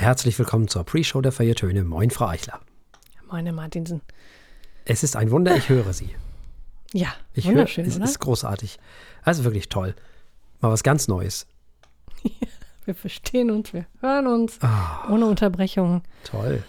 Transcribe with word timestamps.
Herzlich 0.00 0.38
willkommen 0.38 0.68
zur 0.68 0.84
Pre-Show 0.84 1.20
der 1.22 1.32
Feiertöne. 1.32 1.82
Moin, 1.82 2.10
Frau 2.10 2.26
Eichler. 2.28 2.60
Meine 3.28 3.52
Martinsen. 3.52 4.00
Es 4.84 5.02
ist 5.02 5.16
ein 5.16 5.32
Wunder, 5.32 5.56
ich 5.56 5.68
höre 5.68 5.92
Sie. 5.92 6.10
Ja, 6.92 7.08
Ich 7.34 7.46
wunderschön, 7.46 7.84
höre, 7.84 7.90
es 7.90 7.96
oder? 7.96 8.04
ist 8.04 8.20
großartig. 8.20 8.78
Also 9.24 9.42
wirklich 9.42 9.68
toll. 9.68 9.96
Mal 10.60 10.70
was 10.70 10.84
ganz 10.84 11.08
Neues. 11.08 11.48
Wir 12.84 12.94
verstehen 12.94 13.50
uns, 13.50 13.74
wir 13.74 13.86
hören 14.00 14.26
uns 14.28 14.58
Ah. 14.62 15.12
ohne 15.12 15.26
Unterbrechung. 15.26 16.02
Toll. 16.22 16.62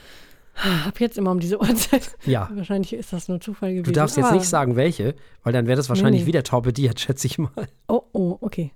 Ab 0.88 1.00
jetzt 1.00 1.18
immer 1.20 1.30
um 1.32 1.39
diese 1.39 1.57
Uhrzeit. 1.61 2.18
Ja. 2.25 2.50
Wahrscheinlich 2.54 2.91
ist 2.93 3.14
das 3.14 3.27
nur 3.30 3.39
Zufall 3.39 3.70
gewesen. 3.70 3.84
Du 3.86 3.91
darfst 3.93 4.18
jetzt 4.18 4.32
nicht 4.34 4.43
sagen, 4.46 4.75
welche, 4.75 5.16
weil 5.43 5.54
dann 5.54 5.68
wäre 5.68 5.77
das 5.77 5.88
wahrscheinlich 5.88 6.23
nee. 6.23 6.27
wieder 6.27 6.43
torpediert, 6.43 7.00
schätze 7.00 7.25
ich 7.27 7.38
mal. 7.38 7.52
Oh, 7.88 8.02
oh, 8.11 8.38
okay. 8.41 8.73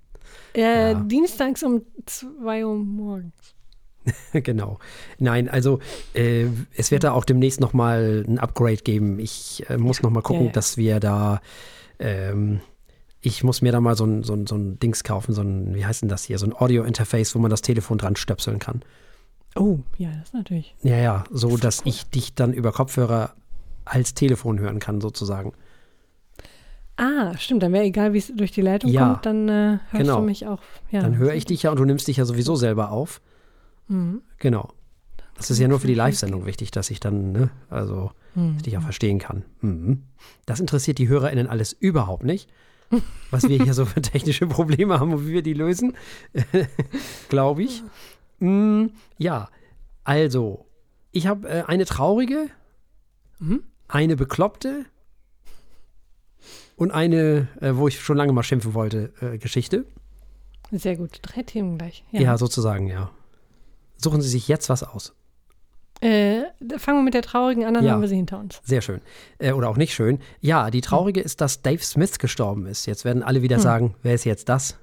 Äh, 0.54 0.92
Ja. 0.92 0.94
Dienstags 0.94 1.62
um 1.64 1.82
2 2.06 2.64
Uhr 2.64 2.76
morgens. 2.76 3.53
genau. 4.32 4.78
Nein, 5.18 5.48
also 5.48 5.80
äh, 6.14 6.46
es 6.76 6.90
wird 6.90 7.04
da 7.04 7.12
auch 7.12 7.24
demnächst 7.24 7.60
nochmal 7.60 8.24
ein 8.26 8.38
Upgrade 8.38 8.76
geben. 8.76 9.18
Ich 9.18 9.64
äh, 9.68 9.78
muss 9.78 10.02
noch 10.02 10.10
mal 10.10 10.22
gucken, 10.22 10.42
ja, 10.42 10.48
ja. 10.48 10.52
dass 10.52 10.76
wir 10.76 11.00
da, 11.00 11.40
ähm, 11.98 12.60
ich 13.20 13.44
muss 13.44 13.62
mir 13.62 13.72
da 13.72 13.80
mal 13.80 13.96
so 13.96 14.04
ein, 14.04 14.22
so, 14.22 14.34
ein, 14.34 14.46
so 14.46 14.56
ein 14.56 14.78
Dings 14.78 15.04
kaufen, 15.04 15.32
so 15.32 15.42
ein, 15.42 15.74
wie 15.74 15.84
heißt 15.84 16.02
denn 16.02 16.08
das 16.08 16.24
hier, 16.24 16.38
so 16.38 16.46
ein 16.46 16.54
Audio-Interface, 16.54 17.34
wo 17.34 17.38
man 17.38 17.50
das 17.50 17.62
Telefon 17.62 17.98
dran 17.98 18.16
stöpseln 18.16 18.58
kann. 18.58 18.82
Oh, 19.56 19.78
ja, 19.98 20.10
das 20.10 20.28
ist 20.28 20.34
natürlich. 20.34 20.74
Ja, 20.82 20.96
ja, 20.96 21.24
so 21.30 21.56
dass 21.56 21.82
ich 21.84 22.04
dich 22.10 22.34
dann 22.34 22.52
über 22.52 22.72
Kopfhörer 22.72 23.34
als 23.84 24.14
Telefon 24.14 24.58
hören 24.58 24.80
kann, 24.80 25.00
sozusagen. 25.00 25.52
Ah, 26.96 27.36
stimmt, 27.38 27.62
dann 27.62 27.72
wäre 27.72 27.84
egal, 27.84 28.12
wie 28.12 28.18
es 28.18 28.32
durch 28.34 28.52
die 28.52 28.60
Leitung 28.60 28.90
Ja, 28.90 29.08
kommt, 29.08 29.26
dann 29.26 29.48
äh, 29.48 29.78
hörst 29.90 29.92
genau. 29.92 30.20
du 30.20 30.22
mich 30.22 30.46
auch. 30.46 30.60
Ja, 30.90 31.02
Dann 31.02 31.16
höre 31.16 31.34
ich 31.34 31.44
dich 31.44 31.64
ja 31.64 31.70
und 31.70 31.78
du 31.78 31.84
nimmst 31.84 32.06
dich 32.06 32.18
ja 32.18 32.24
sowieso 32.24 32.54
selber 32.54 32.92
auf. 32.92 33.20
Mhm. 33.88 34.22
Genau. 34.38 34.72
Das 35.36 35.50
ist 35.50 35.58
ja 35.58 35.66
nur 35.68 35.80
für 35.80 35.86
die 35.88 35.94
Live-Sendung 35.94 36.46
wichtig, 36.46 36.70
dass 36.70 36.90
ich 36.90 37.00
dann, 37.00 37.32
ne, 37.32 37.50
also, 37.68 38.12
Mhm. 38.34 38.48
dass 38.50 38.56
ich 38.58 38.62
dich 38.64 38.78
auch 38.78 38.82
verstehen 38.82 39.18
kann. 39.18 39.44
Mhm. 39.60 40.04
Das 40.46 40.60
interessiert 40.60 40.98
die 40.98 41.08
HörerInnen 41.08 41.46
alles 41.48 41.72
überhaupt 41.72 42.24
nicht, 42.24 42.48
was 43.30 43.48
wir 43.48 43.62
hier 43.62 43.74
so 43.74 43.84
für 43.84 44.00
technische 44.02 44.46
Probleme 44.46 45.00
haben 45.00 45.12
und 45.12 45.26
wie 45.26 45.32
wir 45.32 45.42
die 45.42 45.54
lösen, 45.54 45.96
glaube 47.28 47.64
ich. 47.64 47.82
Mm, 48.38 48.86
ja, 49.18 49.48
also, 50.04 50.66
ich 51.12 51.26
habe 51.26 51.48
äh, 51.48 51.62
eine 51.66 51.84
traurige, 51.84 52.48
Mhm. 53.40 53.64
eine 53.88 54.14
bekloppte 54.16 54.84
und 56.76 56.90
eine, 56.92 57.48
äh, 57.60 57.74
wo 57.76 57.88
ich 57.88 58.00
schon 58.00 58.16
lange 58.16 58.32
mal 58.32 58.42
schimpfen 58.44 58.74
wollte, 58.74 59.12
äh, 59.20 59.38
Geschichte. 59.38 59.84
Sehr 60.70 60.96
gut. 60.96 61.18
Drei 61.22 61.42
Themen 61.42 61.78
gleich. 61.78 62.04
Ja. 62.12 62.36
sozusagen, 62.38 62.86
ja. 62.88 63.10
Suchen 63.96 64.20
Sie 64.22 64.28
sich 64.28 64.48
jetzt 64.48 64.68
was 64.68 64.82
aus. 64.82 65.14
Äh, 66.00 66.42
fangen 66.76 66.98
wir 66.98 67.02
mit 67.02 67.14
der 67.14 67.22
traurigen 67.22 67.64
an, 67.64 67.74
dann 67.74 67.84
Ja. 67.84 67.92
haben 67.92 68.00
wir 68.02 68.08
sie 68.08 68.16
hinter 68.16 68.38
uns. 68.38 68.60
Sehr 68.64 68.82
schön. 68.82 69.00
Äh, 69.38 69.52
oder 69.52 69.70
auch 69.70 69.76
nicht 69.76 69.94
schön. 69.94 70.18
Ja, 70.40 70.70
die 70.70 70.80
traurige 70.82 71.20
ist, 71.20 71.40
dass 71.40 71.62
Dave 71.62 71.82
Smith 71.82 72.18
gestorben 72.18 72.66
ist. 72.66 72.86
Jetzt 72.86 73.04
werden 73.04 73.22
alle 73.22 73.42
wieder 73.42 73.58
sagen, 73.60 73.94
wer 74.02 74.14
ist 74.14 74.24
jetzt 74.24 74.48
das? 74.48 74.76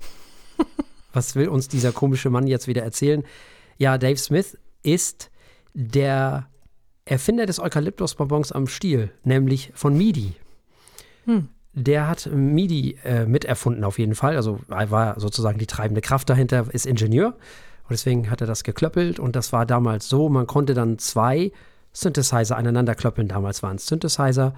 Was 1.12 1.36
will 1.36 1.48
uns 1.48 1.68
dieser 1.68 1.92
komische 1.92 2.28
Mann 2.28 2.46
jetzt 2.46 2.66
wieder 2.66 2.82
erzählen? 2.82 3.24
Ja, 3.78 3.96
Dave 3.96 4.16
Smith 4.18 4.58
ist 4.82 5.30
der 5.72 6.48
Erfinder 7.04 7.46
des 7.46 7.60
Eukalyptusbonbons 7.60 8.52
am 8.52 8.66
Stiel, 8.66 9.10
nämlich 9.24 9.70
von 9.74 9.96
MIDI. 9.96 10.34
Hm. 11.24 11.48
Der 11.72 12.08
hat 12.08 12.28
MIDI 12.30 12.98
äh, 13.04 13.24
miterfunden 13.24 13.84
auf 13.84 13.98
jeden 13.98 14.14
Fall. 14.14 14.36
Also 14.36 14.58
er 14.68 14.90
war 14.90 15.18
sozusagen 15.20 15.58
die 15.58 15.66
treibende 15.66 16.00
Kraft 16.00 16.28
dahinter, 16.28 16.66
ist 16.72 16.84
Ingenieur. 16.86 17.36
Und 17.88 17.92
deswegen 17.92 18.30
hat 18.30 18.42
er 18.42 18.46
das 18.46 18.64
geklöppelt. 18.64 19.18
Und 19.18 19.34
das 19.34 19.50
war 19.52 19.64
damals 19.64 20.10
so, 20.10 20.28
man 20.28 20.46
konnte 20.46 20.74
dann 20.74 20.98
zwei 20.98 21.52
Synthesizer 21.92 22.54
aneinander 22.54 22.94
klöppeln. 22.94 23.28
Damals 23.28 23.62
waren 23.62 23.76
es 23.76 23.86
Synthesizer. 23.86 24.52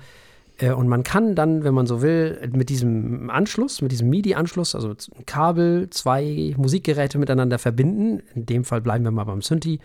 Äh, 0.59 0.73
Und 0.73 0.89
man 0.89 1.05
kann 1.05 1.37
dann, 1.37 1.63
wenn 1.63 1.73
man 1.73 1.87
so 1.87 2.03
will, 2.03 2.41
mit 2.53 2.71
diesem 2.71 3.31
Anschluss, 3.31 3.83
mit 3.83 3.93
diesem 3.93 4.11
MIDI-Anschluss, 4.11 4.75
also 4.75 4.91
ein 4.91 5.27
Kabel, 5.27 5.89
zwei 5.91 6.55
Musikgeräte 6.57 7.19
miteinander 7.19 7.61
verbinden. 7.61 8.21
In 8.35 8.47
dem 8.47 8.65
Fall 8.65 8.81
bleiben 8.81 9.05
wir 9.05 9.13
mal 9.13 9.25
beim 9.25 9.43
Synthi. 9.43 9.79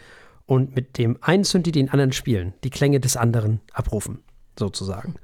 Und 0.48 0.76
mit 0.76 0.98
dem 0.98 1.18
einen 1.22 1.44
Synthi 1.44 1.72
den 1.72 1.90
anderen 1.90 2.14
spielen. 2.14 2.54
Die 2.64 2.72
Klänge 2.72 3.00
des 3.00 3.16
anderen 3.16 3.62
abrufen, 3.74 4.24
sozusagen. 4.58 5.16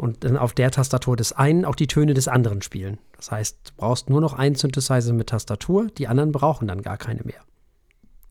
Und 0.00 0.24
dann 0.24 0.38
auf 0.38 0.54
der 0.54 0.70
Tastatur 0.70 1.14
des 1.14 1.34
einen 1.34 1.66
auch 1.66 1.74
die 1.74 1.86
Töne 1.86 2.14
des 2.14 2.26
anderen 2.26 2.62
spielen. 2.62 2.96
Das 3.18 3.30
heißt, 3.30 3.58
du 3.68 3.72
brauchst 3.76 4.08
nur 4.08 4.22
noch 4.22 4.32
einen 4.32 4.54
Synthesizer 4.54 5.12
mit 5.12 5.28
Tastatur, 5.28 5.88
die 5.88 6.08
anderen 6.08 6.32
brauchen 6.32 6.66
dann 6.66 6.80
gar 6.80 6.96
keine 6.96 7.20
mehr. 7.22 7.42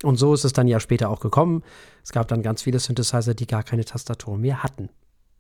Und 0.02 0.16
so 0.16 0.34
ist 0.34 0.46
es 0.46 0.54
dann 0.54 0.68
ja 0.68 0.80
später 0.80 1.12
auch 1.12 1.20
gekommen. 1.20 1.62
Es 2.04 2.12
gab 2.12 2.28
dann 2.28 2.42
ganz 2.42 2.64
viele 2.64 2.80
Synthesizer, 2.80 3.36
die 3.36 3.46
gar 3.46 3.62
keine 3.62 3.86
Tastatur 3.86 4.36
mehr 4.36 4.64
hatten. 4.64 4.90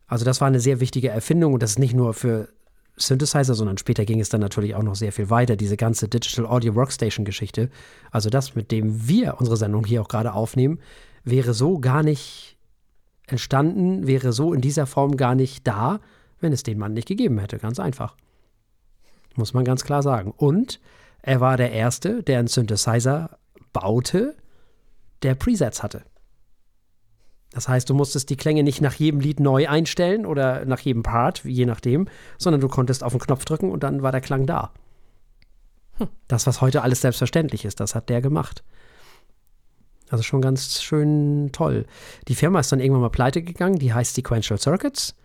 Also 0.05 0.23
das 0.23 0.39
war 0.39 0.47
eine 0.47 0.59
sehr 0.59 0.79
wichtige 0.79 1.09
Erfindung 1.09 1.53
und 1.53 1.63
das 1.63 1.71
ist 1.71 1.79
nicht 1.79 1.95
nur 1.95 2.13
für 2.13 2.49
Synthesizer, 2.95 3.55
sondern 3.55 3.79
später 3.79 4.05
ging 4.05 4.19
es 4.19 4.29
dann 4.29 4.41
natürlich 4.41 4.75
auch 4.75 4.83
noch 4.83 4.95
sehr 4.95 5.11
viel 5.11 5.31
weiter, 5.31 5.55
diese 5.55 5.77
ganze 5.77 6.09
Digital 6.09 6.45
Audio 6.45 6.75
Workstation 6.75 7.25
Geschichte. 7.25 7.71
Also 8.11 8.29
das, 8.29 8.53
mit 8.53 8.69
dem 8.69 9.07
wir 9.07 9.37
unsere 9.39 9.57
Sendung 9.57 9.83
hier 9.83 10.03
auch 10.03 10.07
gerade 10.07 10.33
aufnehmen, 10.33 10.79
wäre 11.23 11.55
so 11.55 11.79
gar 11.79 12.03
nicht 12.03 12.59
entstanden, 13.25 14.05
wäre 14.05 14.31
so 14.31 14.53
in 14.53 14.61
dieser 14.61 14.85
Form 14.85 15.17
gar 15.17 15.33
nicht 15.33 15.65
da, 15.65 15.99
wenn 16.39 16.53
es 16.53 16.63
den 16.63 16.77
Mann 16.77 16.93
nicht 16.93 17.07
gegeben 17.07 17.39
hätte. 17.39 17.57
Ganz 17.57 17.79
einfach. 17.79 18.15
Muss 19.35 19.53
man 19.53 19.65
ganz 19.65 19.83
klar 19.83 20.03
sagen. 20.03 20.33
Und 20.35 20.79
er 21.21 21.41
war 21.41 21.57
der 21.57 21.71
Erste, 21.71 22.23
der 22.23 22.39
einen 22.39 22.47
Synthesizer 22.47 23.37
baute, 23.73 24.35
der 25.21 25.35
Presets 25.35 25.83
hatte. 25.83 26.03
Das 27.51 27.67
heißt, 27.67 27.89
du 27.89 27.93
musstest 27.93 28.29
die 28.29 28.37
Klänge 28.37 28.63
nicht 28.63 28.79
nach 28.81 28.93
jedem 28.93 29.19
Lied 29.19 29.39
neu 29.39 29.67
einstellen 29.67 30.25
oder 30.25 30.65
nach 30.65 30.79
jedem 30.79 31.03
Part, 31.03 31.43
je 31.43 31.65
nachdem, 31.65 32.07
sondern 32.37 32.61
du 32.61 32.67
konntest 32.67 33.03
auf 33.03 33.13
den 33.13 33.19
Knopf 33.19 33.45
drücken 33.45 33.71
und 33.71 33.83
dann 33.83 34.03
war 34.03 34.11
der 34.11 34.21
Klang 34.21 34.45
da. 34.45 34.71
Das, 36.27 36.47
was 36.47 36.61
heute 36.61 36.83
alles 36.83 37.01
selbstverständlich 37.01 37.65
ist, 37.65 37.79
das 37.79 37.95
hat 37.95 38.09
der 38.09 38.21
gemacht. 38.21 38.63
Also 40.09 40.23
schon 40.23 40.41
ganz 40.41 40.81
schön 40.81 41.49
toll. 41.51 41.85
Die 42.27 42.35
Firma 42.35 42.59
ist 42.59 42.71
dann 42.71 42.79
irgendwann 42.79 43.01
mal 43.01 43.09
pleite 43.09 43.41
gegangen, 43.41 43.79
die 43.79 43.93
heißt 43.93 44.15
Sequential 44.15 44.59
Circuits. 44.59 45.15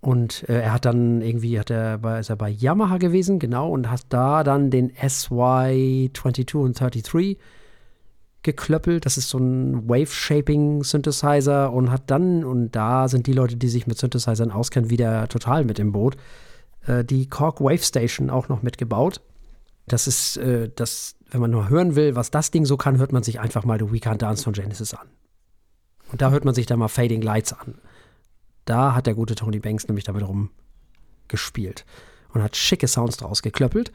Und 0.00 0.48
äh, 0.48 0.60
er 0.60 0.72
hat 0.72 0.84
dann 0.84 1.20
irgendwie, 1.20 1.58
hat 1.58 1.70
er 1.70 1.98
bei, 1.98 2.20
ist 2.20 2.30
er 2.30 2.36
bei 2.36 2.50
Yamaha 2.50 2.98
gewesen, 2.98 3.38
genau, 3.38 3.70
und 3.70 3.90
hat 3.90 4.02
da 4.08 4.44
dann 4.44 4.70
den 4.70 4.92
SY22 4.92 6.56
und 6.56 6.78
33 6.78 7.38
geklöppelt. 8.42 9.04
Das 9.04 9.18
ist 9.18 9.28
so 9.28 9.38
ein 9.38 9.88
Wave-Shaping-Synthesizer 9.88 11.72
und 11.72 11.90
hat 11.90 12.10
dann, 12.10 12.44
und 12.44 12.70
da 12.72 13.08
sind 13.08 13.26
die 13.26 13.32
Leute, 13.32 13.56
die 13.56 13.68
sich 13.68 13.86
mit 13.86 13.98
Synthesizern 13.98 14.50
auskennen, 14.52 14.88
wieder 14.90 15.28
total 15.28 15.64
mit 15.64 15.78
im 15.78 15.92
Boot, 15.92 16.16
äh, 16.86 17.04
die 17.04 17.28
Korg 17.28 17.60
Wave 17.60 17.82
Station 17.82 18.30
auch 18.30 18.48
noch 18.48 18.62
mitgebaut. 18.62 19.20
Das 19.88 20.06
ist, 20.06 20.36
äh, 20.36 20.70
das, 20.74 21.16
wenn 21.30 21.40
man 21.40 21.50
nur 21.50 21.68
hören 21.68 21.96
will, 21.96 22.16
was 22.16 22.30
das 22.30 22.50
Ding 22.50 22.64
so 22.64 22.76
kann, 22.76 22.98
hört 22.98 23.12
man 23.12 23.22
sich 23.22 23.40
einfach 23.40 23.64
mal 23.64 23.78
The 23.78 23.92
We 23.92 23.98
Can't 23.98 24.18
Dance 24.18 24.44
von 24.44 24.52
Genesis 24.52 24.94
an. 24.94 25.08
Und 26.12 26.22
da 26.22 26.30
hört 26.30 26.44
man 26.44 26.54
sich 26.54 26.66
dann 26.66 26.78
mal 26.78 26.88
Fading 26.88 27.22
Lights 27.22 27.52
an. 27.52 27.74
Da 28.66 28.94
hat 28.94 29.06
der 29.06 29.14
gute 29.14 29.34
Tony 29.34 29.58
Banks 29.58 29.88
nämlich 29.88 30.04
damit 30.04 30.26
rum 30.26 30.50
gespielt 31.28 31.86
und 32.34 32.42
hat 32.42 32.56
schicke 32.56 32.86
Sounds 32.86 33.16
draus 33.16 33.42
geklöppelt. 33.42 33.92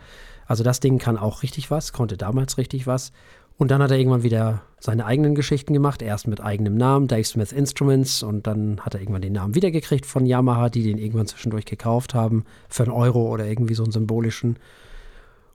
Also 0.47 0.63
das 0.63 0.79
Ding 0.79 0.97
kann 0.97 1.17
auch 1.17 1.43
richtig 1.43 1.69
was, 1.69 1.93
konnte 1.93 2.17
damals 2.17 2.57
richtig 2.57 2.87
was. 2.87 3.11
Und 3.57 3.69
dann 3.69 3.83
hat 3.83 3.91
er 3.91 3.97
irgendwann 3.97 4.23
wieder 4.23 4.63
seine 4.79 5.05
eigenen 5.05 5.35
Geschichten 5.35 5.73
gemacht. 5.73 6.01
Erst 6.01 6.27
mit 6.27 6.41
eigenem 6.41 6.75
Namen, 6.75 7.07
Dave 7.07 7.23
Smith 7.23 7.51
Instruments. 7.51 8.23
Und 8.23 8.47
dann 8.47 8.79
hat 8.81 8.95
er 8.95 9.01
irgendwann 9.01 9.21
den 9.21 9.33
Namen 9.33 9.53
wiedergekriegt 9.53 10.07
von 10.07 10.25
Yamaha, 10.25 10.69
die 10.69 10.81
den 10.81 10.97
irgendwann 10.97 11.27
zwischendurch 11.27 11.65
gekauft 11.65 12.15
haben. 12.15 12.43
Für 12.69 12.83
einen 12.83 12.91
Euro 12.91 13.29
oder 13.29 13.45
irgendwie 13.45 13.75
so 13.75 13.83
einen 13.83 13.91
symbolischen. 13.91 14.57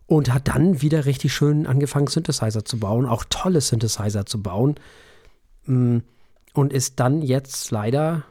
Und 0.06 0.32
hat 0.32 0.46
dann 0.46 0.82
wieder 0.82 1.04
richtig 1.04 1.34
schön 1.34 1.66
angefangen, 1.66 2.06
Synthesizer 2.06 2.64
zu 2.64 2.78
bauen. 2.78 3.06
Auch 3.06 3.24
tolle 3.28 3.60
Synthesizer 3.60 4.24
zu 4.24 4.40
bauen. 4.40 4.76
Mm, 5.64 5.98
Und 6.52 6.72
ist 6.72 7.00
dann 7.00 7.22
jetzt 7.22 7.72
leider 7.72 8.22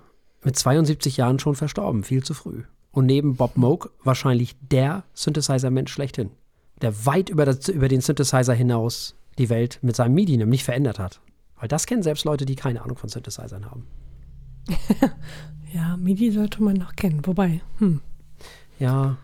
mit 0.46 0.56
72 0.58 1.18
Jahren 1.18 1.40
schon 1.40 1.56
verstorben. 1.56 2.04
Viel 2.04 2.24
zu 2.24 2.34
früh. 2.34 2.64
Und 2.92 3.06
neben 3.08 3.36
Bob 3.36 3.58
Moog 3.58 3.92
wahrscheinlich 4.04 4.56
der 4.72 5.04
Synthesizer-Mensch 5.14 5.92
schlechthin. 5.92 6.32
Der 6.82 7.06
weit 7.06 7.30
über, 7.30 7.44
das, 7.46 7.68
über 7.68 7.88
den 7.90 8.00
Synthesizer 8.02 8.54
hinaus 8.54 9.16
die 9.38 9.50
Welt 9.50 9.80
mit 9.82 9.96
seinem 9.98 10.14
MIDI 10.16 10.38
nämlich 10.38 10.64
verändert 10.64 11.00
hat. 11.00 11.20
Weil 11.60 11.68
das 11.68 11.86
kennen 11.88 12.04
selbst 12.04 12.24
Leute, 12.26 12.46
die 12.46 12.56
keine 12.56 12.82
Ahnung 12.84 12.98
von 12.98 13.10
Synthesizern 13.10 13.66
haben. 13.66 13.86
Ja, 15.74 15.98
MIDI 15.98 16.32
sollte 16.32 16.64
man 16.64 16.76
noch 16.76 16.96
kennen. 16.96 17.26
Wobei, 17.26 17.60
hm, 17.80 18.00
Ja, 18.80 19.18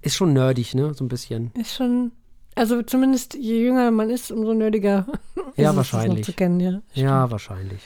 ist 0.00 0.16
schon 0.16 0.32
nerdig, 0.32 0.74
ne? 0.74 0.94
So 0.94 1.04
ein 1.04 1.08
bisschen. 1.08 1.50
ist 1.60 1.74
schon. 1.74 2.12
Also 2.54 2.82
zumindest 2.82 3.34
je 3.34 3.64
jünger 3.66 3.90
man 3.90 4.08
ist, 4.08 4.32
umso 4.32 4.54
nerdiger 4.54 5.06
ist 5.34 5.58
Ja, 5.58 5.70
es, 5.70 5.76
das 5.76 5.76
wahrscheinlich. 5.76 6.18
noch 6.20 6.24
zu 6.26 6.32
kennen, 6.32 6.58
ja. 6.60 6.80
Ja, 6.94 7.30
wahrscheinlich. 7.30 7.82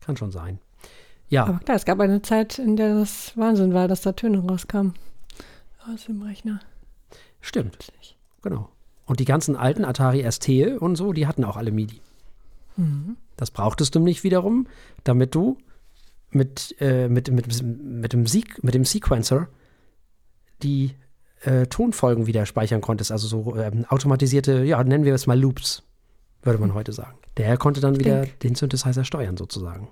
Kann 0.00 0.16
schon 0.16 0.32
sein. 0.32 0.58
Ja, 1.28 1.46
Aber 1.46 1.58
klar, 1.58 1.76
es 1.76 1.84
gab 1.84 1.98
eine 2.00 2.22
Zeit, 2.22 2.58
in 2.58 2.76
der 2.76 2.94
das 2.94 3.36
Wahnsinn 3.36 3.74
war, 3.74 3.88
dass 3.88 4.02
da 4.02 4.12
Töne 4.12 4.38
rauskamen 4.38 4.94
aus 5.92 6.04
dem 6.04 6.22
Rechner. 6.22 6.60
stimmt. 7.40 7.92
Genau. 8.42 8.68
Und 9.06 9.20
die 9.20 9.24
ganzen 9.24 9.56
alten 9.56 9.84
Atari 9.84 10.30
ST 10.30 10.48
und 10.80 10.96
so, 10.96 11.12
die 11.12 11.26
hatten 11.26 11.44
auch 11.44 11.56
alle 11.56 11.72
MIDI. 11.72 12.00
Das 13.36 13.50
brauchtest 13.50 13.94
du 13.94 14.00
nicht 14.00 14.22
wiederum, 14.22 14.66
damit 15.04 15.34
du 15.34 15.56
mit, 16.30 16.74
äh, 16.80 17.08
mit, 17.08 17.30
mit, 17.30 17.62
mit, 17.62 18.12
dem 18.12 18.26
Sequ 18.26 18.58
mit 18.62 18.74
dem 18.74 18.84
Sequencer 18.84 19.48
die 20.62 20.94
äh, 21.42 21.66
Tonfolgen 21.66 22.26
wieder 22.26 22.44
speichern 22.46 22.80
konntest. 22.80 23.12
Also 23.12 23.28
so 23.28 23.56
ähm, 23.56 23.86
automatisierte, 23.88 24.64
ja, 24.64 24.82
nennen 24.84 25.04
wir 25.04 25.14
es 25.14 25.26
mal 25.26 25.38
Loops, 25.38 25.82
würde 26.42 26.58
man 26.58 26.74
heute 26.74 26.92
sagen. 26.92 27.16
Der 27.36 27.56
konnte 27.56 27.80
dann 27.80 27.98
wieder 27.98 28.22
Denk. 28.22 28.40
den 28.40 28.54
Synthesizer 28.54 29.04
steuern, 29.04 29.36
sozusagen. 29.36 29.88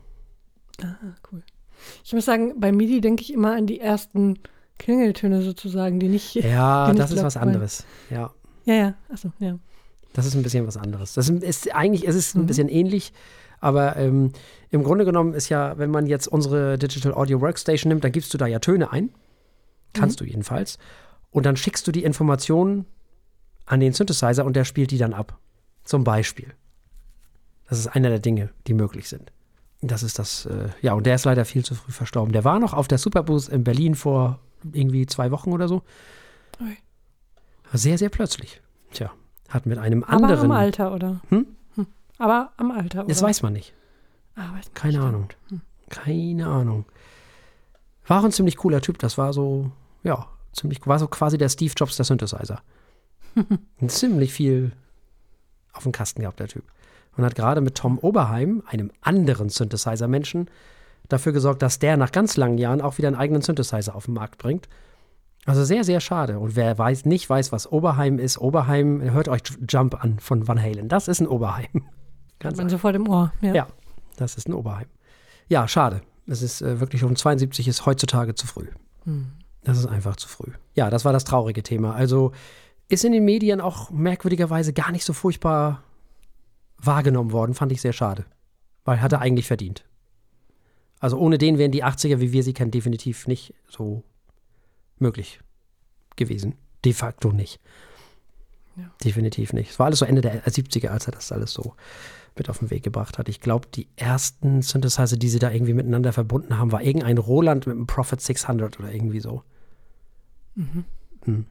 Ah, 0.82 0.97
cool. 1.32 1.43
Ich 2.05 2.12
muss 2.12 2.25
sagen, 2.25 2.59
bei 2.61 2.73
MIDI 2.73 3.00
denke 3.00 3.23
ich 3.23 3.32
immer 3.32 3.55
an 3.55 3.67
die 3.67 3.81
ersten 3.81 4.38
Klingeltöne 4.79 5.43
sozusagen, 5.43 6.00
die 6.00 6.09
nicht. 6.09 6.35
Ja, 6.35 6.87
die 6.87 6.93
nicht 6.93 7.03
das 7.03 7.12
ist 7.12 7.23
was 7.23 7.37
waren. 7.37 7.49
anderes. 7.49 7.85
Ja. 8.11 8.32
Ja, 8.65 8.75
ja, 8.75 8.94
achso, 9.12 9.32
ja. 9.38 9.59
Das 10.15 10.26
ist 10.26 10.35
ein 10.35 10.43
bisschen 10.43 10.67
was 10.67 10.76
anderes. 10.76 11.15
Das 11.15 11.29
ist, 11.29 11.43
ist 11.43 11.75
eigentlich 11.75 12.05
ist 12.05 12.15
es 12.15 12.35
ein 12.35 12.43
Mhm. 12.43 12.47
bisschen 12.47 12.69
ähnlich, 12.69 13.12
aber 13.61 13.97
ähm, 13.97 14.32
im 14.71 14.82
Grunde 14.85 15.05
genommen 15.05 15.35
ist 15.35 15.49
ja, 15.49 15.76
wenn 15.79 15.91
man 15.91 16.06
jetzt 16.06 16.29
unsere 16.29 16.79
Digital 16.79 17.12
Audio 17.15 17.41
Workstation 17.41 17.88
nimmt, 17.91 18.05
dann 18.05 18.12
gibst 18.12 18.32
du 18.32 18.38
da 18.38 18.47
ja 18.47 18.59
Töne 18.61 18.91
ein. 18.93 19.11
Kannst 19.93 20.20
du 20.20 20.25
jedenfalls. 20.25 20.79
Und 21.31 21.47
dann 21.47 21.56
schickst 21.56 21.87
du 21.87 21.93
die 21.93 22.05
Informationen 22.05 22.87
an 23.67 23.81
den 23.81 23.93
Synthesizer 23.93 24.44
und 24.44 24.55
der 24.56 24.65
spielt 24.65 24.91
die 24.91 24.99
dann 24.99 25.12
ab. 25.15 25.38
Zum 25.85 26.05
Beispiel. 26.05 26.53
Das 27.69 27.79
ist 27.79 27.87
einer 27.88 28.09
der 28.09 28.19
Dinge, 28.19 28.50
die 28.67 28.75
möglich 28.75 29.09
sind. 29.09 29.32
Das 29.86 30.02
ist 30.02 30.19
das, 30.19 30.46
äh, 30.46 30.69
ja, 30.82 30.94
und 30.94 31.04
der 31.04 31.14
ist 31.16 31.25
leider 31.25 31.44
viel 31.44 31.64
zu 31.64 31.75
früh 31.75 31.92
verstorben. 31.92 32.32
Der 32.32 32.44
war 32.44 32.58
noch 32.58 32.72
auf 32.72 32.88
der 32.88 32.98
Superboost 32.98 33.48
in 33.48 33.64
Berlin 33.64 33.94
vor 33.94 34.38
irgendwie 34.72 35.06
zwei 35.06 35.31
Wochen 35.31 35.52
oder 35.52 35.69
so. 35.69 35.82
Ui. 36.60 36.76
Sehr, 37.72 37.98
sehr 37.98 38.08
plötzlich. 38.08 38.62
Tja, 38.92 39.10
hat 39.48 39.66
mit 39.66 39.78
einem 39.78 40.02
Aber 40.04 40.14
anderen. 40.14 40.44
am 40.46 40.50
Alter, 40.52 40.94
oder? 40.94 41.20
Hm? 41.28 41.46
Hm. 41.75 41.86
Aber 42.19 42.52
am 42.56 42.70
Alter, 42.70 43.00
oder? 43.00 43.08
Das 43.08 43.20
weiß 43.22 43.42
man 43.42 43.52
nicht. 43.52 43.75
ah, 44.36 44.52
weiß 44.54 44.66
man 44.66 44.75
Keine 44.75 44.98
nicht. 44.98 45.06
Ahnung. 45.06 45.28
Keine 45.90 46.46
Ahnung. 46.46 46.84
War 48.06 48.20
auch 48.20 48.25
ein 48.25 48.32
ziemlich 48.32 48.56
cooler 48.56 48.81
Typ. 48.81 48.98
Das 48.98 49.19
war 49.19 49.32
so, 49.32 49.70
ja, 50.02 50.26
ziemlich, 50.52 50.86
war 50.86 50.98
so 50.98 51.08
quasi 51.08 51.36
der 51.36 51.48
Steve 51.48 51.75
Jobs 51.76 51.96
der 51.96 52.04
Synthesizer. 52.04 52.62
ziemlich 53.86 54.32
viel 54.32 54.72
auf 55.72 55.82
dem 55.82 55.92
Kasten 55.92 56.20
gehabt, 56.22 56.40
der 56.40 56.48
Typ. 56.48 56.64
Und 57.16 57.25
hat 57.25 57.34
gerade 57.34 57.61
mit 57.61 57.76
Tom 57.76 57.99
Oberheim, 57.99 58.62
einem 58.66 58.90
anderen 59.00 59.49
Synthesizer-Menschen, 59.49 60.50
dafür 61.08 61.32
gesorgt, 61.32 61.62
dass 61.62 61.78
der 61.78 61.96
nach 61.96 62.12
ganz 62.12 62.37
langen 62.37 62.58
Jahren 62.58 62.81
auch 62.81 62.99
wieder 62.99 63.08
einen 63.08 63.16
eigenen 63.16 63.43
Synthesizer 63.43 63.94
auf 63.94 64.06
den 64.06 64.14
Markt 64.14 64.38
bringt. 64.38 64.69
Also 65.46 65.64
sehr, 65.64 65.84
sehr 65.84 66.00
schade. 66.00 66.38
Und 66.38 66.56
wer 66.56 66.76
weiß, 66.78 67.05
nicht 67.05 67.28
weiß, 67.28 67.52
was 67.52 67.70
Oberheim 67.70 68.19
ist, 68.19 68.38
Oberheim, 68.38 69.02
hört 69.02 69.28
euch 69.28 69.43
Jump 69.69 70.02
an 70.02 70.19
von 70.19 70.49
Van 70.49 70.61
Halen. 70.61 70.88
Das 70.88 71.08
ist 71.08 71.20
ein 71.20 71.28
Oberheim. 71.28 71.84
Ganz 72.40 72.56
man 72.56 72.69
sofort 72.69 72.96
im 72.96 73.08
Ohr. 73.08 73.32
Ja. 73.43 73.55
ja, 73.55 73.67
das 74.17 74.37
ist 74.37 74.49
ein 74.49 74.55
Oberheim. 74.55 74.87
Ja, 75.49 75.69
schade. 75.69 76.00
Es 76.26 76.40
ist 76.40 76.62
äh, 76.62 76.81
wirklich 76.81 77.05
um 77.05 77.14
72 77.14 77.69
ist 77.69 77.84
heutzutage 77.84 78.34
zu 78.34 78.46
früh. 78.46 78.69
Hm. 79.05 79.32
Das 79.62 79.78
ist 79.78 79.87
einfach 79.87 80.17
zu 80.17 80.28
früh. 80.28 80.52
Ja, 80.75 80.90
das 80.90 81.05
war 81.05 81.12
das 81.12 81.25
traurige 81.25 81.62
Thema. 81.62 81.94
Also 81.94 82.32
ist 82.88 83.05
in 83.05 83.12
den 83.12 83.25
Medien 83.25 83.60
auch 83.60 83.90
merkwürdigerweise 83.90 84.72
gar 84.72 84.93
nicht 84.93 85.05
so 85.05 85.12
furchtbar 85.12 85.82
wahrgenommen 86.86 87.32
worden, 87.32 87.54
fand 87.54 87.72
ich 87.72 87.81
sehr 87.81 87.92
schade. 87.92 88.25
Weil 88.84 89.00
hat 89.00 89.12
er 89.12 89.20
eigentlich 89.20 89.46
verdient. 89.46 89.84
Also 91.00 91.19
ohne 91.19 91.38
den 91.38 91.58
wären 91.58 91.72
die 91.72 91.84
80er, 91.84 92.20
wie 92.20 92.32
wir 92.32 92.42
sie 92.42 92.54
kennen, 92.54 92.70
definitiv 92.70 93.26
nicht 93.26 93.54
so 93.69 94.02
möglich 94.98 95.40
gewesen. 96.16 96.54
De 96.84 96.92
facto 96.92 97.32
nicht. 97.32 97.60
Ja. 98.76 98.90
Definitiv 99.04 99.52
nicht. 99.52 99.70
Es 99.70 99.78
war 99.78 99.86
alles 99.86 100.00
so 100.00 100.04
Ende 100.04 100.20
der 100.20 100.44
70er, 100.44 100.88
als 100.88 101.06
er 101.06 101.12
das 101.12 101.31
alles 101.31 101.52
so 101.52 101.75
mit 102.36 102.50
auf 102.50 102.58
den 102.58 102.70
Weg 102.70 102.82
gebracht 102.82 103.19
hat. 103.19 103.28
Ich 103.28 103.40
glaube, 103.40 103.69
die 103.72 103.86
ersten 103.96 104.62
Synthesizer, 104.62 105.16
die 105.16 105.28
sie 105.28 105.38
da 105.38 105.50
irgendwie 105.50 105.75
miteinander 105.75 106.12
verbunden 106.12 106.58
haben, 106.58 106.72
war 106.72 106.82
irgendein 106.82 107.19
Roland 107.19 107.66
mit 107.66 107.76
einem 107.76 107.86
Prophet 107.86 108.20
600 108.20 108.81
oder 108.81 108.92
irgendwie 108.92 109.20
so. 109.20 109.42
Hm. 110.56 111.46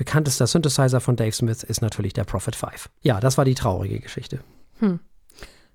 Bekanntester 0.00 0.46
Synthesizer 0.46 0.98
von 1.02 1.14
Dave 1.16 1.32
Smith 1.32 1.62
ist 1.62 1.82
natürlich 1.82 2.14
der 2.14 2.24
Prophet 2.24 2.56
5. 2.56 2.88
Ja, 3.02 3.20
das 3.20 3.36
war 3.36 3.44
die 3.44 3.54
traurige 3.54 4.00
Geschichte. 4.00 4.40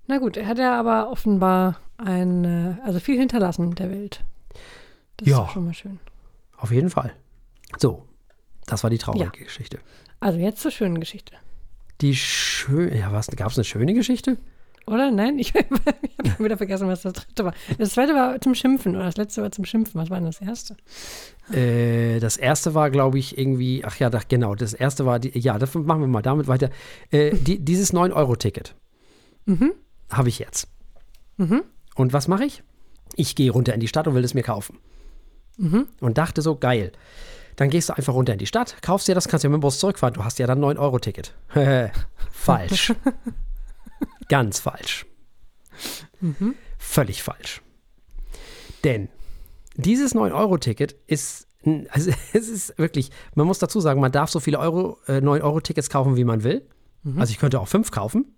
Na 0.07 0.17
gut, 0.17 0.35
er 0.35 0.47
hat 0.47 0.57
ja 0.57 0.79
aber 0.79 1.11
offenbar 1.11 1.79
ein, 1.97 2.43
äh, 2.43 2.73
also 2.83 2.99
viel 2.99 3.19
hinterlassen 3.19 3.75
der 3.75 3.91
Welt. 3.91 4.23
Das 5.17 5.27
Ja. 5.29 5.43
ist 5.45 5.51
schon 5.51 5.65
mal 5.65 5.75
schön. 5.75 5.99
Auf 6.57 6.71
jeden 6.71 6.89
Fall. 6.89 7.13
So, 7.77 8.03
das 8.65 8.81
war 8.81 8.89
die 8.89 8.97
traurige 8.97 9.25
Ja. 9.25 9.43
Geschichte. 9.43 9.77
Also 10.19 10.39
jetzt 10.39 10.59
zur 10.61 10.71
schönen 10.71 10.99
Geschichte. 10.99 11.35
Die 12.01 12.15
schöne, 12.15 12.97
ja, 12.97 13.11
was, 13.11 13.27
gab 13.27 13.51
es 13.51 13.57
eine 13.59 13.63
schöne 13.63 13.93
Geschichte? 13.93 14.39
Oder? 14.87 15.09
Nein? 15.11 15.39
Ich, 15.39 15.53
ich 15.55 16.31
habe 16.31 16.43
wieder 16.43 16.57
vergessen, 16.57 16.87
was 16.87 17.01
das 17.01 17.13
dritte 17.13 17.45
war. 17.45 17.53
Das 17.77 17.89
zweite 17.91 18.13
war 18.13 18.39
zum 18.39 18.53
Schimpfen 18.53 18.95
oder 18.95 19.05
das 19.05 19.17
letzte 19.17 19.41
war 19.41 19.51
zum 19.51 19.65
Schimpfen. 19.65 19.99
Was 19.99 20.09
war 20.09 20.17
denn 20.17 20.27
das 20.27 20.41
erste? 20.41 20.75
Äh, 21.51 22.19
das 22.19 22.37
erste 22.37 22.73
war, 22.75 22.91
glaube 22.91 23.17
ich, 23.17 23.37
irgendwie, 23.37 23.83
ach 23.83 23.97
ja, 23.97 24.09
das, 24.09 24.27
genau, 24.27 24.53
das 24.55 24.73
erste 24.73 25.05
war, 25.05 25.19
die, 25.19 25.37
ja, 25.39 25.57
das 25.57 25.73
machen 25.73 26.01
wir 26.01 26.07
mal 26.07 26.21
damit 26.21 26.47
weiter. 26.47 26.69
Äh, 27.11 27.35
die, 27.35 27.59
dieses 27.63 27.93
9-Euro-Ticket 27.93 28.75
Mhm. 29.47 29.73
habe 30.11 30.29
ich 30.29 30.39
jetzt. 30.39 30.67
Mhm. 31.37 31.63
Und 31.95 32.13
was 32.13 32.27
mache 32.27 32.45
ich? 32.45 32.63
Ich 33.15 33.35
gehe 33.35 33.51
runter 33.51 33.73
in 33.73 33.79
die 33.79 33.87
Stadt 33.87 34.07
und 34.07 34.15
will 34.15 34.23
es 34.23 34.33
mir 34.33 34.41
kaufen. 34.43 34.79
Mhm. 35.57 35.87
Und 36.01 36.17
dachte 36.17 36.41
so, 36.41 36.55
geil. 36.55 36.91
Dann 37.55 37.69
gehst 37.69 37.89
du 37.89 37.93
einfach 37.95 38.13
runter 38.13 38.33
in 38.33 38.39
die 38.39 38.47
Stadt, 38.47 38.75
kaufst 38.81 39.07
dir 39.07 39.15
das, 39.15 39.27
kannst 39.27 39.43
ja 39.43 39.49
mit 39.49 39.57
dem 39.59 39.61
Bus 39.61 39.79
zurückfahren. 39.79 40.13
Du 40.13 40.23
hast 40.25 40.39
ja 40.39 40.47
dann 40.47 40.59
9-Euro-Ticket. 40.63 41.33
falsch. 42.31 42.93
Ganz 44.29 44.59
falsch. 44.59 45.05
Völlig 46.77 47.23
falsch. 47.23 47.61
Denn 48.83 49.09
dieses 49.75 50.15
9-Euro-Ticket 50.15 50.95
ist, 51.07 51.47
also 51.89 52.11
es 52.33 52.47
ist 52.49 52.77
wirklich, 52.77 53.11
man 53.35 53.47
muss 53.47 53.59
dazu 53.59 53.79
sagen, 53.79 53.99
man 53.99 54.11
darf 54.11 54.29
so 54.29 54.39
viele 54.39 54.59
Euro, 54.59 54.99
äh, 55.07 55.17
9-Euro-Tickets 55.17 55.89
kaufen, 55.89 56.15
wie 56.15 56.23
man 56.23 56.43
will. 56.43 56.67
Also 57.17 57.31
ich 57.31 57.37
könnte 57.37 57.59
auch 57.59 57.67
fünf 57.67 57.91
kaufen, 57.91 58.33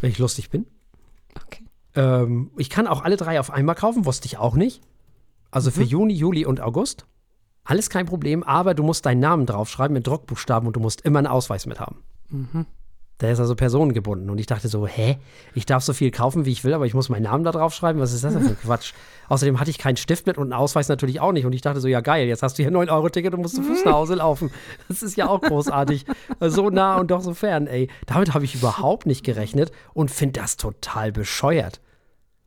wenn 0.00 0.10
ich 0.10 0.18
lustig 0.18 0.48
bin. 0.48 0.66
Okay. 1.44 1.64
Ähm, 1.94 2.50
ich 2.56 2.70
kann 2.70 2.86
auch 2.86 3.02
alle 3.02 3.16
drei 3.16 3.38
auf 3.38 3.50
einmal 3.50 3.74
kaufen, 3.74 4.06
wusste 4.06 4.26
ich 4.26 4.38
auch 4.38 4.54
nicht. 4.54 4.82
Also 5.50 5.70
für 5.70 5.82
Juni, 5.82 6.14
Juli 6.14 6.46
und 6.46 6.60
August. 6.60 7.06
Alles 7.62 7.90
kein 7.90 8.06
Problem, 8.06 8.42
aber 8.42 8.74
du 8.74 8.82
musst 8.82 9.06
deinen 9.06 9.20
Namen 9.20 9.46
draufschreiben 9.46 9.94
mit 9.94 10.06
Druckbuchstaben 10.06 10.66
und 10.66 10.76
du 10.76 10.80
musst 10.80 11.02
immer 11.02 11.18
einen 11.18 11.28
Ausweis 11.28 11.66
mit 11.66 11.78
haben. 11.80 12.02
Der 13.20 13.32
ist 13.32 13.40
also 13.40 13.54
personengebunden. 13.54 14.28
Und 14.28 14.38
ich 14.38 14.46
dachte 14.46 14.68
so, 14.68 14.86
hä? 14.86 15.18
Ich 15.54 15.66
darf 15.66 15.84
so 15.84 15.92
viel 15.92 16.10
kaufen, 16.10 16.44
wie 16.46 16.52
ich 16.52 16.64
will, 16.64 16.74
aber 16.74 16.86
ich 16.86 16.94
muss 16.94 17.08
meinen 17.08 17.22
Namen 17.22 17.44
da 17.44 17.52
draufschreiben? 17.52 18.00
Was 18.00 18.12
ist 18.12 18.24
das 18.24 18.34
denn 18.34 18.42
für 18.42 18.50
ein 18.50 18.58
Quatsch? 18.60 18.92
Außerdem 19.28 19.60
hatte 19.60 19.70
ich 19.70 19.78
keinen 19.78 19.96
Stift 19.96 20.26
mit 20.26 20.36
und 20.36 20.44
einen 20.44 20.60
Ausweis 20.60 20.88
natürlich 20.88 21.20
auch 21.20 21.32
nicht. 21.32 21.46
Und 21.46 21.52
ich 21.52 21.62
dachte 21.62 21.80
so, 21.80 21.88
ja 21.88 22.00
geil, 22.00 22.26
jetzt 22.26 22.42
hast 22.42 22.58
du 22.58 22.62
hier 22.62 22.72
ein 22.72 22.76
9-Euro-Ticket 22.76 23.32
und 23.34 23.40
musst 23.40 23.54
zu 23.54 23.62
Fuß 23.62 23.84
nach 23.84 23.92
Hause 23.92 24.16
laufen. 24.16 24.50
Das 24.88 25.02
ist 25.02 25.16
ja 25.16 25.28
auch 25.28 25.40
großartig. 25.40 26.04
so 26.40 26.70
nah 26.70 26.96
und 26.96 27.10
doch 27.10 27.20
so 27.20 27.34
fern, 27.34 27.66
ey. 27.66 27.88
Damit 28.06 28.34
habe 28.34 28.44
ich 28.44 28.56
überhaupt 28.56 29.06
nicht 29.06 29.24
gerechnet 29.24 29.70
und 29.92 30.10
finde 30.10 30.40
das 30.40 30.56
total 30.56 31.12
bescheuert. 31.12 31.80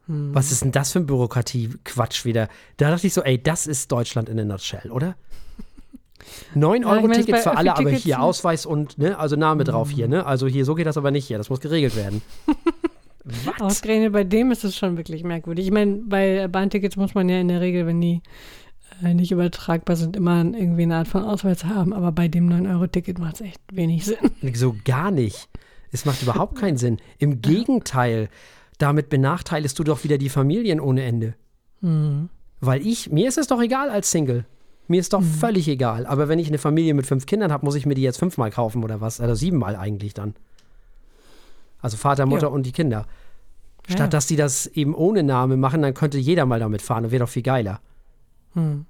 Was 0.10 0.54
ist 0.54 0.64
denn 0.64 0.72
das 0.72 0.94
für 0.94 1.00
ein 1.00 1.06
Bürokratie-Quatsch 1.06 2.24
wieder? 2.24 2.48
Da 2.78 2.92
dachte 2.92 3.08
ich 3.08 3.14
so, 3.14 3.24
ey, 3.24 3.42
das 3.42 3.68
ist 3.68 3.92
Deutschland 3.92 4.30
in 4.30 4.40
a 4.40 4.46
nutshell, 4.46 4.90
oder? 4.90 5.18
9 6.56 6.82
Ja, 6.82 6.88
ich 6.88 7.04
Euro 7.04 7.08
Tickets 7.08 7.32
bei 7.32 7.52
für 7.52 7.58
alle, 7.58 7.78
aber 7.78 7.90
hier 7.92 8.22
Ausweis 8.22 8.66
und, 8.66 8.98
ne, 8.98 9.18
also 9.18 9.36
Name 9.36 9.64
drauf 9.64 9.90
hier, 9.90 10.08
ne? 10.08 10.26
Also 10.26 10.48
hier, 10.48 10.66
so 10.66 10.76
geht 10.76 10.88
das 10.88 10.98
aber 10.98 11.12
nicht 11.12 11.26
hier, 11.26 11.38
das 11.38 11.50
muss 11.50 11.60
geregelt 11.60 11.96
werden. 11.96 12.22
Was? 13.24 13.62
Ausgerechnet 13.62 14.14
bei 14.14 14.24
dem 14.24 14.52
ist 14.52 14.64
es 14.64 14.78
schon 14.78 14.96
wirklich 14.96 15.24
merkwürdig. 15.24 15.66
Ich 15.66 15.72
meine, 15.72 15.98
bei 16.06 16.48
Bahntickets 16.48 16.96
muss 16.96 17.14
man 17.14 17.28
ja 17.28 17.40
in 17.40 17.50
der 17.50 17.60
Regel, 17.60 17.86
wenn 17.86 18.00
die 18.00 18.22
äh, 19.04 19.14
nicht 19.14 19.32
übertragbar 19.32 19.96
sind, 19.96 20.16
immer 20.16 20.46
irgendwie 20.46 20.84
eine 20.84 20.96
Art 20.96 21.08
von 21.08 21.24
Ausweis 21.24 21.66
haben. 21.66 21.94
Aber 21.94 22.12
bei 22.12 22.28
dem 22.28 22.50
9-Euro-Ticket 22.50 23.20
macht 23.20 23.36
es 23.36 23.42
echt 23.42 23.62
wenig 23.72 24.06
Sinn. 24.06 24.18
So 24.54 24.76
gar 24.86 25.12
nicht. 25.12 25.50
Es 25.92 26.06
macht 26.06 26.22
überhaupt 26.22 26.56
keinen 26.58 26.78
Sinn. 26.78 26.98
Im 27.18 27.42
Gegenteil, 27.42 28.30
damit 28.78 29.10
benachteiligst 29.10 29.78
du 29.78 29.84
doch 29.84 30.04
wieder 30.04 30.18
die 30.18 30.30
Familien 30.30 30.80
ohne 30.80 31.04
Ende. 31.04 31.36
Mhm. 31.82 32.30
Weil 32.60 32.86
ich, 32.86 33.12
mir 33.12 33.28
ist 33.28 33.38
es 33.38 33.48
doch 33.48 33.62
egal 33.62 33.90
als 33.90 34.10
Single. 34.10 34.46
Mir 34.88 35.00
ist 35.00 35.14
doch 35.14 35.22
völlig 35.22 35.68
egal. 35.68 36.06
Aber 36.06 36.28
wenn 36.30 36.40
ich 36.40 36.48
eine 36.48 36.58
Familie 36.58 36.94
mit 36.94 37.06
fünf 37.06 37.26
Kindern 37.26 37.52
habe, 37.52 37.66
muss 37.66 37.76
ich 37.76 37.86
mir 37.86 37.96
die 37.96 38.02
jetzt 38.02 38.18
fünfmal 38.20 38.52
kaufen 38.52 38.84
oder 38.84 39.02
was? 39.02 39.20
Oder 39.20 39.36
siebenmal 39.36 39.76
eigentlich 39.76 40.14
dann. 40.14 40.36
Also 41.82 41.98
Vater, 41.98 42.26
Mutter 42.26 42.48
Ja. 42.48 42.54
und 42.54 42.64
die 42.66 42.72
Kinder. 42.72 43.06
Ja. 43.88 43.96
Statt 43.96 44.14
dass 44.14 44.28
die 44.28 44.36
das 44.36 44.66
eben 44.68 44.96
ohne 44.96 45.24
Name 45.24 45.58
machen, 45.58 45.82
dann 45.82 45.94
könnte 45.94 46.18
jeder 46.18 46.46
mal 46.46 46.60
damit 46.60 46.82
fahren. 46.82 47.04
Das 47.04 47.12
wäre 47.12 47.24
doch 47.24 47.30
viel 47.30 47.44
geiler. 47.44 47.80
Hm. 48.54 48.86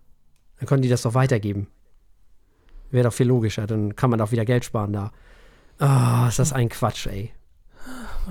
Dann 0.60 0.68
können 0.68 0.82
die 0.82 0.90
das 0.90 1.02
doch 1.02 1.14
weitergeben. 1.14 1.68
Wäre 2.92 3.06
doch 3.06 3.14
viel 3.14 3.28
logischer. 3.28 3.68
Dann 3.68 3.96
kann 3.96 4.10
man 4.10 4.22
auch 4.22 4.32
wieder 4.32 4.46
Geld 4.46 4.66
sparen 4.66 4.94
da. 4.94 5.12
Ah, 5.80 6.28
ist 6.28 6.40
das 6.40 6.54
ein 6.54 6.70
Quatsch, 6.70 7.06
ey. 7.08 7.32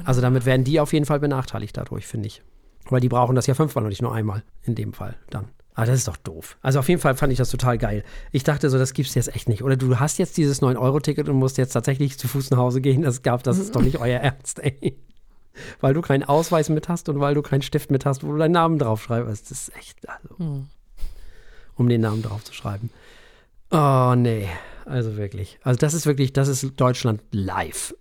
Also 0.05 0.21
damit 0.21 0.45
werden 0.45 0.65
die 0.65 0.81
auf 0.81 0.93
jeden 0.93 1.07
Fall 1.07 1.21
benachteiligt 1.21 1.77
dadurch, 1.77 2.07
finde 2.07 2.27
ich. 2.29 2.43
Weil 2.89 3.01
die 3.01 3.09
brauchen 3.09 3.35
das 3.37 3.47
ja 3.47 3.55
fünfmal 3.55 3.85
und 3.85 3.91
nicht 3.91 4.03
nur 4.03 4.15
einmal. 4.15 4.43
In 4.63 4.75
dem 4.75 4.93
Fall 4.93 5.17
dann. 5.31 5.47
Ah, 5.79 5.85
das 5.85 5.99
ist 5.99 6.09
doch 6.09 6.17
doof. 6.17 6.57
Also 6.63 6.79
auf 6.79 6.89
jeden 6.89 7.01
Fall 7.03 7.15
fand 7.17 7.31
ich 7.33 7.39
das 7.39 7.51
total 7.51 7.77
geil. 7.77 8.03
Ich 8.33 8.45
dachte 8.45 8.71
so, 8.71 8.79
das 8.79 8.95
gibt's 8.95 9.15
jetzt 9.15 9.35
echt 9.35 9.47
nicht. 9.49 9.63
Oder 9.63 9.77
du 9.77 9.99
hast 10.01 10.19
jetzt 10.19 10.37
dieses 10.39 10.63
9-Euro-Ticket 10.63 11.29
und 11.29 11.37
musst 11.37 11.59
jetzt 11.59 11.73
tatsächlich 11.75 12.19
zu 12.19 12.29
Fuß 12.29 12.51
nach 12.51 12.57
Hause 12.59 12.81
gehen. 12.81 13.03
Das 13.03 13.21
gab, 13.23 13.43
das 13.43 13.59
ist 13.59 13.77
doch 13.77 13.83
nicht 13.83 13.99
euer 14.01 14.19
Ernst, 14.21 14.59
ey. 14.61 14.99
Weil 15.81 15.93
du 15.93 16.01
keinen 16.01 16.23
Ausweis 16.25 16.71
mit 16.71 16.89
hast 16.89 17.11
und 17.11 17.21
weil 17.21 17.35
du 17.35 17.43
keinen 17.43 17.61
Stift 17.63 17.91
mit 17.91 18.07
hast, 18.07 18.25
wo 18.25 18.33
du 18.33 18.39
deinen 18.39 18.53
Namen 18.53 18.79
draufschreibst. 18.79 19.51
Das 19.51 19.69
ist 19.69 19.77
echt, 19.77 20.09
also, 20.09 20.39
Hm. 20.39 20.67
um 21.77 21.89
den 21.91 22.01
Namen 22.01 22.23
drauf 22.23 22.43
zu 22.43 22.55
schreiben. 22.55 22.89
Oh, 23.71 24.15
nee. 24.17 24.49
Also 24.87 25.17
wirklich. 25.19 25.59
Also 25.63 25.79
das 25.79 25.93
ist 25.95 26.07
wirklich, 26.07 26.33
das 26.33 26.49
ist 26.49 26.65
Deutschland 26.81 27.21
live. 27.33 27.95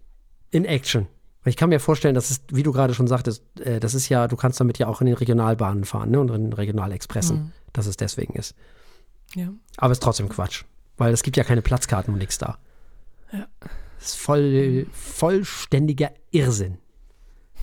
In 0.52 0.64
Action. 0.64 1.08
Ich 1.44 1.58
kann 1.58 1.70
mir 1.70 1.80
vorstellen, 1.80 2.16
das 2.16 2.32
ist, 2.32 2.44
wie 2.56 2.64
du 2.64 2.72
gerade 2.72 2.94
schon 2.94 3.08
sagtest, 3.08 3.44
äh, 3.60 3.80
das 3.80 3.94
ist 3.94 4.08
ja, 4.10 4.28
du 4.28 4.36
kannst 4.38 4.60
damit 4.60 4.78
ja 4.80 4.88
auch 4.88 5.02
in 5.02 5.08
den 5.08 5.16
Regionalbahnen 5.16 5.84
fahren, 5.84 6.12
ne? 6.12 6.20
Und 6.20 6.30
in 6.32 6.44
den 6.46 6.54
Regionalexpressen, 6.54 7.38
Mhm. 7.38 7.52
Dass 7.78 7.86
es 7.88 7.98
deswegen 7.98 8.34
ist. 8.34 8.56
Ja. 9.34 9.50
Aber 9.78 9.92
ist 9.92 10.04
trotzdem 10.04 10.30
Quatsch. 10.30 10.64
Weil 10.98 11.14
es 11.14 11.24
gibt 11.24 11.38
ja 11.38 11.44
keine 11.44 11.62
Platzkarten 11.62 12.14
und 12.14 12.20
nichts 12.20 12.38
da. 12.38 12.58
Ja. 13.32 13.48
Das 14.00 14.10
ist 14.10 14.16
voll, 14.18 14.86
vollständiger 14.94 16.12
Irrsinn. 16.32 16.78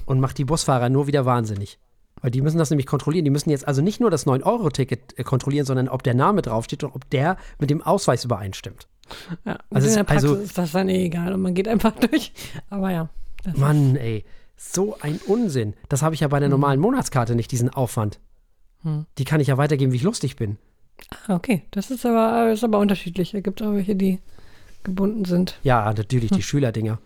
Und 0.04 0.20
macht 0.20 0.36
die 0.38 0.44
Busfahrer 0.44 0.88
nur 0.88 1.06
wieder 1.06 1.24
wahnsinnig. 1.24 1.78
Weil 2.20 2.30
die 2.30 2.40
müssen 2.42 2.58
das 2.58 2.70
nämlich 2.70 2.86
kontrollieren. 2.86 3.24
Die 3.24 3.30
müssen 3.30 3.50
jetzt 3.50 3.66
also 3.66 3.82
nicht 3.82 4.00
nur 4.00 4.10
das 4.10 4.26
9-Euro-Ticket 4.26 5.18
äh, 5.18 5.24
kontrollieren, 5.24 5.64
sondern 5.66 5.88
ob 5.88 6.02
der 6.02 6.14
Name 6.14 6.42
draufsteht 6.42 6.84
und 6.84 6.94
ob 6.94 7.08
der 7.10 7.36
mit 7.58 7.70
dem 7.70 7.82
Ausweis 7.82 8.24
übereinstimmt. 8.24 8.86
Ja, 9.44 9.52
Also 9.52 9.64
also 9.70 9.88
in 9.88 9.94
der 9.94 10.04
Praxis 10.04 10.30
also- 10.30 10.42
ist 10.42 10.58
das 10.58 10.72
dann 10.72 10.88
eh 10.88 11.04
egal 11.06 11.32
und 11.32 11.42
man 11.42 11.54
geht 11.54 11.68
einfach 11.68 11.92
durch. 12.10 12.32
Aber 12.70 12.90
ja. 12.90 13.08
Mann, 13.56 13.96
ey. 13.96 14.24
So 14.56 14.96
ein 15.00 15.18
Unsinn. 15.26 15.74
Das 15.88 16.02
habe 16.02 16.14
ich 16.14 16.20
ja 16.20 16.28
bei 16.28 16.38
der 16.38 16.48
normalen 16.48 16.78
Monatskarte 16.80 17.34
nicht, 17.34 17.50
diesen 17.50 17.70
Aufwand. 17.70 18.20
Hm. 18.82 19.06
Die 19.18 19.24
kann 19.24 19.40
ich 19.40 19.48
ja 19.48 19.56
weitergeben, 19.56 19.92
wie 19.92 19.96
ich 19.96 20.02
lustig 20.02 20.36
bin. 20.36 20.58
Ah, 21.26 21.34
okay, 21.34 21.62
das 21.70 21.90
ist 21.90 22.06
aber, 22.06 22.52
ist 22.52 22.64
aber 22.64 22.78
unterschiedlich. 22.78 23.34
Es 23.34 23.42
gibt 23.42 23.62
auch 23.62 23.72
welche, 23.72 23.96
die 23.96 24.18
gebunden 24.84 25.24
sind. 25.24 25.58
Ja, 25.62 25.92
natürlich 25.92 26.30
die 26.30 26.42
Schülerdinger. 26.42 26.98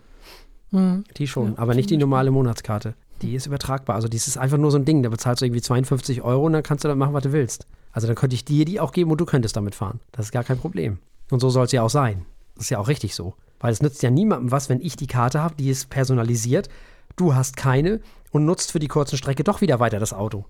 Hm. 0.71 1.03
Die 1.17 1.27
schon, 1.27 1.53
Ja, 1.53 1.59
aber 1.59 1.75
nicht 1.75 1.89
die 1.89 1.97
normale 1.97 2.31
Monatskarte. 2.31 2.95
Die 3.21 3.35
ist 3.35 3.47
übertragbar. 3.47 3.95
Also, 3.95 4.07
dies 4.07 4.27
ist 4.27 4.37
einfach 4.37 4.57
nur 4.57 4.71
so 4.71 4.77
ein 4.77 4.85
Ding. 4.85 5.01
Da 5.01 5.09
bezahlst 5.09 5.41
du 5.41 5.45
irgendwie 5.45 5.61
52 5.61 6.21
Euro 6.21 6.45
und 6.45 6.53
dann 6.53 6.63
kannst 6.63 6.83
du 6.83 6.87
dann 6.87 6.97
machen, 6.97 7.13
was 7.13 7.23
du 7.23 7.31
willst. 7.31 7.65
Also, 7.91 8.05
dann 8.07 8.15
könnte 8.15 8.35
ich 8.35 8.45
dir 8.45 8.65
die 8.65 8.79
auch 8.79 8.91
geben 8.91 9.11
und 9.11 9.19
du 9.19 9.25
könntest 9.25 9.55
damit 9.55 9.75
fahren. 9.75 9.99
Das 10.11 10.27
ist 10.27 10.31
gar 10.31 10.43
kein 10.43 10.59
Problem. 10.59 10.99
Und 11.31 11.39
so 11.39 11.49
soll 11.49 11.65
es 11.65 11.71
ja 11.71 11.83
auch 11.83 11.89
sein. 11.89 12.25
Das 12.55 12.65
ist 12.65 12.69
ja 12.69 12.79
auch 12.79 12.87
richtig 12.87 13.15
so. 13.15 13.35
Weil 13.59 13.71
es 13.71 13.81
nützt 13.81 14.03
ja 14.03 14.11
niemandem 14.11 14.51
was, 14.51 14.69
wenn 14.69 14.81
ich 14.81 14.95
die 14.95 15.07
Karte 15.07 15.41
habe, 15.41 15.55
die 15.55 15.69
ist 15.69 15.89
personalisiert, 15.89 16.69
du 17.15 17.33
hast 17.33 17.57
keine 17.57 18.01
und 18.31 18.45
nutzt 18.45 18.71
für 18.71 18.79
die 18.79 18.87
kurzen 18.87 19.17
Strecke 19.17 19.43
doch 19.43 19.61
wieder 19.61 19.79
weiter 19.79 19.99
das 19.99 20.13
Auto. 20.13 20.45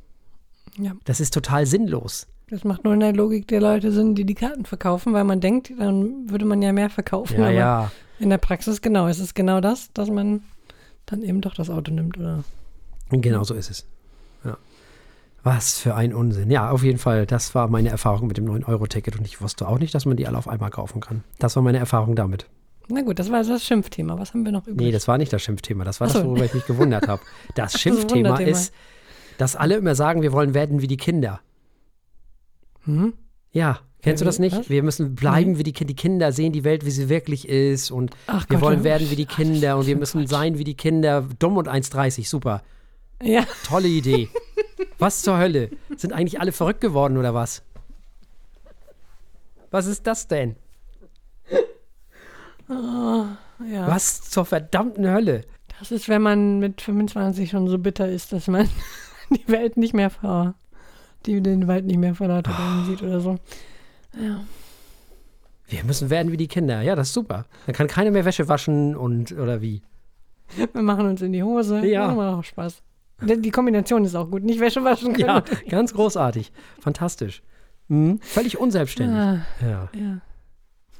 Ja, 0.77 0.91
Das 1.05 1.19
ist 1.19 1.33
total 1.33 1.65
sinnlos. 1.65 2.27
das 2.49 2.63
macht 2.63 2.83
nur 2.83 2.93
in 2.93 2.99
der 2.99 3.13
Logik 3.13 3.47
der 3.47 3.61
Leute 3.61 3.91
Sinn, 3.91 4.15
die 4.15 4.25
die 4.25 4.35
Karten 4.35 4.65
verkaufen, 4.65 5.13
weil 5.13 5.23
man 5.23 5.39
denkt, 5.41 5.71
dann 5.77 6.29
würde 6.29 6.45
man 6.45 6.61
ja 6.61 6.71
mehr 6.73 6.89
verkaufen. 6.89 7.35
Ja, 7.39 7.45
aber 7.45 7.51
ja. 7.53 7.91
in 8.19 8.29
der 8.29 8.37
Praxis 8.37 8.81
genau, 8.81 9.07
es 9.07 9.19
ist 9.19 9.35
genau 9.35 9.61
das, 9.61 9.91
dass 9.93 10.09
man 10.09 10.41
dann 11.05 11.23
eben 11.23 11.41
doch 11.41 11.53
das 11.55 11.69
Auto 11.69 11.91
nimmt, 11.91 12.17
oder? 12.17 12.43
Genau 13.09 13.43
so 13.43 13.53
ist 13.53 13.69
es. 13.71 13.85
Ja. 14.43 14.57
Was 15.43 15.79
für 15.79 15.95
ein 15.95 16.13
Unsinn. 16.13 16.51
Ja, 16.51 16.69
auf 16.71 16.83
jeden 16.83 16.97
Fall, 16.99 17.25
das 17.25 17.55
war 17.55 17.67
meine 17.69 17.89
Erfahrung 17.89 18.27
mit 18.27 18.37
dem 18.37 18.45
9-Euro-Ticket 18.45 19.17
und 19.17 19.25
ich 19.25 19.39
wusste 19.41 19.67
auch 19.67 19.79
nicht, 19.79 19.95
dass 19.95 20.05
man 20.05 20.17
die 20.17 20.27
alle 20.27 20.37
auf 20.37 20.47
einmal 20.49 20.69
kaufen 20.69 20.99
kann. 20.99 21.23
Das 21.39 21.55
war 21.55 21.63
meine 21.63 21.77
Erfahrung 21.77 22.15
damit. 22.15 22.47
Na 22.89 23.01
gut, 23.01 23.19
das 23.19 23.29
war 23.29 23.37
also 23.37 23.53
das 23.53 23.65
Schimpfthema. 23.65 24.17
Was 24.19 24.33
haben 24.33 24.45
wir 24.45 24.51
noch 24.51 24.63
übrig? 24.67 24.77
Nee, 24.87 24.91
das 24.91 25.07
war 25.07 25.17
nicht 25.17 25.31
das 25.31 25.41
Schimpfthema, 25.41 25.83
das 25.83 25.99
war 26.01 26.07
Ach 26.07 26.13
das, 26.13 26.21
so. 26.21 26.27
worüber 26.27 26.45
ich 26.45 26.53
mich 26.53 26.65
gewundert 26.65 27.07
habe. 27.09 27.21
Das 27.55 27.79
Schimpfthema 27.79 28.29
Wunderthema. 28.29 28.49
ist, 28.57 28.73
dass 29.37 29.55
alle 29.55 29.75
immer 29.75 29.95
sagen, 29.95 30.21
wir 30.21 30.31
wollen 30.31 30.53
werden 30.53 30.81
wie 30.81 30.87
die 30.87 30.97
Kinder. 30.97 31.39
hm? 32.85 33.13
Ja, 33.51 33.79
kennst 34.01 34.21
du 34.21 34.25
wie- 34.25 34.27
das 34.27 34.39
nicht? 34.39 34.55
was? 34.57 34.69
Wir 34.69 34.83
müssen 34.83 35.15
bleiben 35.15 35.57
wie 35.57 35.63
die 35.63 35.73
Kinder. 35.73 35.87
Die 35.93 35.95
Kinder 35.95 36.31
sehen 36.31 36.51
die 36.53 36.63
Welt, 36.63 36.85
wie 36.85 36.91
sie 36.91 37.09
wirklich 37.09 37.47
ist 37.47 37.89
und 37.91 38.15
Ach 38.27 38.47
wir 38.49 38.57
Gott, 38.57 38.61
wollen 38.67 38.79
ja. 38.79 38.83
werden 38.83 39.09
wie 39.09 39.15
die 39.15 39.25
Kinder 39.25 39.77
und 39.77 39.87
wir 39.87 39.95
müssen 39.97 40.27
sein 40.27 40.57
wie 40.57 40.63
die 40.63 40.75
Kinder. 40.75 41.25
Dumm 41.39 41.57
und 41.57 41.67
1,30, 41.67 42.27
super. 42.27 42.61
Ja, 43.23 43.45
Tolle 43.65 43.87
Idee. 43.87 44.29
was 44.99 45.21
zur 45.23 45.37
Hölle? 45.39 45.71
Sind 45.95 46.13
eigentlich 46.13 46.39
alle 46.39 46.51
verrückt 46.51 46.81
geworden 46.81 47.17
oder 47.17 47.33
was? 47.33 47.63
Was 49.71 49.85
ist 49.87 50.05
das 50.07 50.27
denn? 50.27 50.55
ja. 52.69 53.37
Was 53.87 54.29
zur 54.29 54.45
verdammten 54.45 55.09
Hölle? 55.09 55.41
Das 55.79 55.91
ist, 55.91 56.09
wenn 56.09 56.21
man 56.21 56.59
mit 56.59 56.81
25 56.81 57.49
schon 57.49 57.67
so 57.67 57.77
bitter 57.77 58.09
ist, 58.09 58.33
dass 58.33 58.47
man 58.47 58.69
die 59.35 59.47
Welt 59.47 59.77
nicht 59.77 59.93
mehr 59.93 60.09
vor, 60.09 60.55
die 61.25 61.41
den 61.41 61.67
Wald 61.67 61.85
nicht 61.85 61.97
mehr 61.97 62.15
vor 62.15 62.27
lauter 62.27 62.51
Bäumen 62.53 62.85
sieht 62.85 63.01
oder 63.03 63.19
so. 63.19 63.37
Ja. 64.19 64.43
Wir 65.67 65.83
müssen 65.83 66.09
werden 66.09 66.31
wie 66.31 66.37
die 66.37 66.47
Kinder. 66.47 66.81
Ja, 66.81 66.95
das 66.95 67.09
ist 67.09 67.13
super. 67.13 67.45
Dann 67.65 67.75
kann 67.75 67.87
keiner 67.87 68.11
mehr 68.11 68.23
Wäsche 68.25 68.47
waschen 68.47 68.95
und 68.95 69.33
oder 69.33 69.61
wie. 69.61 69.81
Wir 70.55 70.81
machen 70.81 71.05
uns 71.07 71.21
in 71.21 71.33
die 71.33 71.43
Hose. 71.43 71.85
Ja. 71.85 72.07
Machen 72.07 72.17
wir 72.17 72.37
auch 72.37 72.43
Spaß. 72.43 72.81
Die 73.21 73.41
die 73.41 73.51
Kombination 73.51 74.05
ist 74.05 74.15
auch 74.15 74.29
gut. 74.29 74.43
Nicht 74.43 74.59
Wäsche 74.61 74.83
waschen 74.83 75.13
können. 75.13 75.27
Ja, 75.27 75.43
ganz 75.69 75.93
großartig. 75.93 76.51
Fantastisch. 76.79 77.43
Mhm. 77.89 78.19
Völlig 78.21 78.57
unselbstständig. 78.57 79.17
Ah, 79.17 79.45
Ja. 79.61 79.89
ja. 79.93 80.21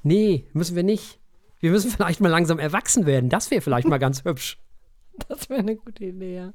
Nee, 0.03 0.46
müssen 0.53 0.75
wir 0.75 0.84
nicht. 0.84 1.19
Wir 1.60 1.72
müssen 1.72 1.89
vielleicht 1.96 2.19
mal 2.19 2.29
langsam 2.29 2.60
erwachsen 2.60 3.05
werden. 3.05 3.29
Das 3.29 3.51
wäre 3.51 3.62
vielleicht 3.62 3.88
mal 3.88 4.00
ganz 4.00 4.25
hübsch. 4.25 4.57
Das 5.29 5.50
wäre 5.50 5.62
eine 5.62 5.75
gute 5.75 6.05
Idee, 6.05 6.36
ja. 6.36 6.53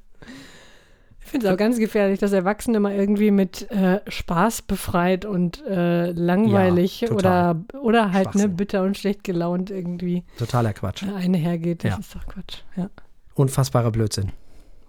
Ich 1.25 1.31
finde 1.31 1.47
es 1.47 1.53
auch 1.53 1.57
ganz 1.57 1.77
gefährlich, 1.79 2.19
dass 2.19 2.31
Erwachsene 2.31 2.79
mal 2.79 2.93
irgendwie 2.93 3.31
mit 3.31 3.69
äh, 3.71 4.01
Spaß 4.07 4.63
befreit 4.63 5.25
und 5.25 5.65
äh, 5.65 6.11
langweilig 6.11 7.01
Ja, 7.01 7.11
oder, 7.11 7.63
oder 7.81 8.11
halt 8.11 8.35
ne, 8.35 8.47
bitter 8.49 8.83
und 8.83 8.97
schlecht 8.97 9.23
gelaunt 9.23 9.71
irgendwie 9.71 10.23
Totaler 10.37 10.73
Quatsch. 10.73 11.03
äh, 11.03 11.13
eine 11.13 11.37
hergeht. 11.37 11.83
Das 11.83 11.91
Ja. 11.91 11.97
ist 11.99 12.15
doch 12.15 12.25
Quatsch. 12.27 12.57
Ja. 12.75 12.89
Unfassbarer 13.35 13.91
Blödsinn. 13.91 14.31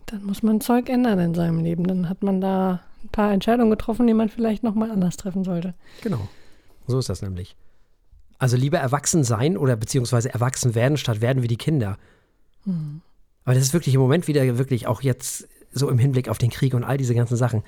Dann 0.07 0.25
muss 0.25 0.43
man 0.43 0.61
Zeug 0.61 0.91
ändern 0.91 1.19
in 1.19 1.35
seinem 1.35 1.61
Leben. 1.61 1.87
Dann 1.87 2.09
hat 2.11 2.23
man 2.23 2.41
da 2.43 2.81
ein 3.03 3.09
paar 3.09 3.33
Entscheidungen 3.33 3.71
getroffen, 3.71 4.07
die 4.07 4.12
man 4.14 4.29
vielleicht 4.29 4.62
nochmal 4.62 4.91
anders 4.91 5.17
treffen 5.17 5.45
sollte. 5.45 5.73
Genau. 6.03 6.29
So 6.87 6.99
ist 6.99 7.09
das 7.09 7.23
nämlich. 7.23 7.57
Also 8.38 8.57
lieber 8.59 8.79
erwachsen 8.79 9.25
sein 9.25 9.57
oder 9.57 9.76
beziehungsweise 9.76 10.33
erwachsen 10.35 10.75
werden, 10.75 10.99
statt 10.99 11.23
werden 11.23 11.43
wie 11.43 11.49
die 11.49 11.57
Kinder. 11.57 11.97
Hm. 12.64 13.00
Aber 13.45 13.55
das 13.55 13.62
ist 13.62 13.73
wirklich 13.73 13.95
im 13.95 14.00
Moment 14.00 14.26
wieder 14.26 14.59
wirklich 14.59 14.87
auch 14.87 15.00
jetzt 15.03 15.49
so 15.75 15.90
im 15.90 15.99
Hinblick 15.99 16.28
auf 16.28 16.38
den 16.38 16.50
Krieg 16.50 16.73
und 16.75 16.85
all 16.85 16.97
diese 16.97 17.14
ganzen 17.14 17.37
Sachen. 17.37 17.62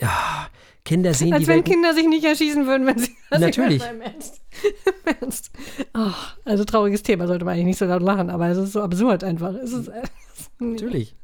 Ja, 0.00 0.48
Kinder 0.84 1.12
sehen 1.14 1.32
Als 1.32 1.42
die 1.42 1.48
wenn 1.48 1.56
Welt. 1.56 1.66
Kinder 1.66 1.94
sich 1.94 2.06
nicht 2.06 2.24
erschießen 2.24 2.66
würden, 2.66 2.86
wenn 2.86 2.98
sie. 2.98 3.10
Ich 3.32 3.38
Natürlich. 3.38 3.82
Im 3.90 4.00
Ernst. 4.00 4.40
Im 5.06 5.14
Ernst. 5.20 5.50
Ach, 5.92 6.36
also 6.44 6.64
trauriges 6.64 7.02
Thema, 7.02 7.26
sollte 7.26 7.44
man 7.44 7.54
eigentlich 7.54 7.66
nicht 7.66 7.78
so 7.78 7.84
laut 7.86 8.02
lachen, 8.02 8.30
aber 8.30 8.48
es 8.48 8.58
ist 8.58 8.72
so 8.72 8.80
absurd 8.82 9.24
einfach. 9.24 9.54
Es 9.54 9.72
ist, 9.72 9.88
es 10.34 10.40
ist, 10.40 10.50
Natürlich. 10.60 11.14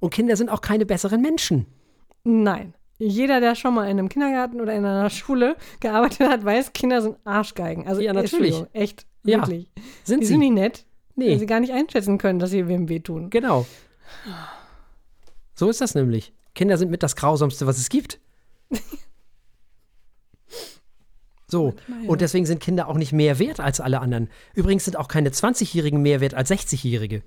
Und 0.00 0.10
Kinder 0.12 0.36
sind 0.36 0.48
auch 0.50 0.60
keine 0.60 0.86
besseren 0.86 1.22
Menschen. 1.22 1.66
Nein. 2.24 2.74
Jeder, 2.98 3.40
der 3.40 3.54
schon 3.56 3.74
mal 3.74 3.84
in 3.84 3.98
einem 3.98 4.08
Kindergarten 4.08 4.60
oder 4.60 4.74
in 4.74 4.84
einer 4.84 5.10
Schule 5.10 5.56
gearbeitet 5.80 6.28
hat, 6.28 6.44
weiß, 6.44 6.72
Kinder 6.72 7.02
sind 7.02 7.16
Arschgeigen. 7.24 7.88
Also 7.88 8.00
Ja, 8.00 8.12
natürlich. 8.12 8.62
Echt, 8.72 9.06
Ja, 9.24 9.38
wirklich. 9.38 9.68
Sind 10.04 10.20
Die 10.20 10.26
sie? 10.26 10.32
sind 10.34 10.40
nicht 10.40 10.52
nett, 10.52 10.84
weil 11.16 11.26
nee, 11.30 11.38
sie 11.38 11.46
gar 11.46 11.58
nicht 11.60 11.72
einschätzen 11.72 12.18
können, 12.18 12.38
dass 12.38 12.50
sie 12.50 12.68
wem 12.68 12.88
wehtun. 12.88 13.30
genau. 13.30 13.66
So 15.62 15.70
ist 15.70 15.80
das 15.80 15.94
nämlich. 15.94 16.32
Kinder 16.56 16.76
sind 16.76 16.90
mit 16.90 17.04
das 17.04 17.14
Grausamste, 17.14 17.68
was 17.68 17.78
es 17.78 17.88
gibt. 17.88 18.18
So, 21.46 21.74
und 22.06 22.22
deswegen 22.22 22.46
sind 22.46 22.60
Kinder 22.60 22.88
auch 22.88 22.96
nicht 22.96 23.12
mehr 23.12 23.38
wert 23.38 23.60
als 23.60 23.78
alle 23.78 24.00
anderen. 24.00 24.30
Übrigens 24.54 24.86
sind 24.86 24.96
auch 24.96 25.06
keine 25.06 25.28
20-Jährigen 25.28 26.00
mehr 26.00 26.22
wert 26.22 26.32
als 26.32 26.50
60-Jährige. 26.50 27.22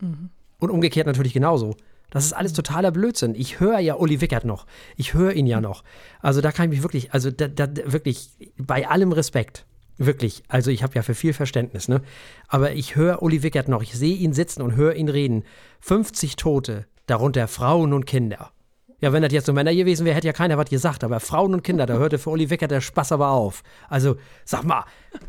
Mhm. 0.00 0.30
Und 0.58 0.70
umgekehrt 0.70 1.06
natürlich 1.06 1.34
genauso. 1.34 1.76
Das 2.10 2.24
ist 2.24 2.32
alles 2.32 2.52
totaler 2.52 2.90
Blödsinn. 2.90 3.36
Ich 3.36 3.60
höre 3.60 3.78
ja 3.78 3.94
Uli 3.94 4.20
Wickert 4.20 4.44
noch. 4.44 4.66
Ich 4.96 5.14
höre 5.14 5.34
ihn 5.34 5.46
ja 5.46 5.60
noch. 5.60 5.84
Also 6.18 6.40
da 6.40 6.50
kann 6.50 6.64
ich 6.64 6.70
mich 6.70 6.82
wirklich, 6.82 7.14
also 7.14 7.30
da, 7.30 7.46
da, 7.46 7.68
wirklich, 7.84 8.30
bei 8.58 8.88
allem 8.88 9.12
Respekt, 9.12 9.66
wirklich, 9.98 10.42
also 10.48 10.72
ich 10.72 10.82
habe 10.82 10.96
ja 10.96 11.02
für 11.02 11.14
viel 11.14 11.32
Verständnis, 11.32 11.86
ne? 11.86 12.02
Aber 12.48 12.72
ich 12.72 12.96
höre 12.96 13.22
Uli 13.22 13.44
Wickert 13.44 13.68
noch. 13.68 13.82
Ich 13.82 13.94
sehe 13.94 14.16
ihn 14.16 14.32
sitzen 14.32 14.62
und 14.62 14.74
höre 14.74 14.96
ihn 14.96 15.08
reden. 15.08 15.44
50 15.78 16.34
Tote, 16.34 16.86
darunter 17.10 17.48
Frauen 17.48 17.92
und 17.92 18.06
Kinder. 18.06 18.52
Ja, 19.00 19.12
wenn 19.12 19.22
das 19.22 19.32
jetzt 19.32 19.46
so 19.46 19.52
Männer 19.52 19.74
gewesen 19.74 20.04
wäre, 20.04 20.14
hätte 20.14 20.26
ja 20.26 20.32
keiner 20.32 20.58
was 20.58 20.68
gesagt. 20.68 21.04
Aber 21.04 21.20
Frauen 21.20 21.54
und 21.54 21.62
Kinder, 21.62 21.86
da 21.86 21.94
hörte 21.94 22.18
für 22.18 22.30
Uli 22.30 22.50
Wickert 22.50 22.70
der 22.70 22.80
Spaß 22.80 23.12
aber 23.12 23.30
auf. 23.30 23.62
Also, 23.88 24.16
sag 24.44 24.64
mal, 24.64 24.84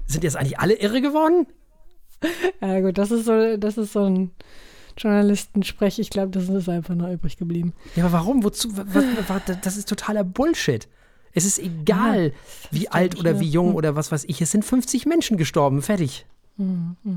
sind 0.05 0.23
jetzt 0.23 0.35
eigentlich 0.35 0.59
alle 0.59 0.73
irre 0.73 1.01
geworden? 1.01 1.47
Ja 2.61 2.81
gut, 2.81 2.97
das 2.97 3.11
ist 3.11 3.25
so, 3.25 3.57
das 3.57 3.77
ist 3.77 3.93
so 3.93 4.03
ein 4.03 4.31
Journalistensprech. 4.97 5.99
Ich 5.99 6.09
glaube, 6.09 6.31
das 6.31 6.49
ist 6.49 6.69
einfach 6.69 6.95
noch 6.95 7.09
übrig 7.09 7.37
geblieben. 7.37 7.73
Ja, 7.95 8.05
aber 8.05 8.13
warum? 8.13 8.43
Wozu? 8.43 8.69
Das 9.63 9.77
ist 9.77 9.87
totaler 9.87 10.23
Bullshit. 10.23 10.87
Es 11.33 11.45
ist 11.45 11.59
egal, 11.59 12.33
wie 12.71 12.89
alt 12.89 13.17
oder 13.17 13.39
wie 13.39 13.49
jung 13.49 13.75
oder 13.75 13.95
was 13.95 14.11
weiß 14.11 14.25
ich. 14.25 14.41
Es 14.41 14.51
sind 14.51 14.65
50 14.65 15.05
Menschen 15.05 15.37
gestorben. 15.37 15.81
Fertig. 15.81 16.25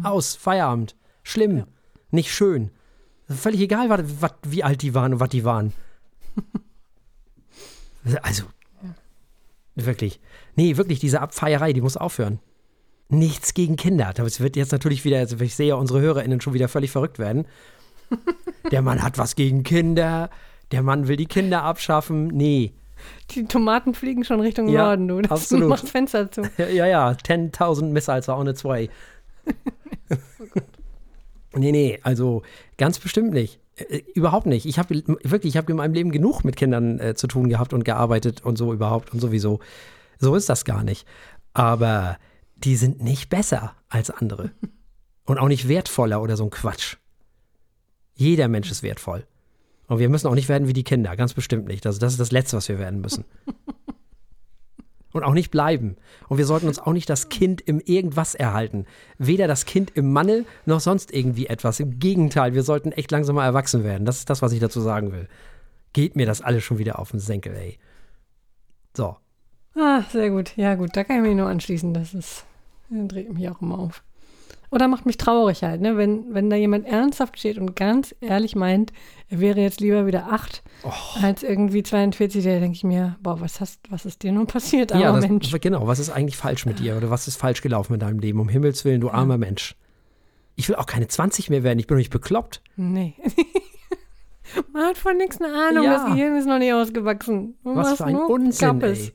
Aus. 0.04 0.36
Feierabend. 0.36 0.94
Schlimm. 1.24 1.64
Nicht 2.12 2.32
schön. 2.32 2.70
Völlig 3.28 3.60
egal, 3.60 3.88
was, 3.88 4.02
was, 4.20 4.32
wie 4.42 4.62
alt 4.64 4.82
die 4.82 4.94
waren 4.94 5.14
und 5.14 5.20
was 5.20 5.30
die 5.30 5.44
waren. 5.44 5.72
Also, 8.20 8.44
Wirklich. 9.74 10.20
Nee, 10.54 10.76
wirklich, 10.76 11.00
diese 11.00 11.20
Abfeierei, 11.20 11.72
die 11.72 11.80
muss 11.80 11.96
aufhören. 11.96 12.38
Nichts 13.08 13.54
gegen 13.54 13.76
Kinder. 13.76 14.12
Das 14.14 14.40
wird 14.40 14.56
jetzt 14.56 14.72
natürlich 14.72 15.04
wieder, 15.04 15.18
also 15.18 15.38
ich 15.40 15.54
sehe 15.54 15.68
ja 15.68 15.74
unsere 15.74 16.00
HörerInnen 16.00 16.40
schon 16.40 16.54
wieder 16.54 16.68
völlig 16.68 16.90
verrückt 16.90 17.18
werden. 17.18 17.46
Der 18.70 18.82
Mann 18.82 19.02
hat 19.02 19.18
was 19.18 19.34
gegen 19.34 19.62
Kinder. 19.62 20.30
Der 20.70 20.82
Mann 20.82 21.08
will 21.08 21.16
die 21.16 21.26
Kinder 21.26 21.62
abschaffen. 21.62 22.28
Nee. 22.28 22.72
Die 23.32 23.44
Tomaten 23.44 23.94
fliegen 23.94 24.24
schon 24.24 24.40
Richtung 24.40 24.68
Ja, 24.68 24.96
Norden, 24.96 25.08
du. 25.08 25.20
Das 25.22 25.30
absolut. 25.30 25.68
macht 25.68 25.88
Fenster 25.88 26.30
zu. 26.30 26.42
Ja, 26.58 26.86
ja, 26.86 27.10
10.000 27.10 27.86
Missiles 27.86 28.28
are 28.28 28.38
on 28.38 28.46
its 28.46 28.64
way. 28.64 28.88
Nee, 31.56 31.72
nee, 31.72 31.98
also 32.02 32.42
ganz 32.78 32.98
bestimmt 32.98 33.32
nicht. 33.32 33.60
Äh, 33.76 34.02
überhaupt 34.14 34.46
nicht. 34.46 34.66
Ich 34.66 34.78
habe 34.78 34.94
wirklich, 34.94 35.54
ich 35.54 35.56
habe 35.56 35.70
in 35.72 35.76
meinem 35.76 35.94
Leben 35.94 36.12
genug 36.12 36.44
mit 36.44 36.56
Kindern 36.56 37.00
äh, 37.00 37.14
zu 37.14 37.26
tun 37.26 37.48
gehabt 37.48 37.72
und 37.72 37.84
gearbeitet 37.84 38.44
und 38.44 38.56
so 38.56 38.72
überhaupt 38.72 39.12
und 39.12 39.20
sowieso. 39.20 39.60
So 40.18 40.34
ist 40.34 40.48
das 40.48 40.64
gar 40.64 40.84
nicht. 40.84 41.06
Aber 41.52 42.18
die 42.56 42.76
sind 42.76 43.02
nicht 43.02 43.28
besser 43.28 43.74
als 43.88 44.10
andere. 44.10 44.50
Und 45.26 45.38
auch 45.38 45.48
nicht 45.48 45.68
wertvoller 45.68 46.20
oder 46.20 46.36
so 46.36 46.44
ein 46.44 46.50
Quatsch. 46.50 46.96
Jeder 48.12 48.46
Mensch 48.46 48.70
ist 48.70 48.82
wertvoll. 48.82 49.26
Und 49.86 49.98
wir 49.98 50.10
müssen 50.10 50.26
auch 50.26 50.34
nicht 50.34 50.50
werden 50.50 50.68
wie 50.68 50.74
die 50.74 50.84
Kinder, 50.84 51.16
ganz 51.16 51.32
bestimmt 51.32 51.66
nicht. 51.66 51.86
Also 51.86 51.98
das 51.98 52.12
ist 52.12 52.20
das 52.20 52.30
Letzte, 52.30 52.58
was 52.58 52.68
wir 52.68 52.78
werden 52.78 53.00
müssen. 53.00 53.24
Und 55.14 55.22
auch 55.22 55.32
nicht 55.32 55.52
bleiben. 55.52 55.96
Und 56.28 56.38
wir 56.38 56.44
sollten 56.44 56.66
uns 56.66 56.80
auch 56.80 56.92
nicht 56.92 57.08
das 57.08 57.28
Kind 57.28 57.60
im 57.60 57.78
Irgendwas 57.78 58.34
erhalten. 58.34 58.84
Weder 59.16 59.46
das 59.46 59.64
Kind 59.64 59.92
im 59.94 60.12
Mangel 60.12 60.44
noch 60.66 60.80
sonst 60.80 61.14
irgendwie 61.14 61.46
etwas. 61.46 61.78
Im 61.78 62.00
Gegenteil, 62.00 62.52
wir 62.52 62.64
sollten 62.64 62.90
echt 62.90 63.12
langsam 63.12 63.36
mal 63.36 63.44
erwachsen 63.44 63.84
werden. 63.84 64.04
Das 64.06 64.18
ist 64.18 64.28
das, 64.28 64.42
was 64.42 64.52
ich 64.52 64.58
dazu 64.58 64.80
sagen 64.80 65.12
will. 65.12 65.28
Geht 65.92 66.16
mir 66.16 66.26
das 66.26 66.42
alles 66.42 66.64
schon 66.64 66.78
wieder 66.78 66.98
auf 66.98 67.12
den 67.12 67.20
Senkel, 67.20 67.54
ey. 67.54 67.78
So. 68.96 69.16
Ah, 69.76 70.02
sehr 70.10 70.30
gut. 70.30 70.56
Ja, 70.56 70.74
gut, 70.74 70.96
da 70.96 71.04
kann 71.04 71.18
ich 71.18 71.22
mich 71.22 71.36
nur 71.36 71.48
anschließen. 71.48 71.94
Das 71.94 72.12
ist, 72.12 72.44
das 72.90 73.08
dreht 73.08 73.32
mich 73.32 73.48
auch 73.48 73.62
immer 73.62 73.78
auf. 73.78 74.02
Oder 74.74 74.88
macht 74.88 75.06
mich 75.06 75.16
traurig 75.18 75.62
halt, 75.62 75.80
ne? 75.80 75.96
Wenn, 75.96 76.34
wenn 76.34 76.50
da 76.50 76.56
jemand 76.56 76.84
ernsthaft 76.86 77.38
steht 77.38 77.58
und 77.58 77.76
ganz 77.76 78.12
ehrlich 78.20 78.56
meint, 78.56 78.92
er 79.28 79.38
wäre 79.40 79.60
jetzt 79.60 79.80
lieber 79.80 80.06
wieder 80.06 80.32
acht 80.32 80.62
Oh. 80.82 80.90
als 81.22 81.42
irgendwie 81.44 81.82
42, 81.84 82.42
da 82.44 82.50
denke 82.58 82.72
ich 82.76 82.82
mir, 82.84 83.16
boah, 83.22 83.40
was, 83.40 83.60
hast, 83.60 83.80
was 83.88 84.04
ist 84.04 84.22
dir 84.24 84.32
nun 84.32 84.46
passiert, 84.48 84.92
armer 84.92 85.04
ja, 85.04 85.12
das, 85.12 85.28
Mensch? 85.28 85.54
genau. 85.60 85.86
Was 85.86 85.98
ist 86.00 86.10
eigentlich 86.10 86.36
falsch 86.36 86.66
mit 86.66 86.80
dir? 86.80 86.96
Oder 86.96 87.08
was 87.08 87.28
ist 87.28 87.36
falsch 87.36 87.62
gelaufen 87.62 87.92
mit 87.92 88.02
deinem 88.02 88.18
Leben? 88.18 88.40
Um 88.40 88.48
Himmels 88.48 88.84
Willen, 88.84 89.00
du 89.00 89.10
armer 89.10 89.38
Mensch. 89.38 89.76
Ich 90.56 90.68
will 90.68 90.76
auch 90.76 90.86
keine 90.86 91.06
20 91.08 91.50
mehr 91.50 91.62
werden. 91.62 91.78
Ich 91.78 91.86
bin 91.86 91.94
doch 91.96 92.00
nicht 92.00 92.10
bekloppt. 92.10 92.60
Nee. 92.76 93.14
Man 94.72 94.84
hat 94.84 94.98
von 94.98 95.16
nichts 95.16 95.40
eine 95.40 95.52
Ahnung, 95.54 95.84
Ja. 95.84 95.94
das 95.94 96.06
Gehirn 96.06 96.36
ist 96.36 96.46
noch 96.46 96.58
nicht 96.58 96.72
ausgewachsen. 96.72 97.54
Was 97.62 97.94
für 97.96 98.04
ein 98.04 98.16
Unsinn, 98.16 98.68
Kappes. 98.80 99.08
ey. 99.08 99.14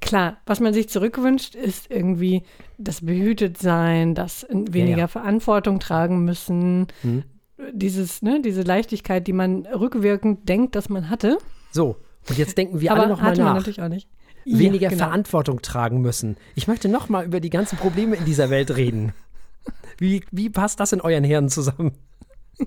Klar, 0.00 0.38
was 0.46 0.60
man 0.60 0.74
sich 0.74 0.88
zurückwünscht, 0.88 1.54
ist 1.54 1.90
irgendwie 1.90 2.42
das 2.78 3.04
Behütetsein, 3.04 4.14
das 4.14 4.46
weniger 4.50 4.98
ja. 4.98 5.08
Verantwortung 5.08 5.80
tragen 5.80 6.24
müssen, 6.24 6.88
Hm. 7.02 7.24
dieses, 7.72 8.22
ne, 8.22 8.40
diese 8.42 8.62
Leichtigkeit, 8.62 9.26
die 9.26 9.32
man 9.32 9.66
rückwirkend 9.66 10.48
denkt, 10.48 10.74
dass 10.76 10.88
man 10.88 11.08
hatte. 11.10 11.38
So. 11.72 11.96
Und 12.28 12.38
jetzt 12.38 12.56
denken 12.56 12.80
wir 12.80 12.90
aber 12.92 13.02
alle 13.02 13.10
noch 13.10 13.20
mal 13.20 13.30
hatte 13.30 13.40
man 13.42 13.48
nach. 13.48 13.54
natürlich 13.56 13.82
auch 13.82 13.88
nicht. 13.88 14.08
weniger 14.44 14.84
ja, 14.84 14.88
genau. 14.90 15.04
Verantwortung 15.04 15.62
tragen 15.62 16.00
müssen. 16.00 16.36
Ich 16.54 16.66
möchte 16.68 16.88
noch 16.88 17.08
mal 17.08 17.24
über 17.24 17.40
die 17.40 17.50
ganzen 17.50 17.76
Probleme 17.78 18.16
in 18.16 18.24
dieser 18.24 18.50
Welt 18.50 18.74
reden. 18.76 19.12
Wie, 19.98 20.22
wie 20.30 20.50
passt 20.50 20.80
das 20.80 20.92
in 20.92 21.00
euren 21.00 21.24
Hirnen 21.24 21.48
zusammen? 21.48 21.92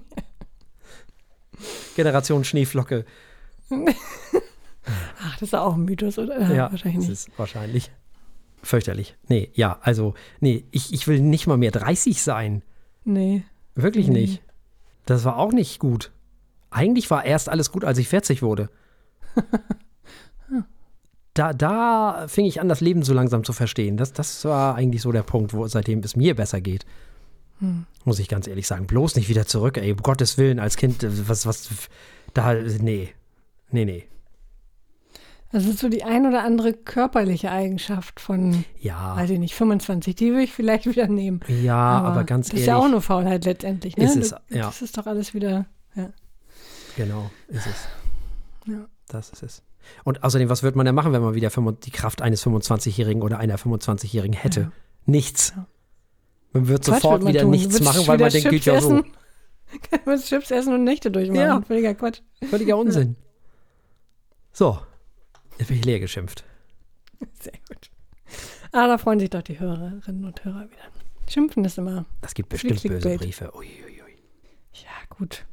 Generation 1.95 2.43
Schneeflocke. 2.43 3.05
Ach, 5.21 5.33
das 5.39 5.49
ist 5.49 5.53
auch 5.55 5.75
ein 5.75 5.83
Mythos, 5.85 6.17
oder? 6.17 6.53
Ja, 6.53 6.71
wahrscheinlich 6.71 7.07
das 7.07 7.27
ist 7.27 7.29
wahrscheinlich. 7.37 7.91
Fürchterlich. 8.63 9.15
Nee, 9.27 9.49
ja, 9.53 9.79
also, 9.81 10.13
nee, 10.39 10.65
ich, 10.71 10.93
ich 10.93 11.07
will 11.07 11.19
nicht 11.19 11.47
mal 11.47 11.57
mehr 11.57 11.71
30 11.71 12.21
sein. 12.21 12.63
Nee. 13.03 13.43
Wirklich 13.75 14.07
Nee. 14.07 14.21
nicht. 14.21 14.41
Das 15.05 15.23
war 15.23 15.37
auch 15.37 15.51
nicht 15.53 15.79
gut. 15.79 16.11
Eigentlich 16.69 17.09
war 17.09 17.23
erst 17.23 17.47
alles 17.49 17.71
gut, 17.71 17.85
als 17.85 17.97
ich 17.97 18.07
40 18.09 18.41
wurde. 18.41 18.69
Da, 21.33 21.53
da 21.53 22.25
fing 22.27 22.45
ich 22.45 22.59
an, 22.61 22.67
das 22.67 22.81
Leben 22.81 23.03
so 23.03 23.13
langsam 23.13 23.43
zu 23.43 23.53
verstehen. 23.53 23.95
Das, 23.95 24.11
das 24.11 24.43
war 24.43 24.73
eigentlich 24.73 25.03
so 25.03 25.11
der 25.11 25.21
Punkt, 25.21 25.53
wo 25.53 25.67
seitdem 25.67 25.99
es 25.99 26.15
mir 26.15 26.35
besser 26.35 26.61
geht. 26.61 26.83
Hm. 27.59 27.85
Muss 28.05 28.17
ich 28.17 28.27
ganz 28.27 28.47
ehrlich 28.47 28.65
sagen. 28.65 28.87
Bloß 28.87 29.15
nicht 29.15 29.29
wieder 29.29 29.45
zurück, 29.45 29.77
ey. 29.77 29.91
Um 29.91 29.99
Gottes 29.99 30.39
Willen, 30.39 30.57
als 30.57 30.77
Kind, 30.77 31.03
äh, 31.03 31.29
was, 31.29 31.45
was, 31.45 31.69
da, 32.33 32.53
nee. 32.55 33.09
Nee, 33.69 33.85
nee. 33.85 34.05
Das 35.57 35.65
ist 35.65 35.79
so 35.79 35.89
die 35.89 36.03
ein 36.03 36.27
oder 36.27 36.43
andere 36.43 36.71
körperliche 36.71 37.49
Eigenschaft 37.49 38.19
von, 38.19 38.63
Ja, 38.79 39.15
weiß 39.15 39.31
ich 39.31 39.39
nicht, 39.39 39.55
25. 39.55 40.15
Die 40.15 40.29
würde 40.29 40.43
ich 40.43 40.53
vielleicht 40.53 40.85
wieder 40.85 41.07
nehmen. 41.07 41.39
ja, 41.47 41.75
aber, 41.75 42.25
ganz 42.25 42.49
das 42.49 42.53
ehrlich. 42.53 42.61
ist 42.61 42.67
ja 42.67 42.75
auch 42.75 42.87
nur 42.87 43.01
Faulheit 43.01 43.43
letztendlich. 43.45 43.97
Ne? 43.97 44.03
Ist 44.03 44.17
es, 44.17 44.29
das, 44.29 44.41
ja. 44.49 44.67
das 44.67 44.83
ist 44.83 44.99
doch 44.99 45.07
alles 45.07 45.33
wieder. 45.33 45.65
Genau, 46.95 47.31
ist 47.47 47.65
es. 47.65 47.87
Ja. 48.67 48.85
Das 49.07 49.31
ist 49.31 49.41
es. 49.41 49.63
Und 50.03 50.23
außerdem, 50.23 50.47
was 50.47 50.61
wird 50.61 50.75
man 50.75 50.85
denn 50.85 50.93
machen, 50.93 51.11
wenn 51.11 51.23
man 51.23 51.33
wieder 51.33 51.49
25 51.49 51.91
die 51.91 51.97
Kraft 51.97 52.21
eines 52.21 52.45
25-Jährigen 52.45 53.23
oder 53.23 53.39
einer 53.39 53.57
25-Jährigen 53.57 54.35
hätte? 54.35 54.59
Ja. 54.59 54.71
Nichts. 55.07 55.53
Ja. 55.55 55.65
Man 56.53 56.67
wird 56.67 56.85
Quatsch 56.85 57.01
sofort 57.01 57.23
man 57.23 57.33
wieder 57.33 57.41
tun. 57.41 57.49
nichts 57.49 57.81
machen, 57.81 58.05
weil 58.05 58.19
man 58.19 58.29
denkt, 58.29 58.51
geht 58.51 58.65
ja 58.65 58.79
so. 58.79 59.01
Du 59.01 59.05
willst 60.05 60.27
Chips 60.27 60.51
essen 60.51 60.75
und 60.75 60.83
Nächte 60.83 61.09
durchmachen. 61.09 61.41
Ja. 61.41 61.61
Völliger 61.61 61.95
Quatsch. 61.95 62.21
Völliger 62.47 62.77
Unsinn. 62.77 63.15
So, 64.53 64.77
jetzt 65.57 65.67
bin 65.67 65.77
ich 65.77 65.85
leer 65.85 65.99
geschimpft. 65.99 66.43
Sehr 67.39 67.53
gut. 67.67 67.89
Ah, 68.71 68.87
da 68.87 68.97
freuen 68.97 69.19
sich 69.19 69.29
doch 69.29 69.41
die 69.41 69.59
Hörerinnen 69.59 70.25
und 70.25 70.43
Hörer 70.43 70.69
wieder. 70.69 70.83
Schimpfen 71.29 71.65
ist 71.65 71.77
immer. 71.77 72.05
Das 72.21 72.33
gibt 72.33 72.49
bestimmt 72.49 72.81
böse. 72.83 73.17
Briefe. 73.17 73.51
Uiuiui. 73.55 74.17
Ja, 74.73 75.15
gut. 75.15 75.45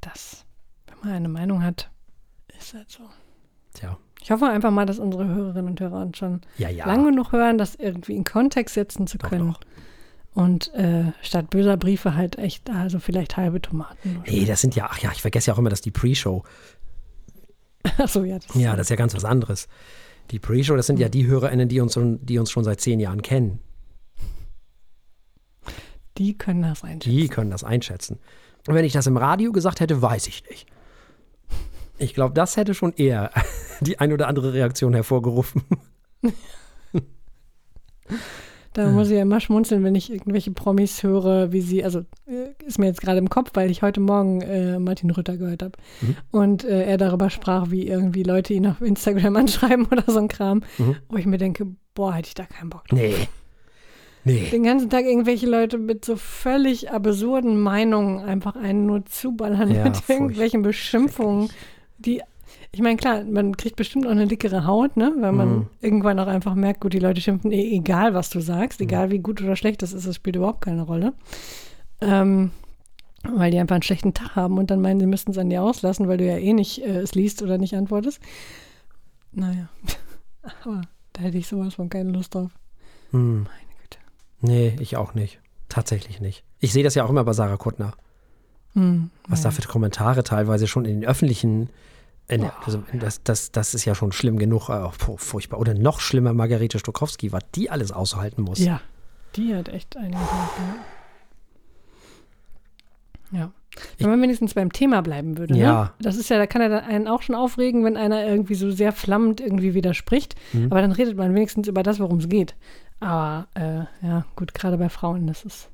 Das, 0.00 0.44
wenn 0.86 0.98
man 1.00 1.16
eine 1.16 1.28
Meinung 1.28 1.62
hat, 1.62 1.90
ist 2.58 2.74
halt 2.74 2.90
so. 2.90 3.08
Tja, 3.74 3.96
Ich 4.20 4.30
hoffe 4.30 4.46
einfach 4.46 4.70
mal, 4.70 4.84
dass 4.84 4.98
unsere 4.98 5.26
Hörerinnen 5.26 5.70
und 5.70 5.80
Hörer 5.80 6.02
uns 6.02 6.18
schon 6.18 6.40
ja, 6.58 6.68
ja. 6.68 6.86
lang 6.86 7.04
genug 7.04 7.32
hören, 7.32 7.56
das 7.56 7.74
irgendwie 7.74 8.16
in 8.16 8.24
Kontext 8.24 8.74
setzen 8.74 9.06
zu 9.06 9.18
Doch, 9.18 9.30
können. 9.30 9.52
doch. 9.52 9.60
Und 10.34 10.72
äh, 10.74 11.12
statt 11.20 11.50
böser 11.50 11.76
Briefe 11.76 12.14
halt 12.14 12.38
echt, 12.38 12.70
also 12.70 12.98
vielleicht 12.98 13.36
halbe 13.36 13.60
Tomaten. 13.60 14.22
Nee, 14.26 14.46
das 14.46 14.62
sind 14.62 14.74
ja, 14.74 14.88
ach 14.90 14.98
ja, 14.98 15.12
ich 15.12 15.20
vergesse 15.20 15.48
ja 15.48 15.54
auch 15.54 15.58
immer, 15.58 15.68
dass 15.70 15.82
die 15.82 15.90
Pre-Show. 15.90 16.42
so. 17.96 18.02
Achso, 18.02 18.24
ja. 18.24 18.38
Das 18.38 18.54
Ja, 18.54 18.76
das 18.76 18.86
ist 18.86 18.90
ja 18.90 18.96
ganz 18.96 19.14
was 19.14 19.24
anderes. 19.24 19.68
Die 20.30 20.38
Pre-Show, 20.38 20.76
das 20.76 20.86
sind 20.86 20.98
ja 20.98 21.08
die 21.08 21.26
HörerInnen, 21.26 21.68
die 21.68 21.80
uns, 21.80 21.94
schon, 21.94 22.24
die 22.24 22.38
uns 22.38 22.50
schon 22.50 22.64
seit 22.64 22.80
zehn 22.80 23.00
Jahren 23.00 23.22
kennen. 23.22 23.60
Die 26.18 26.36
können 26.36 26.62
das 26.62 26.84
einschätzen. 26.84 27.10
Die 27.10 27.28
können 27.28 27.50
das 27.50 27.64
einschätzen. 27.64 28.18
Und 28.66 28.74
wenn 28.74 28.84
ich 28.84 28.92
das 28.92 29.06
im 29.06 29.16
Radio 29.16 29.52
gesagt 29.52 29.80
hätte, 29.80 30.00
weiß 30.00 30.26
ich 30.28 30.44
nicht. 30.48 30.66
Ich 31.98 32.14
glaube, 32.14 32.34
das 32.34 32.56
hätte 32.56 32.74
schon 32.74 32.92
eher 32.92 33.30
die 33.80 33.98
ein 33.98 34.12
oder 34.12 34.28
andere 34.28 34.52
Reaktion 34.52 34.94
hervorgerufen. 34.94 35.62
Da 38.74 38.88
muss 38.88 39.08
ich 39.08 39.14
ja 39.16 39.22
immer 39.22 39.38
schmunzeln, 39.40 39.84
wenn 39.84 39.94
ich 39.94 40.10
irgendwelche 40.10 40.50
Promis 40.50 41.02
höre, 41.02 41.52
wie 41.52 41.60
sie, 41.60 41.84
also 41.84 42.00
äh, 42.26 42.64
ist 42.66 42.78
mir 42.78 42.86
jetzt 42.86 43.02
gerade 43.02 43.18
im 43.18 43.28
Kopf, 43.28 43.50
weil 43.54 43.70
ich 43.70 43.82
heute 43.82 44.00
Morgen 44.00 44.40
äh, 44.40 44.78
Martin 44.78 45.10
Rütter 45.10 45.36
gehört 45.36 45.62
habe. 45.62 45.72
Mhm. 46.00 46.16
Und 46.30 46.64
äh, 46.64 46.84
er 46.84 46.96
darüber 46.96 47.28
sprach, 47.28 47.70
wie 47.70 47.86
irgendwie 47.86 48.22
Leute 48.22 48.54
ihn 48.54 48.66
auf 48.66 48.80
Instagram 48.80 49.36
anschreiben 49.36 49.86
oder 49.86 50.04
so 50.06 50.18
ein 50.18 50.28
Kram, 50.28 50.62
Mhm. 50.78 50.96
wo 51.08 51.16
ich 51.18 51.26
mir 51.26 51.38
denke, 51.38 51.66
boah, 51.94 52.14
hätte 52.14 52.28
ich 52.28 52.34
da 52.34 52.44
keinen 52.46 52.70
Bock 52.70 52.86
drauf. 52.88 52.98
Nee. 52.98 53.14
Nee. 54.24 54.48
Den 54.50 54.62
ganzen 54.62 54.88
Tag 54.88 55.04
irgendwelche 55.04 55.46
Leute 55.48 55.78
mit 55.78 56.04
so 56.04 56.14
völlig 56.16 56.92
absurden 56.92 57.60
Meinungen 57.60 58.20
einfach 58.20 58.54
einen 58.54 58.86
nur 58.86 59.04
zuballern 59.04 59.74
Ja, 59.74 59.82
mit 59.84 59.96
irgendwelchen 60.08 60.62
Beschimpfungen, 60.62 61.50
die 61.98 62.22
ich 62.74 62.80
meine, 62.80 62.96
klar, 62.96 63.22
man 63.24 63.56
kriegt 63.56 63.76
bestimmt 63.76 64.06
auch 64.06 64.10
eine 64.10 64.26
dickere 64.26 64.66
Haut, 64.66 64.96
ne? 64.96 65.12
Weil 65.18 65.32
man 65.32 65.48
Mhm. 65.56 65.66
irgendwann 65.80 66.18
auch 66.18 66.26
einfach 66.26 66.54
merkt, 66.54 66.80
gut, 66.80 66.94
die 66.94 66.98
Leute 66.98 67.20
schimpfen, 67.20 67.52
eh, 67.52 67.76
egal 67.76 68.14
was 68.14 68.30
du 68.30 68.40
sagst, 68.40 68.80
egal 68.80 69.10
wie 69.10 69.18
gut 69.18 69.42
oder 69.42 69.56
schlecht 69.56 69.82
das 69.82 69.92
ist, 69.92 70.06
das 70.06 70.16
spielt 70.16 70.36
überhaupt 70.36 70.62
keine 70.62 70.82
Rolle. 70.82 71.12
Ähm, 72.00 72.50
weil 73.24 73.50
die 73.52 73.58
einfach 73.58 73.74
einen 73.76 73.82
schlechten 73.82 74.14
Tag 74.14 74.34
haben 74.36 74.58
und 74.58 74.70
dann 74.70 74.80
meinen, 74.80 74.98
sie 75.00 75.06
müssten 75.06 75.30
es 75.32 75.38
an 75.38 75.50
dir 75.50 75.62
auslassen, 75.62 76.08
weil 76.08 76.16
du 76.18 76.26
ja 76.26 76.36
eh 76.38 76.52
nicht 76.54 76.82
äh, 76.82 76.98
es 77.00 77.14
liest 77.14 77.42
oder 77.42 77.58
nicht 77.58 77.74
antwortest. 77.76 78.20
Naja. 79.32 79.68
Aber 80.64 80.80
da 81.12 81.22
hätte 81.22 81.38
ich 81.38 81.46
sowas 81.46 81.74
von 81.74 81.88
keine 81.88 82.10
Lust 82.10 82.34
drauf. 82.34 82.50
Hm. 83.12 83.42
Meine 83.44 83.74
Güte. 83.82 83.98
Nee, 84.40 84.76
ich 84.80 84.96
auch 84.96 85.14
nicht. 85.14 85.38
Tatsächlich 85.68 86.20
nicht. 86.20 86.42
Ich 86.58 86.72
sehe 86.72 86.82
das 86.84 86.94
ja 86.94 87.04
auch 87.04 87.10
immer 87.10 87.24
bei 87.24 87.32
Sarah 87.32 87.56
Kuttner. 87.56 87.92
Hm, 88.74 89.10
Was 89.28 89.40
ja. 89.42 89.50
da 89.50 89.50
für 89.52 89.62
Kommentare 89.68 90.24
teilweise 90.24 90.66
schon 90.66 90.84
in 90.86 91.00
den 91.00 91.08
öffentlichen. 91.08 91.68
Oh, 92.40 92.50
also 92.64 92.82
das, 92.92 93.22
das, 93.22 93.52
das 93.52 93.74
ist 93.74 93.84
ja 93.84 93.94
schon 93.94 94.12
schlimm 94.12 94.38
genug. 94.38 94.68
Äh, 94.68 94.88
furchtbar. 95.16 95.60
Oder 95.60 95.74
noch 95.74 96.00
schlimmer, 96.00 96.32
Margarete 96.32 96.78
Stokowski, 96.78 97.32
was 97.32 97.42
die 97.54 97.70
alles 97.70 97.92
aushalten 97.92 98.42
muss. 98.42 98.58
Ja, 98.58 98.80
die 99.36 99.54
hat 99.54 99.68
echt 99.68 99.92
gemacht. 99.92 100.30
Ja. 103.32 103.50
Wenn 103.98 104.10
man 104.10 104.20
wenigstens 104.20 104.54
beim 104.54 104.70
Thema 104.70 105.00
bleiben 105.00 105.38
würde. 105.38 105.56
Ja. 105.56 105.84
Ne? 105.84 105.90
Das 106.00 106.16
ist 106.16 106.28
ja, 106.28 106.36
da 106.36 106.46
kann 106.46 106.60
er 106.60 106.84
einen 106.84 107.08
auch 107.08 107.22
schon 107.22 107.34
aufregen, 107.34 107.84
wenn 107.84 107.96
einer 107.96 108.26
irgendwie 108.26 108.54
so 108.54 108.70
sehr 108.70 108.92
flammend 108.92 109.40
irgendwie 109.40 109.72
widerspricht. 109.72 110.34
Mhm. 110.52 110.66
Aber 110.66 110.82
dann 110.82 110.92
redet 110.92 111.16
man 111.16 111.34
wenigstens 111.34 111.68
über 111.68 111.82
das, 111.82 111.98
worum 111.98 112.18
es 112.18 112.28
geht. 112.28 112.54
Aber 113.00 113.48
äh, 113.54 114.06
ja, 114.06 114.24
gut, 114.36 114.54
gerade 114.54 114.76
bei 114.76 114.88
Frauen, 114.88 115.26
das 115.26 115.44
ist 115.44 115.70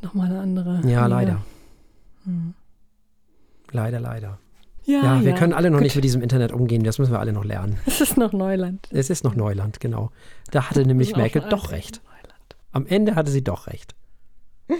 nochmal 0.00 0.28
eine 0.28 0.40
andere. 0.40 0.80
Ja, 0.84 1.04
Liga. 1.04 1.06
leider. 1.06 1.42
Hm. 2.24 2.54
Leider, 3.72 4.00
leider. 4.00 4.38
Ja, 4.84 5.02
Ja, 5.02 5.20
wir 5.22 5.30
ja. 5.30 5.36
können 5.36 5.52
alle 5.52 5.70
noch 5.70 5.78
Gut. 5.78 5.84
nicht 5.84 5.94
mit 5.96 6.04
diesem 6.04 6.22
Internet 6.22 6.52
umgehen. 6.52 6.82
Das 6.82 6.98
müssen 6.98 7.12
wir 7.12 7.20
alle 7.20 7.32
noch 7.32 7.44
lernen. 7.44 7.78
Es 7.86 8.00
ist 8.00 8.16
noch 8.16 8.32
Neuland. 8.32 8.88
Es 8.90 9.10
ist 9.10 9.22
noch 9.24 9.34
Neuland, 9.36 9.80
genau. 9.80 10.10
Da 10.50 10.68
hatte 10.70 10.84
nämlich 10.86 11.16
Merkel 11.16 11.42
doch 11.48 11.70
recht. 11.70 12.00
Am 12.72 12.86
Ende 12.86 13.14
hatte 13.14 13.30
sie 13.30 13.42
doch 13.44 13.66
recht. 13.66 13.94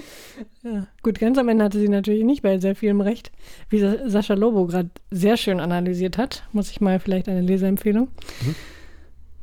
Ja. 0.63 0.87
Gut, 1.03 1.19
ganz 1.19 1.37
am 1.39 1.49
Ende 1.49 1.65
hatte 1.65 1.79
sie 1.79 1.89
natürlich 1.89 2.25
nicht 2.25 2.43
bei 2.43 2.59
sehr 2.59 2.75
vielem 2.75 3.01
recht. 3.03 3.31
Wie 3.69 3.79
Sa- 3.79 4.09
Sascha 4.09 4.35
Lobo 4.35 4.67
gerade 4.67 4.91
sehr 5.11 5.37
schön 5.37 5.61
analysiert 5.61 6.17
hat, 6.19 6.45
muss 6.53 6.71
ich 6.71 6.81
mal 6.81 6.99
vielleicht 6.99 7.29
eine 7.29 7.43
Leserempfehlung. 7.43 8.09
Mhm. 8.45 8.55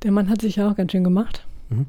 Der 0.04 0.12
Mann 0.12 0.30
hat 0.30 0.42
sich 0.42 0.56
ja 0.56 0.70
auch 0.72 0.76
ganz 0.76 0.92
schön 0.92 1.04
gemacht. 1.04 1.46
Mhm. 1.70 1.86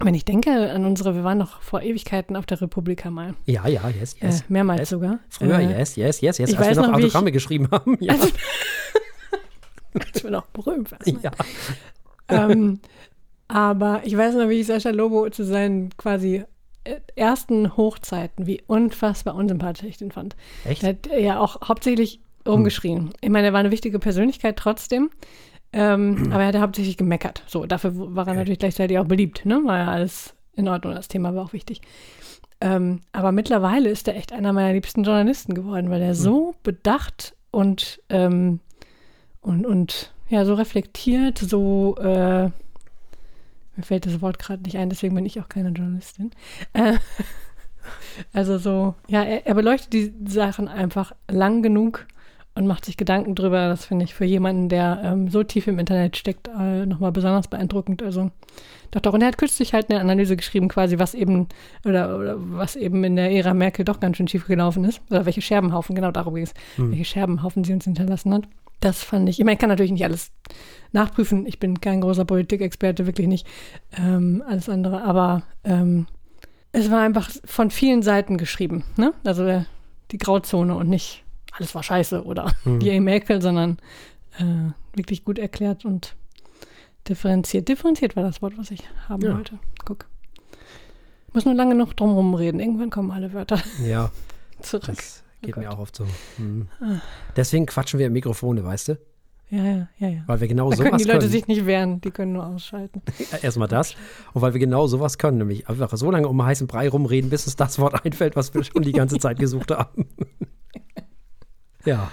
Wenn 0.00 0.14
ich 0.14 0.24
denke 0.24 0.70
an 0.70 0.84
unsere, 0.84 1.14
wir 1.14 1.24
waren 1.24 1.38
noch 1.38 1.60
vor 1.60 1.82
Ewigkeiten 1.82 2.36
auf 2.36 2.46
der 2.46 2.60
Republika 2.60 3.10
mal. 3.10 3.34
Ja, 3.46 3.66
ja, 3.66 3.88
yes, 3.88 4.16
yes. 4.20 4.40
Äh, 4.40 4.44
mehrmals 4.48 4.80
yes. 4.80 4.88
sogar. 4.90 5.18
Früher, 5.28 5.58
äh, 5.58 5.78
yes, 5.78 5.96
yes, 5.96 6.20
yes, 6.20 6.38
yes. 6.38 6.50
ich 6.50 6.58
Als 6.58 6.68
weiß 6.68 6.76
wir 6.76 6.82
noch 6.82 6.92
noch, 6.92 6.98
wie 6.98 7.02
ich- 7.02 7.06
Autogramme 7.06 7.32
geschrieben 7.32 7.68
haben. 7.70 7.96
Ja. 8.00 8.14
Also, 8.14 8.28
als 9.94 10.22
wir 10.22 10.30
noch 10.30 10.46
berühmt 10.46 10.90
ja. 11.22 11.30
ähm, 12.28 12.80
aber 13.48 14.02
ich 14.04 14.16
weiß 14.16 14.34
noch, 14.34 14.48
wie 14.48 14.60
ich 14.60 14.66
Sascha 14.66 14.90
Lobo 14.90 15.28
zu 15.30 15.44
seinen 15.44 15.96
quasi 15.96 16.44
äh, 16.84 17.00
ersten 17.16 17.76
Hochzeiten, 17.76 18.46
wie 18.46 18.62
unfassbar 18.66 19.34
unsympathisch 19.34 19.88
ich 19.88 19.96
den 19.96 20.12
fand. 20.12 20.36
Echt? 20.64 20.82
Er 20.82 20.90
hat 20.90 21.08
ja 21.18 21.40
auch 21.40 21.68
hauptsächlich 21.68 22.20
rumgeschrien. 22.46 23.10
Ich 23.20 23.30
meine, 23.30 23.48
er 23.48 23.52
war 23.52 23.60
eine 23.60 23.70
wichtige 23.70 23.98
Persönlichkeit 23.98 24.56
trotzdem. 24.56 25.10
Ähm, 25.72 26.30
aber 26.32 26.42
er 26.42 26.48
hat 26.48 26.58
hauptsächlich 26.60 26.96
gemeckert. 26.96 27.42
So, 27.46 27.66
dafür 27.66 27.92
war 27.94 28.26
er 28.26 28.30
Okay. 28.30 28.38
natürlich 28.38 28.58
gleichzeitig 28.58 28.98
auch 28.98 29.04
beliebt, 29.06 29.44
ne? 29.44 29.60
War 29.64 29.78
ja 29.78 29.88
alles 29.88 30.34
in 30.54 30.68
Ordnung, 30.68 30.94
das 30.94 31.08
Thema 31.08 31.34
war 31.34 31.44
auch 31.44 31.52
wichtig. 31.52 31.82
Ähm, 32.60 33.00
aber 33.12 33.30
mittlerweile 33.32 33.88
ist 33.88 34.08
er 34.08 34.16
echt 34.16 34.32
einer 34.32 34.52
meiner 34.52 34.72
liebsten 34.72 35.04
Journalisten 35.04 35.54
geworden, 35.54 35.90
weil 35.90 36.02
er 36.02 36.14
so 36.14 36.54
bedacht 36.64 37.34
und, 37.52 38.00
ähm, 38.08 38.60
und, 39.40 39.64
und 39.64 40.12
ja, 40.28 40.44
so 40.44 40.54
reflektiert, 40.54 41.38
so 41.38 41.96
äh, 41.98 42.50
mir 43.76 43.82
fällt 43.82 44.06
das 44.06 44.20
Wort 44.20 44.40
gerade 44.40 44.64
nicht 44.64 44.76
ein, 44.76 44.90
deswegen 44.90 45.14
bin 45.14 45.24
ich 45.24 45.40
auch 45.40 45.48
keine 45.48 45.68
Journalistin. 45.68 46.32
Äh, 46.72 46.94
also 48.32 48.58
so, 48.58 48.94
ja, 49.06 49.22
er, 49.22 49.46
er 49.46 49.54
beleuchtet 49.54 49.92
die 49.92 50.12
Sachen 50.26 50.66
einfach 50.66 51.12
lang 51.30 51.62
genug 51.62 52.06
und 52.58 52.66
macht 52.66 52.84
sich 52.84 52.96
Gedanken 52.96 53.36
drüber. 53.36 53.68
Das 53.68 53.84
finde 53.86 54.04
ich 54.04 54.14
für 54.14 54.24
jemanden, 54.24 54.68
der 54.68 55.00
ähm, 55.04 55.30
so 55.30 55.44
tief 55.44 55.68
im 55.68 55.78
Internet 55.78 56.16
steckt, 56.16 56.48
äh, 56.48 56.84
nochmal 56.86 57.12
besonders 57.12 57.46
beeindruckend. 57.46 58.02
Also, 58.02 58.30
doch, 58.90 59.00
doch. 59.00 59.12
Und 59.14 59.22
er 59.22 59.28
hat 59.28 59.38
kürzlich 59.38 59.72
halt 59.74 59.90
eine 59.90 60.00
Analyse 60.00 60.36
geschrieben, 60.36 60.68
quasi, 60.68 60.98
was 60.98 61.14
eben, 61.14 61.46
oder, 61.84 62.18
oder 62.18 62.34
was 62.36 62.74
eben 62.74 63.04
in 63.04 63.14
der 63.14 63.30
Ära 63.30 63.54
Merkel 63.54 63.84
doch 63.84 64.00
ganz 64.00 64.16
schön 64.16 64.26
schief 64.26 64.46
gelaufen 64.46 64.84
ist. 64.84 65.00
Oder 65.08 65.24
welche 65.24 65.40
Scherbenhaufen, 65.40 65.94
genau 65.94 66.10
darum 66.10 66.34
ging 66.34 66.44
es, 66.44 66.54
Hm. 66.76 66.90
welche 66.90 67.04
Scherbenhaufen 67.04 67.62
sie 67.62 67.72
uns 67.72 67.84
hinterlassen 67.84 68.34
hat. 68.34 68.42
Das 68.80 69.02
fand 69.02 69.28
ich, 69.28 69.38
ich 69.38 69.44
meine, 69.44 69.54
ich 69.54 69.60
kann 69.60 69.68
natürlich 69.70 69.92
nicht 69.92 70.04
alles 70.04 70.32
nachprüfen. 70.92 71.46
Ich 71.46 71.60
bin 71.60 71.80
kein 71.80 72.00
großer 72.00 72.24
Politikexperte, 72.24 73.06
wirklich 73.06 73.28
nicht. 73.28 73.46
Ähm, 73.96 74.42
alles 74.46 74.68
andere, 74.68 75.02
aber 75.02 75.42
ähm, 75.64 76.06
es 76.72 76.90
war 76.90 77.02
einfach 77.02 77.30
von 77.44 77.70
vielen 77.70 78.02
Seiten 78.02 78.36
geschrieben. 78.36 78.84
Ne? 78.96 79.12
Also 79.24 79.44
äh, 79.44 79.62
die 80.10 80.18
Grauzone 80.18 80.74
und 80.74 80.88
nicht 80.88 81.24
alles 81.58 81.74
war 81.74 81.82
scheiße 81.82 82.24
oder 82.24 82.52
Hm. 82.64 82.78
die 82.80 82.98
Merkel, 83.00 83.42
sondern 83.42 83.78
äh, 84.38 84.44
wirklich 84.96 85.24
gut 85.24 85.38
erklärt 85.38 85.84
und 85.84 86.14
differenziert. 87.08 87.68
Differenziert 87.68 88.16
war 88.16 88.22
das 88.22 88.42
Wort, 88.42 88.54
was 88.56 88.70
ich 88.70 88.82
haben 89.08 89.22
Ja. 89.22 89.34
wollte. 89.34 89.58
Guck. 89.84 90.06
Muss 91.32 91.44
nur 91.44 91.54
lange 91.54 91.74
noch 91.74 91.92
drum 91.92 92.34
reden. 92.34 92.60
Irgendwann 92.60 92.90
kommen 92.90 93.10
alle 93.10 93.32
Wörter 93.32 93.60
Ja, 93.84 94.10
zurück. 94.60 94.84
das 94.86 95.22
geht 95.42 95.56
Oh 95.56 95.60
mir 95.60 95.70
auch 95.72 95.78
oft 95.78 95.94
so. 95.96 96.06
Hm. 96.36 96.68
Ah. 96.80 97.00
Deswegen 97.36 97.66
quatschen 97.66 97.98
wir 97.98 98.06
im 98.06 98.12
Mikrofone, 98.12 98.64
weißt 98.64 98.88
du? 98.88 98.98
Ja, 99.50 99.64
ja, 99.64 99.88
ja, 99.98 100.08
ja. 100.08 100.20
Weil 100.26 100.40
wir 100.42 100.48
genau 100.48 100.68
Da 100.70 100.76
können 100.76 100.88
sowas 100.90 101.02
die 101.02 101.08
Leute 101.08 101.18
können. 101.20 101.30
sich 101.32 101.46
nicht 101.46 101.64
wehren, 101.64 102.02
die 102.02 102.10
können 102.10 102.34
nur 102.34 102.46
ausschalten. 102.46 103.00
Erstmal 103.42 103.68
das. 103.68 103.94
Und 104.34 104.42
weil 104.42 104.52
wir 104.52 104.60
genau 104.60 104.86
sowas 104.86 105.16
können, 105.16 105.38
nämlich 105.38 105.68
einfach 105.70 105.90
so 105.96 106.10
lange 106.10 106.28
um 106.28 106.42
heißen 106.42 106.66
Brei 106.66 106.88
rumreden, 106.90 107.30
bis 107.30 107.46
uns 107.46 107.56
das 107.56 107.78
Wort 107.78 107.94
einfällt, 108.04 108.36
was 108.36 108.52
wir 108.52 108.62
schon 108.62 108.82
die 108.82 108.92
ganze 108.92 109.18
Zeit 109.18 109.38
gesucht 109.38 109.70
haben. 109.70 110.06
Ja. 111.88 112.10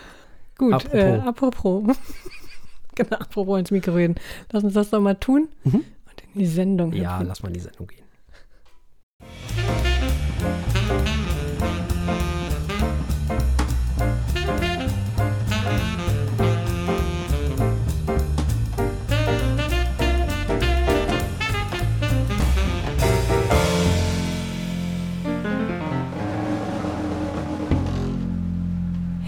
Gut, 0.57 0.73
Apropos. 0.73 0.93
Äh, 0.99 1.19
apropos. 1.19 1.83
genau, 2.95 3.17
apropos 3.17 3.59
ins 3.59 3.71
Mikro 3.71 3.93
reden. 3.93 4.15
Lass 4.51 4.63
uns 4.63 4.73
das 4.73 4.89
doch 4.89 5.01
mal 5.01 5.15
tun 5.15 5.49
Mhm. 5.65 5.73
und 5.75 6.23
in 6.33 6.39
die 6.39 6.45
Sendung 6.47 6.93
Ja, 6.93 7.15
hüpfen. 7.15 7.27
lass 7.27 7.43
mal 7.43 7.49
in 7.49 7.55
die 7.55 7.59
Sendung 7.59 7.87
gehen. 7.87 8.04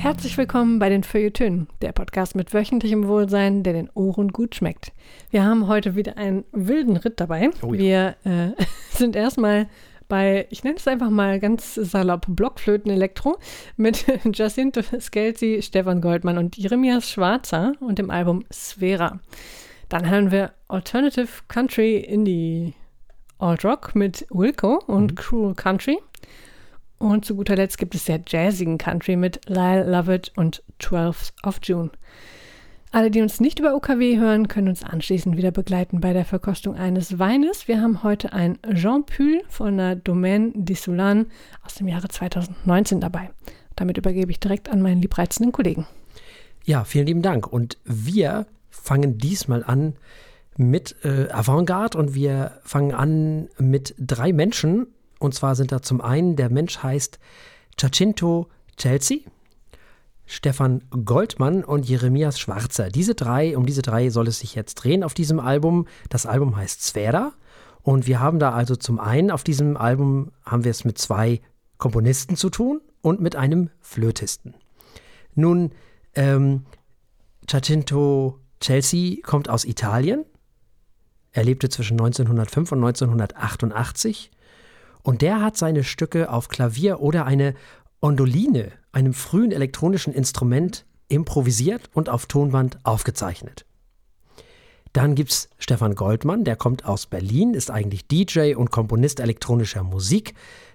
Herzlich 0.07 0.37
willkommen 0.37 0.79
bei 0.79 0.87
den 0.87 1.03
Feuilletönen, 1.03 1.67
der 1.81 1.91
Podcast 1.91 2.33
mit 2.33 2.53
wöchentlichem 2.53 3.09
Wohlsein, 3.09 3.63
der 3.63 3.73
den 3.73 3.89
Ohren 3.93 4.29
gut 4.29 4.55
schmeckt. 4.55 4.93
Wir 5.31 5.43
haben 5.43 5.67
heute 5.67 5.97
wieder 5.97 6.15
einen 6.15 6.45
wilden 6.53 6.95
Ritt 6.95 7.19
dabei. 7.19 7.49
Oh 7.61 7.73
ja. 7.73 8.15
Wir 8.23 8.55
äh, 8.57 8.63
sind 8.89 9.17
erstmal 9.17 9.67
bei, 10.07 10.47
ich 10.49 10.63
nenne 10.63 10.77
es 10.77 10.87
einfach 10.87 11.09
mal 11.09 11.41
ganz 11.41 11.75
salopp, 11.75 12.25
Blockflöten 12.29 12.89
Elektro 12.89 13.37
mit 13.75 14.05
Jacinto 14.33 14.81
Scelzi, 14.81 15.59
Stefan 15.61 15.99
Goldmann 15.99 16.37
und 16.37 16.55
Jeremias 16.55 17.11
Schwarzer 17.11 17.73
und 17.81 17.99
dem 17.99 18.09
Album 18.09 18.45
Sphera. 18.49 19.19
Dann 19.89 20.09
hören 20.09 20.31
wir 20.31 20.53
Alternative 20.69 21.27
Country 21.49 21.97
Indie 21.97 22.75
Alt 23.39 23.65
Rock 23.65 23.93
mit 23.93 24.25
Wilco 24.29 24.81
und 24.87 25.17
Cruel 25.17 25.53
Country. 25.53 25.99
Und 26.99 27.25
zu 27.25 27.35
guter 27.35 27.55
Letzt 27.55 27.77
gibt 27.77 27.93
es 27.95 28.05
sehr 28.05 28.21
jazzigen 28.27 28.77
Country 28.77 29.15
mit 29.15 29.41
Lyle 29.47 29.89
Lovett 29.89 30.31
und 30.35 30.63
12th 30.81 31.31
of 31.43 31.59
June. 31.63 31.91
Alle, 32.91 33.11
die 33.11 33.21
uns 33.21 33.39
nicht 33.39 33.59
über 33.59 33.75
OKW 33.75 34.17
hören, 34.17 34.47
können 34.47 34.69
uns 34.69 34.83
anschließend 34.83 35.37
wieder 35.37 35.51
begleiten 35.51 35.99
bei 35.99 36.13
der 36.13 36.25
Verkostung 36.25 36.75
eines 36.75 37.19
Weines. 37.19 37.67
Wir 37.67 37.81
haben 37.81 38.01
heute 38.01 38.33
ein 38.33 38.57
Jean 38.73 39.05
Pull 39.05 39.43
von 39.49 39.77
der 39.77 39.95
Domaine 39.95 40.51
d'Issoulane 40.53 41.25
aus 41.63 41.75
dem 41.75 41.87
Jahre 41.87 42.07
2019 42.07 43.01
dabei. 43.01 43.29
Damit 43.75 43.97
übergebe 43.97 44.31
ich 44.31 44.39
direkt 44.39 44.69
an 44.69 44.81
meinen 44.81 45.01
liebreizenden 45.01 45.51
Kollegen. 45.51 45.85
Ja, 46.63 46.85
vielen 46.85 47.07
lieben 47.07 47.21
Dank. 47.21 47.45
Und 47.51 47.77
wir 47.83 48.47
fangen 48.69 49.17
diesmal 49.17 49.63
an 49.63 49.95
mit 50.55 50.95
äh, 51.03 51.29
Avantgarde 51.29 51.97
und 51.97 52.15
wir 52.15 52.53
fangen 52.63 52.93
an 52.93 53.49
mit 53.59 53.93
drei 53.99 54.33
Menschen. 54.33 54.87
Und 55.19 55.33
zwar 55.33 55.55
sind 55.55 55.71
da 55.71 55.81
zum 55.81 56.01
einen, 56.01 56.35
der 56.35 56.49
Mensch 56.49 56.81
heißt 56.83 57.19
Giacinto 57.77 58.47
Chelsea, 58.77 59.19
Stefan 60.25 60.83
Goldmann 61.05 61.63
und 61.63 61.87
Jeremias 61.87 62.39
Schwarzer. 62.39 62.89
Diese 62.89 63.15
drei, 63.15 63.57
um 63.57 63.65
diese 63.65 63.81
drei 63.81 64.09
soll 64.09 64.27
es 64.27 64.39
sich 64.39 64.55
jetzt 64.55 64.75
drehen 64.75 65.03
auf 65.03 65.13
diesem 65.13 65.39
Album. 65.39 65.87
Das 66.09 66.25
Album 66.25 66.55
heißt 66.55 66.83
Sphära. 66.83 67.33
Und 67.81 68.05
wir 68.05 68.19
haben 68.19 68.37
da 68.37 68.51
also 68.51 68.75
zum 68.75 68.99
einen 68.99 69.31
auf 69.31 69.45
diesem 69.45 69.77
Album 69.77 70.31
haben 70.43 70.65
wir 70.65 70.71
es 70.71 70.83
mit 70.83 70.97
zwei 70.97 71.39
Komponisten 71.77 72.35
zu 72.35 72.49
tun 72.49 72.81
und 73.01 73.21
mit 73.21 73.37
einem 73.37 73.69
Flötisten. 73.79 74.55
Nun, 75.35 75.71
ähm, 76.15 76.65
Giacinto 77.45 78.39
Chelsea 78.59 79.17
kommt 79.23 79.49
aus 79.49 79.63
Italien. 79.63 80.25
Er 81.31 81.45
lebte 81.45 81.69
zwischen 81.69 81.93
1905 81.93 82.73
und 82.73 82.79
1988 82.79 84.31
und 85.07 85.21
der 85.21 85.41
hat 85.41 85.55
seine 85.55 85.85
Stücke 85.85 86.29
auf 86.33 86.49
Klavier 86.49 86.99
oder 86.99 87.25
eine 87.25 87.53
Ondoline, 88.01 88.73
einem 88.91 89.13
frühen 89.13 89.53
elektronischen 89.53 90.11
Instrument, 90.11 90.85
improvisiert 91.07 91.89
und 91.93 92.09
auf 92.09 92.25
Tonband 92.25 92.79
aufgezeichnet. 92.83 93.65
Dann 94.91 95.15
gibt 95.15 95.31
es 95.31 95.49
Stefan 95.59 95.95
Goldmann, 95.95 96.43
der 96.43 96.57
kommt 96.57 96.83
aus 96.83 97.05
Berlin, 97.05 97.53
ist 97.53 97.71
eigentlich 97.71 98.05
DJ 98.09 98.55
und 98.55 98.69
Komponist 98.69 99.21
elektronischer 99.21 99.81
Musik. 99.81 100.33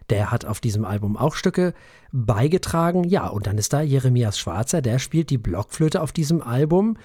Der 0.08 0.30
hat 0.30 0.46
auf 0.46 0.60
diesem 0.60 0.86
Album 0.86 1.18
auch 1.18 1.34
Stücke 1.34 1.74
beigetragen. 2.10 3.04
Ja, 3.04 3.26
und 3.26 3.46
dann 3.46 3.58
ist 3.58 3.74
da 3.74 3.82
Jeremias 3.82 4.38
Schwarzer, 4.38 4.80
der 4.80 4.98
spielt 4.98 5.28
die 5.28 5.36
Blockflöte 5.36 6.00
auf 6.00 6.10
diesem 6.12 6.40
Album 6.40 6.96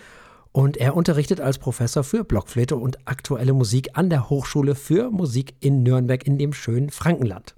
und 0.57 0.75
er 0.77 0.95
unterrichtet 0.95 1.39
als 1.39 1.59
Professor 1.59 2.03
für 2.03 2.23
Blockflöte 2.23 2.77
und 2.77 3.07
aktuelle 3.07 3.53
Musik 3.53 3.89
an 3.93 4.09
der 4.09 4.27
Hochschule 4.31 4.73
für 4.73 5.11
Musik 5.11 5.53
in 5.59 5.83
Nürnberg 5.83 6.25
in 6.25 6.39
dem 6.39 6.51
schönen 6.51 6.89
Frankenland. 6.89 7.53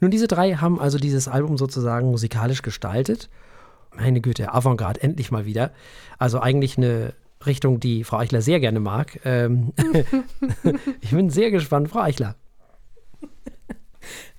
Nun, 0.00 0.10
diese 0.10 0.26
drei 0.26 0.54
haben 0.54 0.80
also 0.80 0.98
dieses 0.98 1.28
Album 1.28 1.56
sozusagen 1.56 2.10
musikalisch 2.10 2.62
gestaltet. 2.62 3.30
Meine 3.94 4.20
Güte, 4.20 4.52
Avantgarde, 4.52 5.00
endlich 5.00 5.30
mal 5.30 5.46
wieder. 5.46 5.72
Also 6.18 6.40
eigentlich 6.40 6.76
eine 6.76 7.14
Richtung, 7.46 7.78
die 7.78 8.02
Frau 8.02 8.16
Eichler 8.16 8.42
sehr 8.42 8.58
gerne 8.58 8.80
mag. 8.80 9.20
Ähm 9.24 9.72
ich 11.02 11.12
bin 11.12 11.30
sehr 11.30 11.52
gespannt, 11.52 11.88
Frau 11.88 12.00
Eichler. 12.00 12.34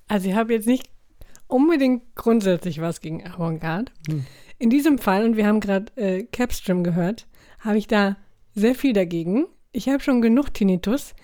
Also 0.06 0.28
ich 0.28 0.34
habe 0.34 0.52
jetzt 0.52 0.66
nicht 0.66 0.90
unbedingt 1.46 2.14
grundsätzlich 2.14 2.82
was 2.82 3.00
gegen 3.00 3.26
Avantgarde. 3.26 3.90
Hm. 4.06 4.26
In 4.58 4.68
diesem 4.68 4.98
Fall, 4.98 5.24
und 5.24 5.38
wir 5.38 5.46
haben 5.46 5.60
gerade 5.60 5.86
äh, 5.96 6.24
Capstream 6.24 6.84
gehört, 6.84 7.26
habe 7.60 7.78
ich 7.78 7.86
da 7.86 8.16
sehr 8.54 8.74
viel 8.74 8.92
dagegen. 8.92 9.46
Ich 9.72 9.88
habe 9.88 10.00
schon 10.00 10.22
genug 10.22 10.52
Tinnitus. 10.52 11.14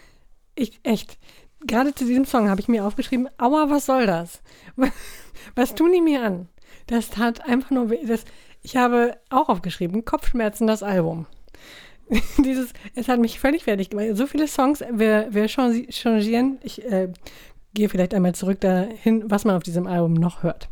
Ich, 0.55 0.81
echt, 0.83 1.19
gerade 1.67 1.95
zu 1.95 2.05
diesem 2.05 2.25
Song 2.25 2.49
habe 2.49 2.61
ich 2.61 2.69
mir 2.69 2.85
aufgeschrieben, 2.85 3.29
aua, 3.39 3.71
was 3.71 3.87
soll 3.87 4.07
das? 4.07 4.43
Was 5.55 5.75
tun 5.75 5.93
die 5.93 6.01
mir 6.01 6.23
an? 6.23 6.49
Das 6.87 7.11
tat 7.11 7.47
einfach 7.47 7.71
nur, 7.71 7.95
das, 8.07 8.25
ich 8.63 8.77
habe 8.77 9.19
auch 9.29 9.49
aufgeschrieben, 9.51 10.05
Kopfschmerzen, 10.05 10.67
das 10.67 10.83
Album. 10.83 11.27
Dieses, 12.39 12.73
es 12.95 13.09
hat 13.09 13.21
mich 13.21 13.41
völlig 13.41 13.65
fertig 13.65 13.91
gemacht. 13.91 14.09
So 14.15 14.27
viele 14.27 14.49
Songs, 14.49 14.83
wir, 14.91 15.29
wir 15.31 15.49
changieren, 15.49 16.59
ich 16.63 16.85
äh, 16.85 17.13
gehe 17.75 17.89
vielleicht 17.89 18.15
einmal 18.15 18.35
zurück 18.35 18.61
dahin, 18.61 19.31
was 19.31 19.45
man 19.45 19.57
auf 19.57 19.63
diesem 19.63 19.87
Album 19.87 20.15
noch 20.15 20.43
hört. 20.43 20.69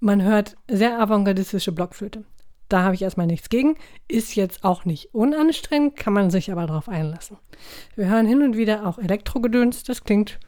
Man 0.00 0.22
hört 0.22 0.56
sehr 0.68 1.00
avantgardistische 1.00 1.72
Blockflöte. 1.72 2.24
Da 2.70 2.84
habe 2.84 2.94
ich 2.94 3.02
erstmal 3.02 3.26
nichts 3.26 3.48
gegen. 3.48 3.74
Ist 4.06 4.36
jetzt 4.36 4.62
auch 4.62 4.84
nicht 4.84 5.12
unanstrengend, 5.12 5.96
kann 5.96 6.12
man 6.12 6.30
sich 6.30 6.52
aber 6.52 6.68
darauf 6.68 6.88
einlassen. 6.88 7.36
Wir 7.96 8.08
hören 8.08 8.26
hin 8.26 8.42
und 8.42 8.56
wieder 8.56 8.86
auch 8.86 8.96
Elektrogedöns. 8.96 9.82
Das 9.82 10.04
klingt 10.04 10.38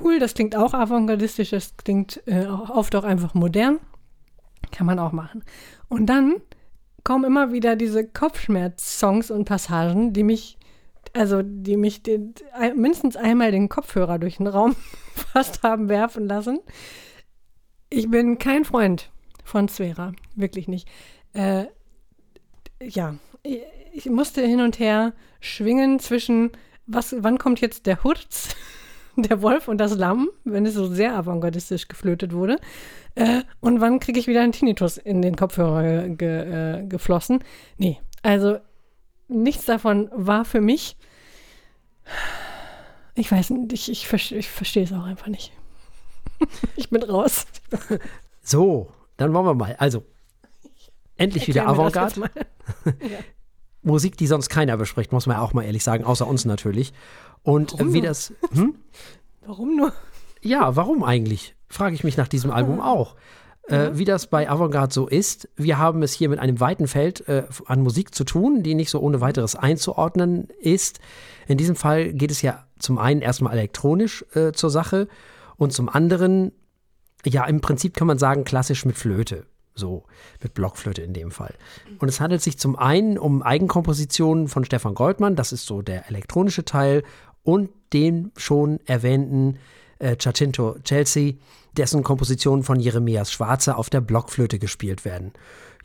cool, 0.00 0.18
das 0.18 0.34
klingt 0.34 0.56
auch 0.56 0.74
avantgardistisch, 0.74 1.50
das 1.50 1.76
klingt 1.76 2.20
äh, 2.26 2.46
oft 2.46 2.96
auch 2.96 3.04
einfach 3.04 3.34
modern. 3.34 3.78
Kann 4.72 4.86
man 4.86 4.98
auch 4.98 5.12
machen. 5.12 5.44
Und 5.88 6.06
dann 6.06 6.42
kommen 7.04 7.24
immer 7.24 7.52
wieder 7.52 7.76
diese 7.76 8.08
Kopfschmerz-Songs 8.08 9.30
und 9.30 9.44
Passagen, 9.44 10.12
die 10.12 10.24
mich, 10.24 10.58
also 11.12 11.42
die 11.44 11.76
mich 11.76 12.02
den, 12.02 12.34
mindestens 12.74 13.16
einmal 13.16 13.52
den 13.52 13.68
Kopfhörer 13.68 14.18
durch 14.18 14.38
den 14.38 14.48
Raum 14.48 14.74
fast 15.14 15.62
haben 15.62 15.88
werfen 15.88 16.26
lassen. 16.26 16.58
Ich 17.88 18.10
bin 18.10 18.38
kein 18.38 18.64
Freund 18.64 19.12
von 19.44 19.68
Svera, 19.68 20.12
wirklich 20.34 20.66
nicht 20.66 20.88
äh, 21.32 21.64
ja, 22.80 23.14
ich 23.92 24.06
musste 24.06 24.42
hin 24.42 24.60
und 24.60 24.78
her 24.78 25.12
schwingen 25.40 25.98
zwischen, 25.98 26.50
was, 26.86 27.14
wann 27.18 27.38
kommt 27.38 27.60
jetzt 27.60 27.86
der 27.86 28.02
Hurz, 28.04 28.54
der 29.16 29.42
Wolf 29.42 29.68
und 29.68 29.78
das 29.78 29.96
Lamm, 29.96 30.28
wenn 30.44 30.66
es 30.66 30.74
so 30.74 30.86
sehr 30.86 31.14
avantgardistisch 31.16 31.88
geflötet 31.88 32.32
wurde, 32.32 32.58
äh, 33.14 33.42
und 33.60 33.80
wann 33.80 34.00
kriege 34.00 34.18
ich 34.18 34.26
wieder 34.26 34.40
einen 34.40 34.52
Tinnitus 34.52 34.96
in 34.96 35.20
den 35.20 35.36
Kopfhörer 35.36 36.08
ge, 36.08 36.80
äh, 36.80 36.86
geflossen. 36.86 37.44
Nee, 37.76 38.00
also 38.22 38.58
nichts 39.28 39.66
davon 39.66 40.10
war 40.14 40.44
für 40.44 40.60
mich. 40.60 40.96
Ich 43.14 43.30
weiß 43.30 43.50
nicht, 43.50 43.72
ich, 43.72 43.90
ich, 43.90 44.32
ich 44.32 44.50
verstehe 44.50 44.84
es 44.84 44.92
auch 44.92 45.04
einfach 45.04 45.26
nicht. 45.26 45.52
ich 46.76 46.88
bin 46.88 47.02
raus. 47.02 47.46
So, 48.42 48.90
dann 49.18 49.34
wollen 49.34 49.46
wir 49.46 49.54
mal. 49.54 49.76
Also, 49.78 50.04
endlich 51.22 51.48
wieder 51.48 51.68
Avantgarde. 51.68 52.20
ja. 52.86 53.18
Musik, 53.82 54.16
die 54.16 54.26
sonst 54.26 54.48
keiner 54.48 54.76
bespricht, 54.76 55.12
muss 55.12 55.26
man 55.26 55.36
auch 55.36 55.52
mal 55.52 55.64
ehrlich 55.64 55.82
sagen, 55.82 56.04
außer 56.04 56.26
uns 56.26 56.44
natürlich. 56.44 56.92
Und 57.42 57.72
warum 57.72 57.92
wie 57.92 58.00
nur? 58.00 58.08
das. 58.08 58.32
Hm? 58.52 58.74
Warum 59.44 59.76
nur? 59.76 59.92
Ja, 60.40 60.76
warum 60.76 61.02
eigentlich? 61.02 61.56
Frage 61.68 61.94
ich 61.94 62.04
mich 62.04 62.16
nach 62.16 62.28
diesem 62.28 62.50
Album 62.50 62.80
auch. 62.80 63.16
Äh, 63.68 63.90
wie 63.94 64.04
das 64.04 64.26
bei 64.26 64.50
Avantgarde 64.50 64.92
so 64.92 65.06
ist. 65.06 65.48
Wir 65.56 65.78
haben 65.78 66.02
es 66.02 66.12
hier 66.12 66.28
mit 66.28 66.40
einem 66.40 66.58
weiten 66.58 66.88
Feld 66.88 67.28
äh, 67.28 67.44
an 67.66 67.80
Musik 67.80 68.12
zu 68.14 68.24
tun, 68.24 68.62
die 68.62 68.74
nicht 68.74 68.90
so 68.90 69.00
ohne 69.00 69.20
weiteres 69.20 69.54
einzuordnen 69.54 70.48
ist. 70.60 70.98
In 71.46 71.58
diesem 71.58 71.76
Fall 71.76 72.12
geht 72.12 72.32
es 72.32 72.42
ja 72.42 72.66
zum 72.78 72.98
einen 72.98 73.22
erstmal 73.22 73.52
elektronisch 73.52 74.24
äh, 74.34 74.52
zur 74.52 74.70
Sache 74.70 75.08
und 75.56 75.72
zum 75.72 75.88
anderen, 75.88 76.50
ja, 77.24 77.44
im 77.44 77.60
Prinzip 77.60 77.96
kann 77.96 78.08
man 78.08 78.18
sagen, 78.18 78.42
klassisch 78.44 78.84
mit 78.84 78.96
Flöte. 78.96 79.46
So, 79.74 80.04
mit 80.42 80.54
Blockflöte 80.54 81.02
in 81.02 81.14
dem 81.14 81.30
Fall. 81.30 81.54
Und 81.98 82.08
es 82.08 82.20
handelt 82.20 82.42
sich 82.42 82.58
zum 82.58 82.76
einen 82.76 83.16
um 83.18 83.42
Eigenkompositionen 83.42 84.48
von 84.48 84.64
Stefan 84.64 84.94
Goldmann, 84.94 85.36
das 85.36 85.52
ist 85.52 85.66
so 85.66 85.80
der 85.80 86.08
elektronische 86.08 86.64
Teil, 86.64 87.02
und 87.42 87.70
den 87.92 88.32
schon 88.36 88.80
erwähnten 88.84 89.58
äh, 89.98 90.16
Giacinto 90.16 90.76
Chelsea, 90.84 91.34
dessen 91.76 92.02
Kompositionen 92.02 92.64
von 92.64 92.78
Jeremias 92.80 93.32
Schwarzer 93.32 93.78
auf 93.78 93.88
der 93.88 94.00
Blockflöte 94.00 94.58
gespielt 94.58 95.04
werden. 95.04 95.32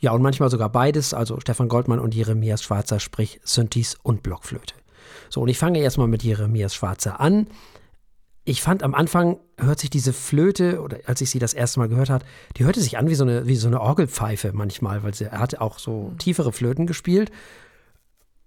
Ja, 0.00 0.12
und 0.12 0.22
manchmal 0.22 0.50
sogar 0.50 0.68
beides, 0.68 1.14
also 1.14 1.40
Stefan 1.40 1.68
Goldmann 1.68 1.98
und 1.98 2.14
Jeremias 2.14 2.62
Schwarzer, 2.62 3.00
sprich 3.00 3.40
Synthes 3.42 3.96
und 4.02 4.22
Blockflöte. 4.22 4.74
So, 5.30 5.40
und 5.40 5.48
ich 5.48 5.58
fange 5.58 5.80
erstmal 5.80 6.08
mit 6.08 6.22
Jeremias 6.22 6.74
Schwarzer 6.74 7.20
an 7.20 7.48
ich 8.48 8.62
fand 8.62 8.82
am 8.82 8.94
Anfang 8.94 9.38
hört 9.58 9.78
sich 9.78 9.90
diese 9.90 10.14
Flöte, 10.14 10.80
oder 10.80 11.00
als 11.04 11.20
ich 11.20 11.28
sie 11.28 11.38
das 11.38 11.52
erste 11.52 11.80
Mal 11.80 11.88
gehört 11.90 12.08
habe, 12.08 12.24
die 12.56 12.64
hörte 12.64 12.80
sich 12.80 12.96
an 12.96 13.06
wie 13.10 13.14
so 13.14 13.24
eine, 13.24 13.46
wie 13.46 13.56
so 13.56 13.68
eine 13.68 13.80
Orgelpfeife 13.80 14.52
manchmal, 14.54 15.02
weil 15.02 15.12
sie, 15.12 15.24
er 15.24 15.38
hat 15.38 15.60
auch 15.60 15.78
so 15.78 16.10
mhm. 16.12 16.18
tiefere 16.18 16.50
Flöten 16.50 16.86
gespielt. 16.86 17.30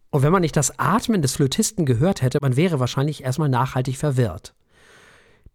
Und 0.09 0.23
wenn 0.23 0.31
man 0.31 0.41
nicht 0.41 0.57
das 0.57 0.79
Atmen 0.79 1.21
des 1.21 1.33
Flötisten 1.35 1.85
gehört 1.85 2.23
hätte, 2.23 2.39
man 2.41 2.55
wäre 2.55 2.79
wahrscheinlich 2.79 3.23
erstmal 3.23 3.47
nachhaltig 3.47 3.95
verwirrt. 3.95 4.55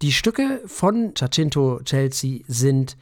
Die 0.01 0.13
Stücke 0.13 0.63
von 0.67 1.13
Giacinto 1.15 1.81
Chelsea 1.85 2.45
sind 2.47 2.97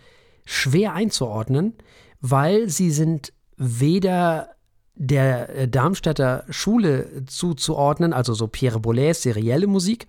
schwer 0.46 0.94
einzuordnen, 0.94 1.74
weil 2.22 2.70
sie 2.70 2.90
sind 2.90 3.34
weder 3.58 4.48
der 4.94 5.54
äh, 5.54 5.68
Darmstädter 5.68 6.44
Schule 6.48 7.26
zuzuordnen, 7.26 8.14
also 8.14 8.32
so 8.32 8.48
Pierre 8.48 8.80
Boulez 8.80 9.20
serielle 9.20 9.66
Musik, 9.66 10.06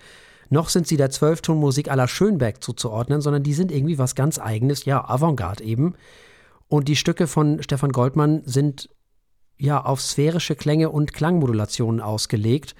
noch 0.50 0.70
sind 0.70 0.88
sie 0.88 0.98
der 0.98 1.10
Zwölftonmusik 1.10 1.90
aller 1.90 2.08
Schönberg 2.08 2.64
zuzuordnen, 2.64 3.22
sondern 3.22 3.44
die 3.44 3.54
sind 3.54 3.72
irgendwie 3.72 3.98
was 3.98 4.16
ganz 4.16 4.40
eigenes, 4.40 4.86
ja, 4.86 5.08
Avantgarde 5.08 5.64
eben. 5.64 5.96
Und 6.68 6.88
die 6.88 6.96
Stücke 6.96 7.28
von 7.28 7.62
Stefan 7.62 7.92
Goldmann 7.92 8.42
sind 8.46 8.90
ja 9.58 9.84
auf 9.84 10.02
sphärische 10.02 10.56
Klänge 10.56 10.90
und 10.90 11.14
Klangmodulationen 11.14 12.02
ausgelegt. 12.02 12.76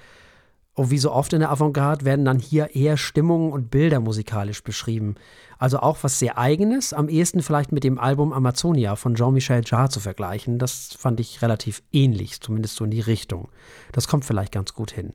Und 0.74 0.90
wie 0.90 0.98
so 0.98 1.10
oft 1.10 1.32
in 1.32 1.40
der 1.40 1.50
Avantgarde 1.50 2.04
werden 2.04 2.26
dann 2.26 2.38
hier 2.38 2.76
eher 2.76 2.98
Stimmungen 2.98 3.50
und 3.50 3.70
Bilder 3.70 3.98
musikalisch 3.98 4.62
beschrieben. 4.62 5.14
Also 5.58 5.78
auch 5.78 5.96
was 6.02 6.18
sehr 6.18 6.36
eigenes, 6.36 6.92
am 6.92 7.08
ehesten 7.08 7.42
vielleicht 7.42 7.72
mit 7.72 7.82
dem 7.82 7.98
Album 7.98 8.34
Amazonia 8.34 8.94
von 8.94 9.14
Jean-Michel 9.14 9.62
Jarre 9.64 9.88
zu 9.88 10.00
vergleichen. 10.00 10.58
Das 10.58 10.90
fand 10.98 11.18
ich 11.18 11.40
relativ 11.40 11.82
ähnlich, 11.92 12.42
zumindest 12.42 12.76
so 12.76 12.84
in 12.84 12.90
die 12.90 13.00
Richtung. 13.00 13.48
Das 13.92 14.06
kommt 14.06 14.26
vielleicht 14.26 14.52
ganz 14.52 14.74
gut 14.74 14.90
hin. 14.90 15.14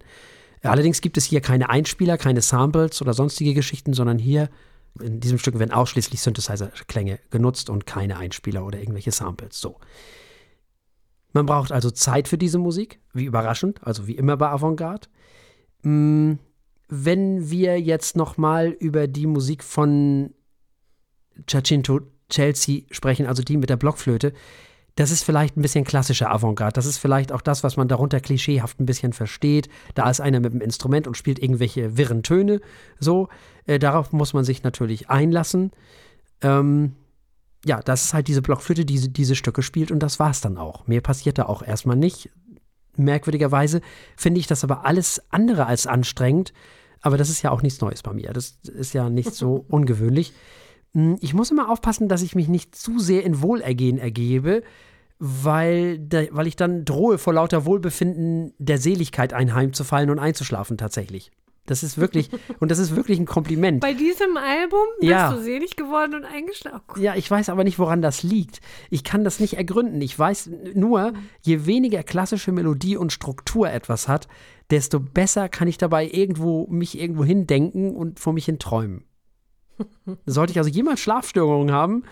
Allerdings 0.63 1.01
gibt 1.01 1.17
es 1.17 1.25
hier 1.25 1.41
keine 1.41 1.69
Einspieler, 1.69 2.17
keine 2.17 2.41
Samples 2.41 3.01
oder 3.01 3.13
sonstige 3.13 3.53
Geschichten, 3.53 3.93
sondern 3.93 4.19
hier 4.19 4.49
in 4.99 5.19
diesem 5.19 5.37
Stück 5.37 5.57
werden 5.57 5.71
ausschließlich 5.71 6.21
Synthesizer-Klänge 6.21 7.19
genutzt 7.29 7.69
und 7.69 7.85
keine 7.85 8.17
Einspieler 8.17 8.65
oder 8.65 8.79
irgendwelche 8.79 9.11
Samples. 9.11 9.59
So. 9.59 9.79
Man 11.33 11.45
braucht 11.45 11.71
also 11.71 11.89
Zeit 11.91 12.27
für 12.27 12.37
diese 12.37 12.59
Musik, 12.59 12.99
wie 13.13 13.25
überraschend, 13.25 13.79
also 13.85 14.07
wie 14.07 14.15
immer 14.15 14.37
bei 14.37 14.49
Avantgarde. 14.49 15.07
Mm, 15.83 16.33
wenn 16.89 17.49
wir 17.49 17.79
jetzt 17.79 18.17
nochmal 18.17 18.67
über 18.67 19.07
die 19.07 19.27
Musik 19.27 19.63
von 19.63 20.33
Giacinto 21.47 22.01
Chelsea 22.29 22.81
sprechen, 22.91 23.25
also 23.25 23.43
die 23.43 23.57
mit 23.57 23.69
der 23.69 23.77
Blockflöte, 23.77 24.33
das 24.95 25.11
ist 25.11 25.23
vielleicht 25.23 25.57
ein 25.57 25.61
bisschen 25.61 25.85
klassischer 25.85 26.31
Avantgarde. 26.31 26.73
Das 26.73 26.85
ist 26.85 26.97
vielleicht 26.97 27.31
auch 27.31 27.41
das, 27.41 27.63
was 27.63 27.77
man 27.77 27.87
darunter 27.87 28.19
klischeehaft 28.19 28.79
ein 28.79 28.85
bisschen 28.85 29.13
versteht. 29.13 29.69
Da 29.95 30.09
ist 30.09 30.19
einer 30.19 30.39
mit 30.39 30.53
dem 30.53 30.61
Instrument 30.61 31.07
und 31.07 31.15
spielt 31.15 31.39
irgendwelche 31.39 31.97
wirren 31.97 32.23
Töne. 32.23 32.59
So, 32.99 33.29
äh, 33.65 33.79
darauf 33.79 34.11
muss 34.11 34.33
man 34.33 34.43
sich 34.43 34.63
natürlich 34.63 35.09
einlassen. 35.09 35.71
Ähm, 36.41 36.93
ja, 37.65 37.79
das 37.81 38.05
ist 38.05 38.13
halt 38.13 38.27
diese 38.27 38.41
Blockflöte, 38.41 38.85
die 38.85 38.93
diese, 38.93 39.09
diese 39.09 39.35
Stücke 39.35 39.61
spielt 39.61 39.91
und 39.91 39.99
das 39.99 40.19
war's 40.19 40.41
dann 40.41 40.57
auch. 40.57 40.87
Mehr 40.87 41.01
passiert 41.01 41.37
da 41.37 41.45
auch 41.45 41.61
erstmal 41.61 41.95
nicht. 41.95 42.29
Merkwürdigerweise 42.97 43.81
finde 44.17 44.39
ich 44.39 44.47
das 44.47 44.63
aber 44.63 44.85
alles 44.85 45.21
andere 45.29 45.67
als 45.67 45.87
anstrengend. 45.87 46.53
Aber 47.01 47.17
das 47.17 47.29
ist 47.29 47.41
ja 47.41 47.51
auch 47.51 47.61
nichts 47.61 47.81
Neues 47.81 48.03
bei 48.03 48.13
mir. 48.13 48.33
Das 48.33 48.59
ist 48.63 48.93
ja 48.93 49.09
nicht 49.09 49.33
so 49.33 49.65
ungewöhnlich. 49.69 50.33
Hm, 50.93 51.17
ich 51.21 51.33
muss 51.33 51.51
immer 51.51 51.69
aufpassen, 51.69 52.09
dass 52.09 52.21
ich 52.21 52.35
mich 52.35 52.47
nicht 52.47 52.75
zu 52.75 52.99
sehr 52.99 53.23
in 53.23 53.41
Wohlergehen 53.41 53.97
ergebe, 53.97 54.63
weil, 55.19 55.99
da, 55.99 56.23
weil 56.31 56.47
ich 56.47 56.55
dann 56.55 56.83
drohe, 56.83 57.17
vor 57.17 57.33
lauter 57.33 57.65
Wohlbefinden 57.65 58.53
der 58.57 58.77
Seligkeit 58.77 59.33
einheimzufallen 59.33 60.09
und 60.09 60.19
einzuschlafen 60.19 60.77
tatsächlich. 60.77 61.31
Das 61.67 61.83
ist 61.83 61.99
wirklich, 61.99 62.29
und 62.59 62.71
das 62.71 62.79
ist 62.79 62.95
wirklich 62.95 63.19
ein 63.19 63.27
Kompliment. 63.27 63.81
Bei 63.81 63.93
diesem 63.93 64.35
Album 64.35 64.79
bist 64.99 65.11
ja. 65.11 65.31
du 65.31 65.41
selig 65.41 65.75
geworden 65.75 66.15
und 66.15 66.25
eingeschlafen. 66.25 66.99
Ja, 66.99 67.15
ich 67.15 67.29
weiß 67.29 67.49
aber 67.49 67.63
nicht, 67.63 67.77
woran 67.77 68.01
das 68.01 68.23
liegt. 68.23 68.61
Ich 68.89 69.03
kann 69.03 69.23
das 69.23 69.39
nicht 69.39 69.57
ergründen. 69.57 70.01
Ich 70.01 70.17
weiß 70.17 70.49
nur, 70.73 71.13
je 71.41 71.65
weniger 71.67 72.01
klassische 72.03 72.51
Melodie 72.51 72.97
und 72.97 73.13
Struktur 73.13 73.69
etwas 73.69 74.07
hat, 74.07 74.27
desto 74.71 74.99
besser 74.99 75.49
kann 75.49 75.67
ich 75.67 75.77
dabei 75.77 76.09
irgendwo 76.09 76.65
mich 76.67 76.99
irgendwo 76.99 77.23
hindenken 77.23 77.95
und 77.95 78.19
vor 78.19 78.33
mich 78.33 78.45
hin 78.45 78.57
träumen. 78.57 79.05
Sollte 80.25 80.51
ich 80.51 80.57
also 80.57 80.69
jemals 80.69 80.99
Schlafstörungen 80.99 81.73
haben, 81.73 82.03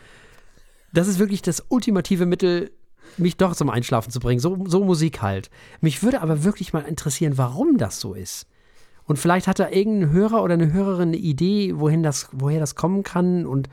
das 0.94 1.08
ist 1.08 1.20
wirklich 1.20 1.42
das 1.42 1.64
ultimative 1.70 2.26
Mittel, 2.26 2.72
mich 3.18 3.38
doch 3.38 3.56
zum 3.56 3.70
Einschlafen 3.70 4.12
zu 4.12 4.20
bringen. 4.20 4.40
So, 4.40 4.58
so 4.68 4.84
Musik 4.84 5.22
halt. 5.22 5.50
Mich 5.82 6.04
würde 6.04 6.22
aber 6.22 6.44
wirklich 6.44 6.74
mal 6.74 6.82
interessieren, 6.82 7.38
warum 7.38 7.78
das 7.78 8.00
so 8.00 8.14
ist. 8.14 8.48
Und 9.06 9.18
vielleicht 9.18 9.48
hat 9.48 9.60
da 9.60 9.70
irgendein 9.70 10.12
Hörer 10.12 10.44
oder 10.44 10.54
eine 10.54 10.72
Hörerin 10.72 11.10
eine 11.10 11.18
Idee, 11.18 11.74
wohin 11.76 12.04
das, 12.04 12.30
woher 12.32 12.60
das 12.60 12.76
kommen 12.76 13.04
kann 13.04 13.46
und 13.48 13.68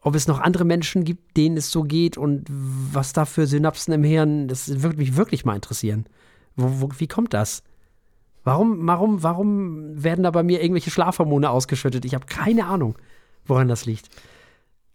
ob 0.00 0.14
es 0.14 0.28
noch 0.28 0.40
andere 0.40 0.64
Menschen 0.64 1.04
gibt, 1.04 1.36
denen 1.36 1.56
es 1.56 1.70
so 1.70 1.82
geht 1.82 2.16
und 2.16 2.46
was 2.48 3.12
da 3.12 3.24
für 3.24 3.46
Synapsen 3.46 3.94
im 3.94 4.04
Hirn, 4.04 4.46
das 4.46 4.82
würde 4.82 4.98
mich 4.98 5.16
wirklich 5.16 5.44
mal 5.44 5.54
interessieren. 5.54 6.06
Wo, 6.54 6.82
wo, 6.82 6.90
wie 6.98 7.08
kommt 7.08 7.34
das? 7.34 7.62
Warum, 8.44 8.86
warum, 8.86 9.22
warum 9.22 10.02
werden 10.02 10.22
da 10.22 10.30
bei 10.30 10.42
mir 10.42 10.62
irgendwelche 10.62 10.90
Schlafhormone 10.90 11.50
ausgeschüttet? 11.50 12.04
Ich 12.04 12.14
habe 12.14 12.26
keine 12.26 12.66
Ahnung, 12.66 12.94
woran 13.48 13.68
das 13.68 13.86
liegt. 13.86 14.08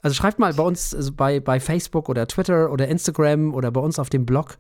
Also 0.02 0.16
schreibt 0.16 0.38
mal 0.38 0.54
bei 0.54 0.64
uns 0.64 0.94
also 0.94 1.14
bei, 1.14 1.40
bei 1.40 1.60
Facebook 1.60 2.10
oder 2.10 2.28
Twitter 2.28 2.72
oder 2.72 2.88
Instagram 2.88 3.54
oder 3.54 3.72
bei 3.72 3.80
uns 3.80 4.00
auf 4.00 4.10
dem 4.10 4.26
Blog, 4.26 4.58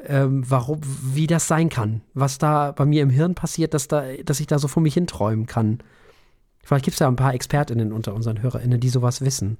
ähm, 0.00 0.44
warum, 0.48 0.80
wie 0.82 1.26
das 1.26 1.48
sein 1.48 1.70
kann. 1.70 2.02
Was 2.12 2.38
da 2.38 2.72
bei 2.72 2.84
mir 2.84 3.02
im 3.02 3.10
Hirn 3.10 3.34
passiert, 3.34 3.72
dass, 3.72 3.88
da, 3.88 4.04
dass 4.24 4.40
ich 4.40 4.46
da 4.46 4.58
so 4.58 4.68
vor 4.68 4.82
mich 4.82 4.94
hinträumen 4.94 5.46
kann. 5.46 5.78
Vielleicht 6.62 6.84
gibt 6.84 6.94
es 6.94 6.98
ja 6.98 7.08
ein 7.08 7.16
paar 7.16 7.32
ExpertInnen 7.32 7.92
unter 7.92 8.12
unseren 8.12 8.42
HörerInnen, 8.42 8.78
die 8.78 8.88
sowas 8.90 9.22
wissen. 9.22 9.58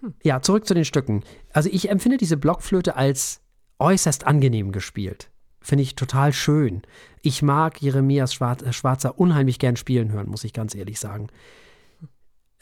Hm. 0.00 0.14
Ja, 0.24 0.42
zurück 0.42 0.66
zu 0.66 0.74
den 0.74 0.84
Stücken. 0.84 1.22
Also 1.52 1.68
ich 1.70 1.88
empfinde 1.88 2.16
diese 2.16 2.36
Blockflöte 2.36 2.96
als 2.96 3.42
äußerst 3.78 4.26
angenehm 4.26 4.72
gespielt. 4.72 5.30
Finde 5.60 5.82
ich 5.82 5.94
total 5.94 6.32
schön. 6.32 6.82
Ich 7.22 7.42
mag 7.42 7.80
Jeremias 7.82 8.34
Schwarzer 8.34 9.18
unheimlich 9.18 9.58
gern 9.58 9.76
spielen 9.76 10.10
hören, 10.10 10.28
muss 10.28 10.44
ich 10.44 10.52
ganz 10.52 10.74
ehrlich 10.74 10.98
sagen. 10.98 11.28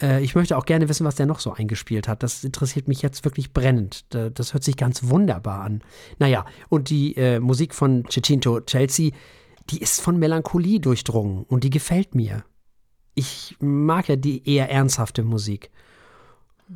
Äh, 0.01 0.23
ich 0.23 0.35
möchte 0.35 0.57
auch 0.57 0.67
gerne 0.67 0.89
wissen, 0.89 1.07
was 1.07 1.17
der 1.17 1.27
noch 1.27 1.41
so 1.41 1.53
eingespielt 1.53 2.09
hat. 2.09 2.23
Das 2.23 2.45
interessiert 2.45 2.89
mich 2.89 3.03
jetzt 3.03 3.25
wirklich 3.25 3.53
brennend. 3.53 4.05
Das 4.15 4.55
hört 4.55 4.65
sich 4.65 4.77
ganz 4.77 5.09
wunderbar 5.09 5.63
an. 5.63 5.83
Naja, 6.19 6.45
und 6.69 6.91
die 6.91 7.17
äh, 7.17 7.41
Musik 7.41 7.75
von 7.75 8.05
Cicinto 8.11 8.61
Chelsea, 8.61 9.11
die 9.71 9.79
ist 9.79 10.01
von 10.01 10.19
Melancholie 10.19 10.81
durchdrungen 10.81 11.45
und 11.45 11.65
die 11.65 11.71
gefällt 11.71 12.15
mir. 12.15 12.45
Ich 13.15 13.57
mag 13.61 14.09
ja 14.09 14.17
die 14.17 14.49
eher 14.49 14.71
ernsthafte 14.71 15.23
Musik. 15.23 15.71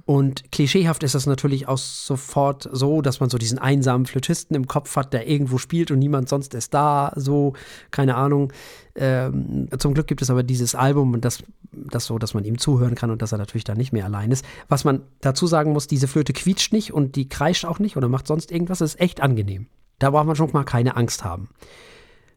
Und 0.04 0.50
klischeehaft 0.52 1.02
ist 1.02 1.14
das 1.14 1.26
natürlich 1.26 1.68
auch 1.68 1.78
sofort 1.78 2.68
so, 2.72 3.02
dass 3.02 3.20
man 3.20 3.30
so 3.30 3.38
diesen 3.38 3.58
einsamen 3.58 4.06
Flötisten 4.06 4.56
im 4.56 4.66
Kopf 4.66 4.96
hat, 4.96 5.12
der 5.12 5.28
irgendwo 5.28 5.58
spielt 5.58 5.90
und 5.90 5.98
niemand 5.98 6.28
sonst 6.28 6.54
ist 6.54 6.74
da, 6.74 7.12
so, 7.16 7.54
keine 7.90 8.16
Ahnung. 8.16 8.52
Ähm, 8.94 9.68
zum 9.78 9.94
Glück 9.94 10.06
gibt 10.06 10.22
es 10.22 10.30
aber 10.30 10.42
dieses 10.42 10.74
Album 10.74 11.12
und 11.14 11.24
das, 11.24 11.42
das 11.72 12.06
so, 12.06 12.18
dass 12.18 12.34
man 12.34 12.44
ihm 12.44 12.58
zuhören 12.58 12.94
kann 12.94 13.10
und 13.10 13.22
dass 13.22 13.32
er 13.32 13.38
natürlich 13.38 13.64
da 13.64 13.74
nicht 13.74 13.92
mehr 13.92 14.04
allein 14.04 14.30
ist. 14.30 14.44
Was 14.68 14.84
man 14.84 15.02
dazu 15.20 15.46
sagen 15.46 15.72
muss, 15.72 15.86
diese 15.86 16.08
Flöte 16.08 16.32
quietscht 16.32 16.72
nicht 16.72 16.92
und 16.92 17.16
die 17.16 17.28
kreischt 17.28 17.64
auch 17.64 17.78
nicht 17.78 17.96
oder 17.96 18.08
macht 18.08 18.26
sonst 18.26 18.50
irgendwas, 18.50 18.78
das 18.78 18.94
ist 18.94 19.00
echt 19.00 19.20
angenehm. 19.20 19.66
Da 19.98 20.10
braucht 20.10 20.26
man 20.26 20.36
schon 20.36 20.50
mal 20.52 20.64
keine 20.64 20.96
Angst 20.96 21.24
haben. 21.24 21.48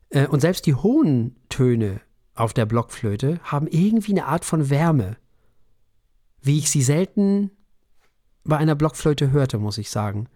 Äh, 0.10 0.28
und 0.28 0.42
selbst 0.42 0.66
die 0.66 0.76
hohen 0.76 1.36
Töne 1.50 2.02
auf 2.36 2.54
der 2.54 2.66
Blockflöte 2.66 3.40
haben 3.44 3.68
irgendwie 3.68 4.12
eine 4.12 4.26
Art 4.26 4.46
von 4.46 4.70
Wärme 4.70 5.18
wie 6.42 6.58
ich 6.58 6.70
sie 6.70 6.82
selten 6.82 7.52
bei 8.44 8.58
einer 8.58 8.76
Blockflöte 8.76 9.32
hörte, 9.32 9.58
muss 9.58 9.78
ich 9.78 9.90
sagen. 9.92 10.28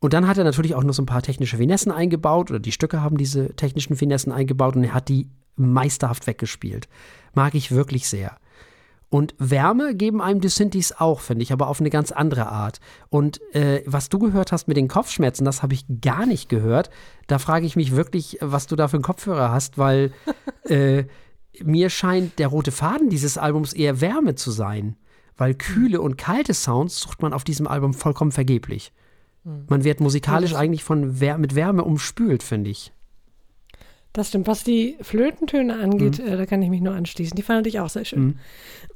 Und 0.00 0.14
dann 0.14 0.26
hat 0.26 0.36
er 0.36 0.44
natürlich 0.44 0.74
auch 0.74 0.82
noch 0.82 0.94
so 0.94 1.02
ein 1.02 1.06
paar 1.06 1.22
technische 1.22 1.56
Finessen 1.56 1.92
eingebaut, 1.92 2.50
oder 2.50 2.58
die 2.58 2.72
Stücke 2.72 3.00
haben 3.00 3.16
diese 3.16 3.54
technischen 3.54 3.96
Finessen 3.96 4.32
eingebaut 4.32 4.74
und 4.74 4.82
er 4.82 4.94
hat 4.94 5.08
die 5.08 5.28
meisterhaft 5.54 6.26
weggespielt. 6.26 6.88
Mag 7.34 7.54
ich 7.54 7.70
wirklich 7.70 8.08
sehr. 8.08 8.36
Und 9.10 9.34
Wärme 9.38 9.94
geben 9.94 10.22
einem 10.22 10.40
die 10.40 10.48
Synthes 10.48 10.98
auch, 10.98 11.20
finde 11.20 11.42
ich, 11.42 11.52
aber 11.52 11.68
auf 11.68 11.80
eine 11.80 11.90
ganz 11.90 12.12
andere 12.12 12.46
Art. 12.46 12.80
Und 13.10 13.42
äh, 13.54 13.82
was 13.84 14.08
du 14.08 14.18
gehört 14.18 14.52
hast 14.52 14.68
mit 14.68 14.78
den 14.78 14.88
Kopfschmerzen, 14.88 15.44
das 15.44 15.62
habe 15.62 15.74
ich 15.74 15.84
gar 16.00 16.24
nicht 16.24 16.48
gehört. 16.48 16.88
Da 17.26 17.38
frage 17.38 17.66
ich 17.66 17.76
mich 17.76 17.94
wirklich, 17.94 18.38
was 18.40 18.66
du 18.66 18.74
da 18.74 18.88
für 18.88 18.96
einen 18.96 19.04
Kopfhörer 19.04 19.52
hast, 19.52 19.76
weil 19.76 20.12
äh, 20.64 21.04
mir 21.60 21.90
scheint 21.90 22.38
der 22.38 22.48
rote 22.48 22.72
Faden 22.72 23.10
dieses 23.10 23.38
Albums 23.38 23.72
eher 23.72 24.00
Wärme 24.00 24.34
zu 24.34 24.50
sein, 24.50 24.96
weil 25.36 25.54
kühle 25.54 26.00
und 26.00 26.18
kalte 26.18 26.54
Sounds 26.54 27.00
sucht 27.00 27.22
man 27.22 27.32
auf 27.32 27.44
diesem 27.44 27.66
Album 27.66 27.94
vollkommen 27.94 28.32
vergeblich. 28.32 28.92
Hm. 29.44 29.66
Man 29.68 29.84
wird 29.84 30.00
musikalisch 30.00 30.54
eigentlich 30.54 30.84
von 30.84 31.20
Wär 31.20 31.38
mit 31.38 31.54
Wärme 31.54 31.84
umspült, 31.84 32.42
finde 32.42 32.70
ich. 32.70 32.92
Das 34.12 34.28
stimmt. 34.28 34.46
Was 34.46 34.62
die 34.62 34.96
Flötentöne 35.00 35.78
angeht, 35.78 36.18
mhm. 36.18 36.26
äh, 36.26 36.36
da 36.36 36.46
kann 36.46 36.60
ich 36.60 36.68
mich 36.68 36.82
nur 36.82 36.94
anschließen. 36.94 37.34
Die 37.34 37.42
fand 37.42 37.66
ich 37.66 37.80
auch 37.80 37.88
sehr 37.88 38.04
schön. 38.04 38.24
Mhm. 38.24 38.34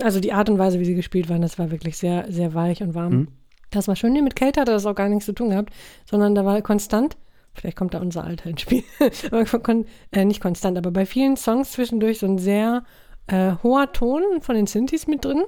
Also 0.03 0.21
die 0.21 0.33
Art 0.33 0.51
und 0.51 0.59
Weise, 0.59 0.79
wie 0.79 0.85
sie 0.85 0.95
gespielt 0.95 1.29
waren, 1.31 1.41
das 1.41 1.59
war 1.59 1.71
wirklich 1.71 1.97
sehr, 1.97 2.31
sehr 2.31 2.53
weich 2.53 2.83
und 2.83 2.95
warm. 2.95 3.13
Mhm. 3.13 3.29
Das 3.71 3.89
war 3.89 3.97
schön. 3.97 4.13
Nee, 4.13 4.23
mit 4.23 4.37
Kälte 4.37 4.61
hatte 4.61 4.73
das 4.73 4.85
auch 4.85 4.95
gar 4.95 5.09
nichts 5.09 5.25
zu 5.25 5.33
tun 5.33 5.51
gehabt, 5.51 5.73
sondern 6.05 6.35
da 6.35 6.45
war 6.45 6.61
konstant 6.61 7.17
Vielleicht 7.57 7.77
kommt 7.77 7.95
da 7.95 7.99
unser 7.99 8.25
Alter 8.25 8.51
ins 8.51 8.61
Spiel. 8.61 8.85
kon 9.63 9.87
äh, 10.13 10.25
nicht 10.25 10.41
konstant, 10.41 10.77
aber 10.77 10.91
bei 10.91 11.07
vielen 11.07 11.37
Songs 11.37 11.73
zwischendurch 11.73 12.19
so 12.19 12.27
ein 12.27 12.39
sehr 12.39 12.85
äh, 13.27 13.53
hoher 13.63 13.93
Ton 13.93 14.23
von 14.41 14.55
den 14.55 14.67
Synthes 14.67 15.07
mit 15.07 15.25
drin. 15.25 15.43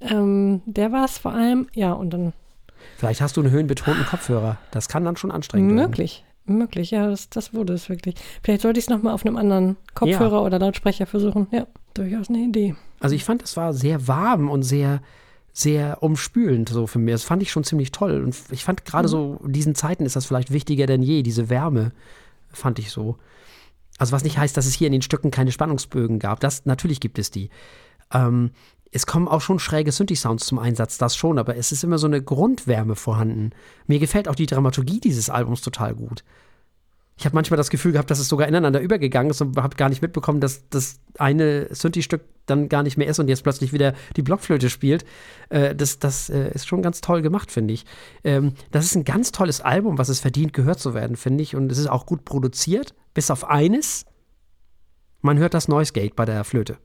Ähm, 0.00 0.62
der 0.66 0.92
war 0.92 1.06
es 1.06 1.18
vor 1.18 1.32
allem, 1.32 1.68
ja, 1.74 1.92
und 1.92 2.10
dann. 2.10 2.32
Vielleicht 2.98 3.20
hast 3.20 3.36
du 3.36 3.40
einen 3.40 3.50
höhenbetonten 3.50 4.04
Kopfhörer. 4.06 4.58
Das 4.70 4.88
kann 4.88 5.04
dann 5.04 5.16
schon 5.16 5.30
anstrengend 5.30 5.70
werden. 5.70 5.90
Möglich, 5.90 6.24
möglich, 6.44 6.90
ja, 6.90 7.08
das, 7.08 7.30
das 7.30 7.54
wurde 7.54 7.72
es 7.72 7.88
wirklich. 7.88 8.16
Vielleicht 8.42 8.62
sollte 8.62 8.78
ich 8.78 8.84
es 8.84 8.90
nochmal 8.90 9.14
auf 9.14 9.24
einem 9.24 9.36
anderen 9.36 9.76
Kopfhörer 9.94 10.36
ja. 10.36 10.40
oder 10.40 10.58
Lautsprecher 10.58 11.06
versuchen. 11.06 11.46
Ja, 11.50 11.66
durchaus 11.94 12.28
eine 12.28 12.38
Idee. 12.38 12.74
Also 13.00 13.14
ich 13.14 13.24
fand, 13.24 13.42
es 13.42 13.56
war 13.56 13.72
sehr 13.72 14.06
warm 14.06 14.50
und 14.50 14.62
sehr 14.62 15.00
sehr 15.58 16.02
umspülend 16.02 16.68
so 16.68 16.86
für 16.86 16.98
mich. 16.98 17.14
Das 17.14 17.24
fand 17.24 17.42
ich 17.42 17.50
schon 17.50 17.64
ziemlich 17.64 17.90
toll. 17.90 18.22
Und 18.22 18.36
ich 18.50 18.62
fand 18.62 18.84
gerade 18.84 19.08
mhm. 19.08 19.10
so, 19.10 19.40
in 19.42 19.52
diesen 19.52 19.74
Zeiten 19.74 20.04
ist 20.04 20.14
das 20.14 20.26
vielleicht 20.26 20.52
wichtiger 20.52 20.84
denn 20.84 21.02
je, 21.02 21.22
diese 21.22 21.48
Wärme, 21.48 21.92
fand 22.52 22.78
ich 22.78 22.90
so. 22.90 23.16
Also 23.96 24.12
was 24.12 24.22
nicht 24.22 24.36
heißt, 24.36 24.54
dass 24.54 24.66
es 24.66 24.74
hier 24.74 24.86
in 24.86 24.92
den 24.92 25.00
Stücken 25.00 25.30
keine 25.30 25.52
Spannungsbögen 25.52 26.18
gab. 26.18 26.40
Das, 26.40 26.66
natürlich 26.66 27.00
gibt 27.00 27.18
es 27.18 27.30
die. 27.30 27.48
Ähm, 28.12 28.50
es 28.92 29.06
kommen 29.06 29.28
auch 29.28 29.40
schon 29.40 29.58
schräge 29.58 29.92
Synthi-Sounds 29.92 30.44
zum 30.44 30.58
Einsatz, 30.58 30.98
das 30.98 31.16
schon, 31.16 31.38
aber 31.38 31.56
es 31.56 31.72
ist 31.72 31.82
immer 31.82 31.96
so 31.96 32.06
eine 32.06 32.22
Grundwärme 32.22 32.94
vorhanden. 32.94 33.50
Mir 33.86 33.98
gefällt 33.98 34.28
auch 34.28 34.34
die 34.34 34.46
Dramaturgie 34.46 35.00
dieses 35.00 35.30
Albums 35.30 35.62
total 35.62 35.94
gut. 35.94 36.22
Ich 37.18 37.24
habe 37.24 37.34
manchmal 37.34 37.56
das 37.56 37.70
Gefühl 37.70 37.92
gehabt, 37.92 38.10
dass 38.10 38.18
es 38.18 38.28
sogar 38.28 38.46
ineinander 38.46 38.80
übergegangen 38.80 39.30
ist 39.30 39.40
und 39.40 39.56
habe 39.56 39.76
gar 39.76 39.88
nicht 39.88 40.02
mitbekommen, 40.02 40.40
dass 40.40 40.68
das 40.68 41.00
eine 41.18 41.74
Synthi-Stück 41.74 42.22
dann 42.44 42.68
gar 42.68 42.82
nicht 42.82 42.98
mehr 42.98 43.06
ist 43.06 43.18
und 43.18 43.28
jetzt 43.28 43.42
plötzlich 43.42 43.72
wieder 43.72 43.94
die 44.16 44.22
Blockflöte 44.22 44.68
spielt. 44.68 45.06
Äh, 45.48 45.74
das 45.74 45.98
das 45.98 46.28
äh, 46.28 46.50
ist 46.52 46.68
schon 46.68 46.82
ganz 46.82 47.00
toll 47.00 47.22
gemacht, 47.22 47.50
finde 47.50 47.72
ich. 47.72 47.86
Ähm, 48.22 48.52
das 48.70 48.84
ist 48.84 48.96
ein 48.96 49.04
ganz 49.04 49.32
tolles 49.32 49.62
Album, 49.62 49.96
was 49.96 50.10
es 50.10 50.20
verdient, 50.20 50.52
gehört 50.52 50.78
zu 50.78 50.92
werden, 50.92 51.16
finde 51.16 51.42
ich. 51.42 51.56
Und 51.56 51.72
es 51.72 51.78
ist 51.78 51.88
auch 51.88 52.04
gut 52.04 52.26
produziert, 52.26 52.94
bis 53.14 53.30
auf 53.30 53.48
eines. 53.48 54.04
Man 55.22 55.38
hört 55.38 55.54
das 55.54 55.68
Noise 55.68 55.94
Gate 55.94 56.16
bei 56.16 56.26
der 56.26 56.44
Flöte. 56.44 56.76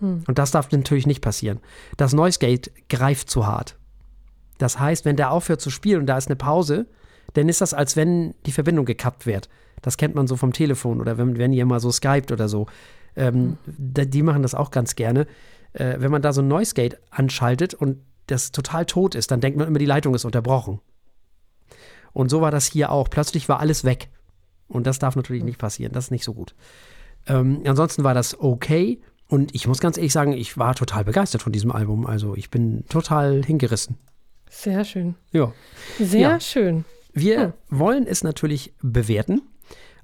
Hm. 0.00 0.24
Und 0.26 0.38
das 0.38 0.50
darf 0.50 0.72
natürlich 0.72 1.06
nicht 1.06 1.20
passieren. 1.20 1.60
Das 1.98 2.14
Noise 2.14 2.38
Gate 2.38 2.72
greift 2.88 3.28
zu 3.28 3.46
hart. 3.46 3.76
Das 4.56 4.78
heißt, 4.78 5.04
wenn 5.04 5.16
der 5.16 5.30
aufhört 5.30 5.60
zu 5.60 5.68
spielen 5.68 6.00
und 6.00 6.06
da 6.06 6.16
ist 6.16 6.28
eine 6.28 6.36
Pause, 6.36 6.86
dann 7.36 7.48
ist 7.48 7.60
das, 7.60 7.74
als 7.74 7.96
wenn 7.96 8.34
die 8.46 8.52
Verbindung 8.52 8.84
gekappt 8.84 9.26
wird. 9.26 9.48
Das 9.82 9.96
kennt 9.96 10.14
man 10.14 10.26
so 10.26 10.36
vom 10.36 10.52
Telefon 10.52 11.00
oder 11.00 11.18
wenn, 11.18 11.36
wenn 11.38 11.52
ihr 11.52 11.66
mal 11.66 11.80
so 11.80 11.90
skypt 11.90 12.32
oder 12.32 12.48
so. 12.48 12.66
Ähm, 13.14 13.58
mhm. 13.66 14.10
Die 14.10 14.22
machen 14.22 14.42
das 14.42 14.54
auch 14.54 14.70
ganz 14.70 14.96
gerne. 14.96 15.26
Äh, 15.72 15.96
wenn 15.98 16.10
man 16.10 16.22
da 16.22 16.32
so 16.32 16.42
ein 16.42 16.48
Noise 16.48 16.74
Gate 16.74 16.98
anschaltet 17.10 17.74
und 17.74 17.98
das 18.26 18.52
total 18.52 18.86
tot 18.86 19.14
ist, 19.14 19.30
dann 19.30 19.40
denkt 19.40 19.58
man 19.58 19.68
immer, 19.68 19.78
die 19.78 19.86
Leitung 19.86 20.14
ist 20.14 20.24
unterbrochen. 20.24 20.80
Und 22.12 22.30
so 22.30 22.40
war 22.40 22.50
das 22.50 22.66
hier 22.66 22.90
auch. 22.90 23.10
Plötzlich 23.10 23.48
war 23.48 23.60
alles 23.60 23.84
weg. 23.84 24.08
Und 24.68 24.86
das 24.86 24.98
darf 24.98 25.16
natürlich 25.16 25.44
nicht 25.44 25.58
passieren. 25.58 25.92
Das 25.92 26.04
ist 26.04 26.10
nicht 26.10 26.24
so 26.24 26.32
gut. 26.34 26.54
Ähm, 27.26 27.62
ansonsten 27.66 28.04
war 28.04 28.14
das 28.14 28.40
okay. 28.40 29.00
Und 29.28 29.54
ich 29.54 29.66
muss 29.68 29.80
ganz 29.80 29.96
ehrlich 29.96 30.12
sagen, 30.12 30.32
ich 30.32 30.56
war 30.56 30.74
total 30.74 31.04
begeistert 31.04 31.42
von 31.42 31.52
diesem 31.52 31.70
Album. 31.70 32.06
Also 32.06 32.34
ich 32.34 32.50
bin 32.50 32.84
total 32.88 33.44
hingerissen. 33.44 33.98
Sehr 34.48 34.84
schön. 34.84 35.16
Ja. 35.32 35.52
Sehr 35.98 36.20
ja. 36.20 36.40
schön. 36.40 36.84
Wir 37.16 37.40
hm. 37.40 37.52
wollen 37.70 38.06
es 38.06 38.22
natürlich 38.22 38.74
bewerten 38.82 39.40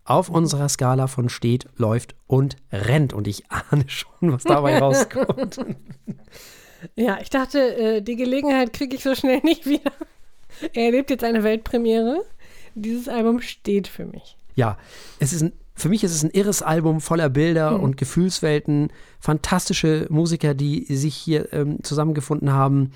auf 0.04 0.30
unserer 0.30 0.68
Skala 0.68 1.06
von 1.06 1.28
steht, 1.28 1.66
läuft 1.76 2.16
und 2.26 2.56
rennt. 2.72 3.12
Und 3.12 3.28
ich 3.28 3.44
ahne 3.50 3.84
schon, 3.86 4.32
was 4.32 4.44
dabei 4.44 4.78
rauskommt. 4.80 5.60
Ja, 6.96 7.18
ich 7.20 7.28
dachte, 7.28 7.76
äh, 7.76 8.02
die 8.02 8.16
Gelegenheit 8.16 8.72
kriege 8.72 8.96
ich 8.96 9.02
so 9.02 9.14
schnell 9.14 9.40
nicht 9.44 9.66
wieder. 9.66 9.92
Er 10.72 10.86
erlebt 10.86 11.10
jetzt 11.10 11.22
eine 11.22 11.44
Weltpremiere. 11.44 12.24
Dieses 12.74 13.08
Album 13.08 13.42
steht 13.42 13.88
für 13.88 14.06
mich. 14.06 14.38
Ja, 14.54 14.78
es 15.18 15.34
ist 15.34 15.42
ein, 15.42 15.52
für 15.74 15.90
mich 15.90 16.02
ist 16.04 16.14
es 16.14 16.22
ein 16.22 16.30
irres 16.30 16.62
Album 16.62 17.02
voller 17.02 17.28
Bilder 17.28 17.72
mhm. 17.72 17.84
und 17.84 17.96
Gefühlswelten, 17.98 18.90
fantastische 19.20 20.06
Musiker, 20.08 20.54
die 20.54 20.86
sich 20.94 21.14
hier 21.14 21.52
ähm, 21.52 21.82
zusammengefunden 21.82 22.52
haben 22.52 22.92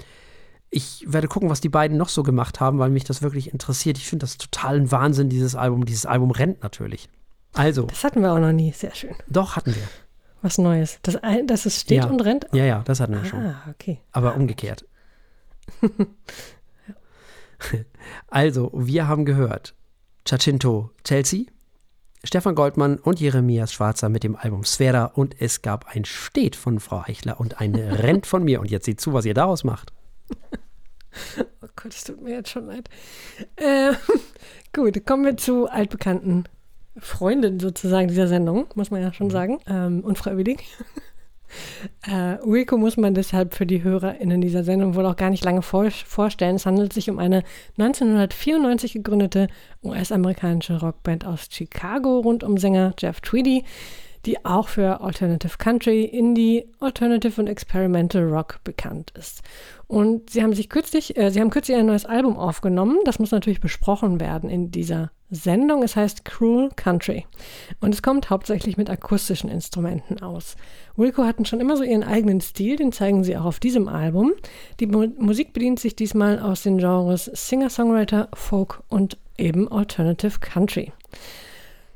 ich 0.71 1.05
werde 1.07 1.29
gucken, 1.29 1.49
was 1.49 1.61
die 1.61 1.69
beiden 1.69 1.97
noch 1.97 2.09
so 2.09 2.23
gemacht 2.23 2.61
haben, 2.61 2.79
weil 2.79 2.91
mich 2.91 3.05
das 3.05 3.23
wirklich 3.23 3.53
interessiert. 3.53 3.99
Ich 3.99 4.07
finde 4.09 4.25
das 4.25 4.37
total 4.37 4.77
ein 4.77 4.91
Wahnsinn, 4.91 5.29
dieses 5.29 5.55
Album. 5.55 5.85
Dieses 5.85 6.07
Album 6.07 6.31
rennt 6.31 6.63
natürlich. 6.63 7.09
Also. 7.55 7.83
Das 7.83 8.05
hatten 8.05 8.21
wir 8.21 8.33
auch 8.33 8.39
noch 8.39 8.53
nie. 8.53 8.73
Sehr 8.73 8.95
schön. 8.95 9.15
Doch, 9.29 9.57
hatten 9.57 9.75
wir. 9.75 9.83
Was 10.43 10.59
Neues. 10.59 10.99
Das, 11.03 11.19
dass 11.47 11.67
es 11.67 11.81
steht 11.81 12.05
Ja. 12.05 12.11
und 12.11 12.21
rennt? 12.21 12.47
Ja, 12.53 12.65
ja, 12.65 12.83
das 12.85 13.01
hatten 13.01 13.15
wir 13.15 13.25
schon. 13.25 13.41
Ah, 13.47 13.63
okay. 13.71 14.01
Aber 14.13 14.35
umgekehrt. 14.37 14.85
also, 18.29 18.71
wir 18.75 19.09
haben 19.09 19.25
gehört 19.25 19.75
Giacinto 20.25 20.91
Chelsea, 21.05 21.45
Stefan 22.23 22.55
Goldmann 22.55 22.99
und 22.99 23.21
Jeremias 23.21 23.73
Schwarzer 23.73 24.09
mit 24.09 24.25
dem 24.25 24.37
Album 24.37 24.65
Sfera 24.65 25.05
und 25.07 25.41
es 25.41 25.63
gab 25.63 25.87
ein 25.95 26.05
Steht 26.05 26.57
von 26.57 26.81
Frau 26.81 27.03
Eichler 27.07 27.41
und 27.41 27.61
ein 27.61 27.75
Rent 27.77 28.27
von 28.27 28.45
mir. 28.45 28.61
Und 28.61 28.71
jetzt 28.71 28.85
seht 28.87 29.01
zu, 29.01 29.13
was 29.13 29.25
ihr 29.25 29.35
daraus 29.35 29.65
macht. 29.65 29.93
Oh 31.63 31.69
Gott, 31.75 31.95
es 31.95 32.05
tut 32.05 32.21
mir 32.21 32.35
jetzt 32.35 32.51
schon 32.51 32.67
leid. 32.67 32.91
Äh, 33.57 33.93
gut, 34.75 35.07
kommen 35.07 35.25
wir 35.25 35.39
zu 35.39 35.67
altbekannten 35.67 36.45
Freunden 36.99 37.59
sozusagen 37.59 38.09
dieser 38.09 38.29
Sendung, 38.29 38.67
muss 38.75 38.91
man 38.91 39.01
ja 39.01 39.13
schon 39.13 39.31
sagen. 39.31 39.59
Ähm, 39.67 40.01
unfreiwillig. 40.01 40.65
Äh, 42.03 42.39
Wilco 42.45 42.77
muss 42.77 42.97
man 42.97 43.15
deshalb 43.15 43.55
für 43.55 43.67
die 43.67 43.85
HörerInnen 43.85 44.41
dieser 44.41 44.65
Sendung 44.65 44.97
wohl 44.97 45.07
auch 45.07 45.17
gar 45.17 45.31
nicht 45.31 45.45
lange 45.45 45.63
vor 45.63 45.91
vorstellen. 45.91 46.57
Es 46.57 46.67
handelt 46.67 46.93
sich 46.93 47.09
um 47.09 47.21
eine 47.21 47.45
1994 47.79 48.95
gegründete 48.95 49.47
US-amerikanische 49.83 50.81
Rockband 50.81 51.25
aus 51.25 51.49
Chicago 51.51 52.19
rund 52.19 52.43
um 52.43 52.59
Sänger 52.59 52.95
Jeff 52.99 53.21
Tweedy, 53.21 53.65
die 54.25 54.45
auch 54.45 54.69
für 54.69 55.01
Alternative 55.01 55.57
Country, 55.57 56.05
Indie, 56.05 56.67
Alternative 56.81 57.41
und 57.41 57.47
Experimental 57.47 58.25
Rock 58.25 58.59
bekannt 58.65 59.13
ist. 59.17 59.43
Und 59.89 60.31
sie 60.31 60.43
haben 60.43 60.53
sich 60.53 60.69
kürzlich, 60.69 61.17
äh, 61.17 61.31
sie 61.31 61.41
haben 61.41 61.51
kürzlich 61.51 61.77
ein 61.77 61.87
neues 61.87 62.07
Album 62.07 62.37
aufgenommen. 62.37 62.99
Das 63.05 63.19
muss 63.19 63.31
natürlich 63.31 63.61
besprochen 63.61 64.21
werden 64.21 64.51
in 64.51 64.71
dieser 64.71 65.13
Sendung. 65.31 65.83
Es 65.83 65.95
heißt 65.95 66.25
Cruel 66.25 66.71
Country. 66.75 67.27
Und 67.81 67.95
es 67.95 68.03
kommt 68.03 68.31
hauptsächlich 68.31 68.77
mit 68.77 68.91
akustischen 68.91 69.49
Instrumenten 69.49 70.21
aus. 70.21 70.57
Wilco 70.97 71.25
hatten 71.25 71.45
schon 71.45 71.61
immer 71.61 71.77
so 71.77 71.85
ihren 71.85 72.03
eigenen 72.03 72.41
Stil, 72.41 72.77
den 72.77 72.93
zeigen 72.93 73.23
sie 73.23 73.37
auch 73.37 73.45
auf 73.45 73.61
diesem 73.61 73.89
Album. 73.89 74.33
Die 74.81 74.87
Mu 74.87 75.07
Musik 75.19 75.53
bedient 75.53 75.79
sich 75.79 75.95
diesmal 75.95 76.41
aus 76.41 76.63
den 76.63 76.79
Genres 76.79 77.27
Singer-Songwriter, 77.27 78.29
Folk 78.35 78.83
und 78.89 79.19
eben 79.39 79.71
Alternative 79.71 80.41
Country. 80.41 80.93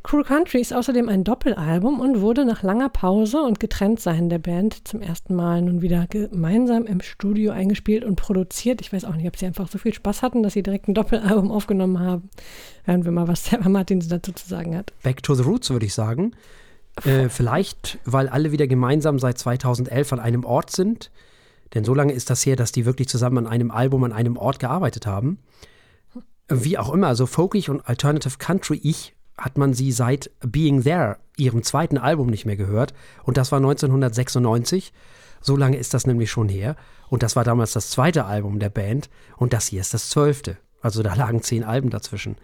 Cruel 0.03 0.24
Country 0.24 0.61
ist 0.61 0.72
außerdem 0.72 1.11
ein 1.11 1.24
Doppelalbum 1.24 2.01
und 2.01 2.22
wurde 2.22 2.46
nach 2.46 2.62
langer 2.62 2.88
Pause 2.88 3.42
und 3.42 3.61
Getrenntsein 3.61 4.30
der 4.30 4.38
Band 4.38 4.88
zum 4.88 5.03
ersten 5.03 5.34
Mal 5.34 5.61
nun 5.61 5.82
wieder 5.82 6.07
gemeinsam 6.09 6.86
im 6.86 7.03
Studio 7.03 7.53
eingespielt 7.53 8.05
und 8.05 8.16
produziert. 8.16 8.80
Ich 8.80 8.92
weiß 8.92 9.05
auch 9.05 9.14
nicht, 9.14 9.26
ob 9.26 9.36
sie 9.36 9.44
einfach 9.44 9.68
so 9.68 9.76
viel 9.76 9.92
Spaß 9.92 10.22
hatten, 10.22 10.42
dass 10.42 10.55
sie 10.55 10.62
direkt 10.62 10.88
ein 10.88 10.94
Doppelalbum 10.94 11.51
aufgenommen 11.51 12.01
haben. 12.01 12.30
Hören 12.84 13.05
wir 13.05 13.12
mal, 13.12 13.28
was 13.28 13.44
Sarah 13.44 13.68
Martins 13.68 14.09
dazu 14.09 14.32
zu 14.32 14.48
sagen 14.48 14.74
hat. 14.74 14.92
Back 15.03 15.22
to 15.22 15.34
the 15.34 15.42
Roots, 15.42 15.68
würde 15.68 15.84
ich 15.84 15.92
sagen. 15.92 16.32
Äh, 17.05 17.28
vielleicht, 17.28 17.98
weil 18.07 18.28
alle 18.28 18.53
wieder 18.53 18.66
gemeinsam 18.66 19.18
seit 19.18 19.36
2011 19.38 20.14
an 20.14 20.20
einem 20.20 20.44
Ort 20.44 20.70
sind. 20.70 21.11
Denn 21.74 21.84
so 21.84 21.94
lange 21.94 22.14
ist 22.14 22.30
das 22.30 22.44
her, 22.46 22.57
dass 22.57 22.72
die 22.72 22.86
wirklich 22.86 23.09
zusammen 23.09 23.38
an 23.38 23.46
einem 23.46 23.70
Album, 23.70 24.03
an 24.05 24.12
einem 24.12 24.38
Ort 24.38 24.59
gearbeitet 24.59 25.07
haben. 25.07 25.38
Wie 26.48 26.78
auch 26.78 26.92
immer, 26.92 27.07
also 27.09 27.26
folkig 27.26 27.68
und 27.68 27.86
Alternative 27.86 28.38
Country, 28.38 28.80
ich 28.82 29.14
hat 29.41 29.59
man 29.59 29.72
sie 29.72 29.91
seit 29.91 30.30
Being 30.47 30.84
There, 30.84 31.16
ihrem 31.36 31.62
zweiten 31.62 31.99
Album, 31.99 32.28
nicht 32.28 32.47
mehr 32.47 32.57
gehört. 32.57 32.95
Und 33.24 33.36
das 33.38 33.51
war 33.51 33.57
1996. 33.59 34.93
So 35.41 35.57
lange 35.57 35.78
ist 35.78 35.95
das 35.95 36.07
nämlich 36.07 36.30
schon 36.30 36.49
her. 36.49 36.76
Und 37.09 37.22
das 37.22 37.36
war 37.36 37.45
damals 37.45 37.72
das 37.72 37.91
zweite 37.91 38.26
Album 38.26 38.59
der 38.61 38.68
Band. 38.68 39.09
Und 39.36 39.55
das 39.55 39.66
hier 39.66 39.80
ist 39.80 39.95
das 39.95 40.11
zwölfte. 40.11 40.59
Also 40.82 41.03
da 41.03 41.14
lagen 41.14 41.43
zehn 41.43 41.64
Alben 41.64 41.91
dazwischen. 41.91 42.36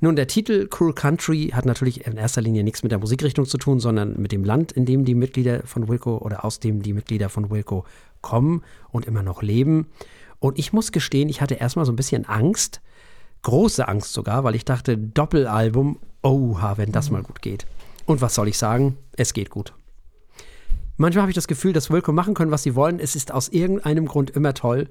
Nun, 0.00 0.14
der 0.14 0.26
Titel 0.26 0.68
Cruel 0.68 0.92
Country 0.92 1.52
hat 1.54 1.64
natürlich 1.64 2.06
in 2.06 2.18
erster 2.18 2.42
Linie 2.42 2.64
nichts 2.64 2.82
mit 2.82 2.92
der 2.92 2.98
Musikrichtung 2.98 3.46
zu 3.46 3.56
tun, 3.56 3.80
sondern 3.80 4.20
mit 4.20 4.30
dem 4.30 4.44
Land, 4.44 4.72
in 4.72 4.84
dem 4.84 5.06
die 5.06 5.14
Mitglieder 5.14 5.62
von 5.64 5.88
Wilco 5.88 6.18
oder 6.18 6.44
aus 6.44 6.60
dem 6.60 6.82
die 6.82 6.92
Mitglieder 6.92 7.30
von 7.30 7.50
Wilco 7.50 7.86
kommen 8.20 8.62
und 8.90 9.06
immer 9.06 9.22
noch 9.22 9.42
leben. 9.42 9.86
Und 10.38 10.58
ich 10.58 10.74
muss 10.74 10.92
gestehen, 10.92 11.30
ich 11.30 11.40
hatte 11.40 11.54
erstmal 11.54 11.86
so 11.86 11.92
ein 11.92 11.96
bisschen 11.96 12.26
Angst, 12.26 12.82
große 13.46 13.86
Angst 13.86 14.12
sogar, 14.12 14.42
weil 14.42 14.56
ich 14.56 14.64
dachte, 14.64 14.98
Doppelalbum, 14.98 16.00
oha, 16.22 16.78
wenn 16.78 16.90
das 16.90 17.10
mal 17.10 17.22
gut 17.22 17.42
geht. 17.42 17.64
Und 18.04 18.20
was 18.20 18.34
soll 18.34 18.48
ich 18.48 18.58
sagen? 18.58 18.98
Es 19.12 19.32
geht 19.32 19.50
gut. 19.50 19.72
Manchmal 20.96 21.22
habe 21.22 21.30
ich 21.30 21.36
das 21.36 21.46
Gefühl, 21.46 21.72
dass 21.72 21.88
Wilco 21.88 22.10
machen 22.10 22.34
können, 22.34 22.50
was 22.50 22.64
sie 22.64 22.74
wollen. 22.74 22.98
Es 22.98 23.14
ist 23.14 23.32
aus 23.32 23.48
irgendeinem 23.48 24.06
Grund 24.06 24.30
immer 24.30 24.52
toll, 24.52 24.88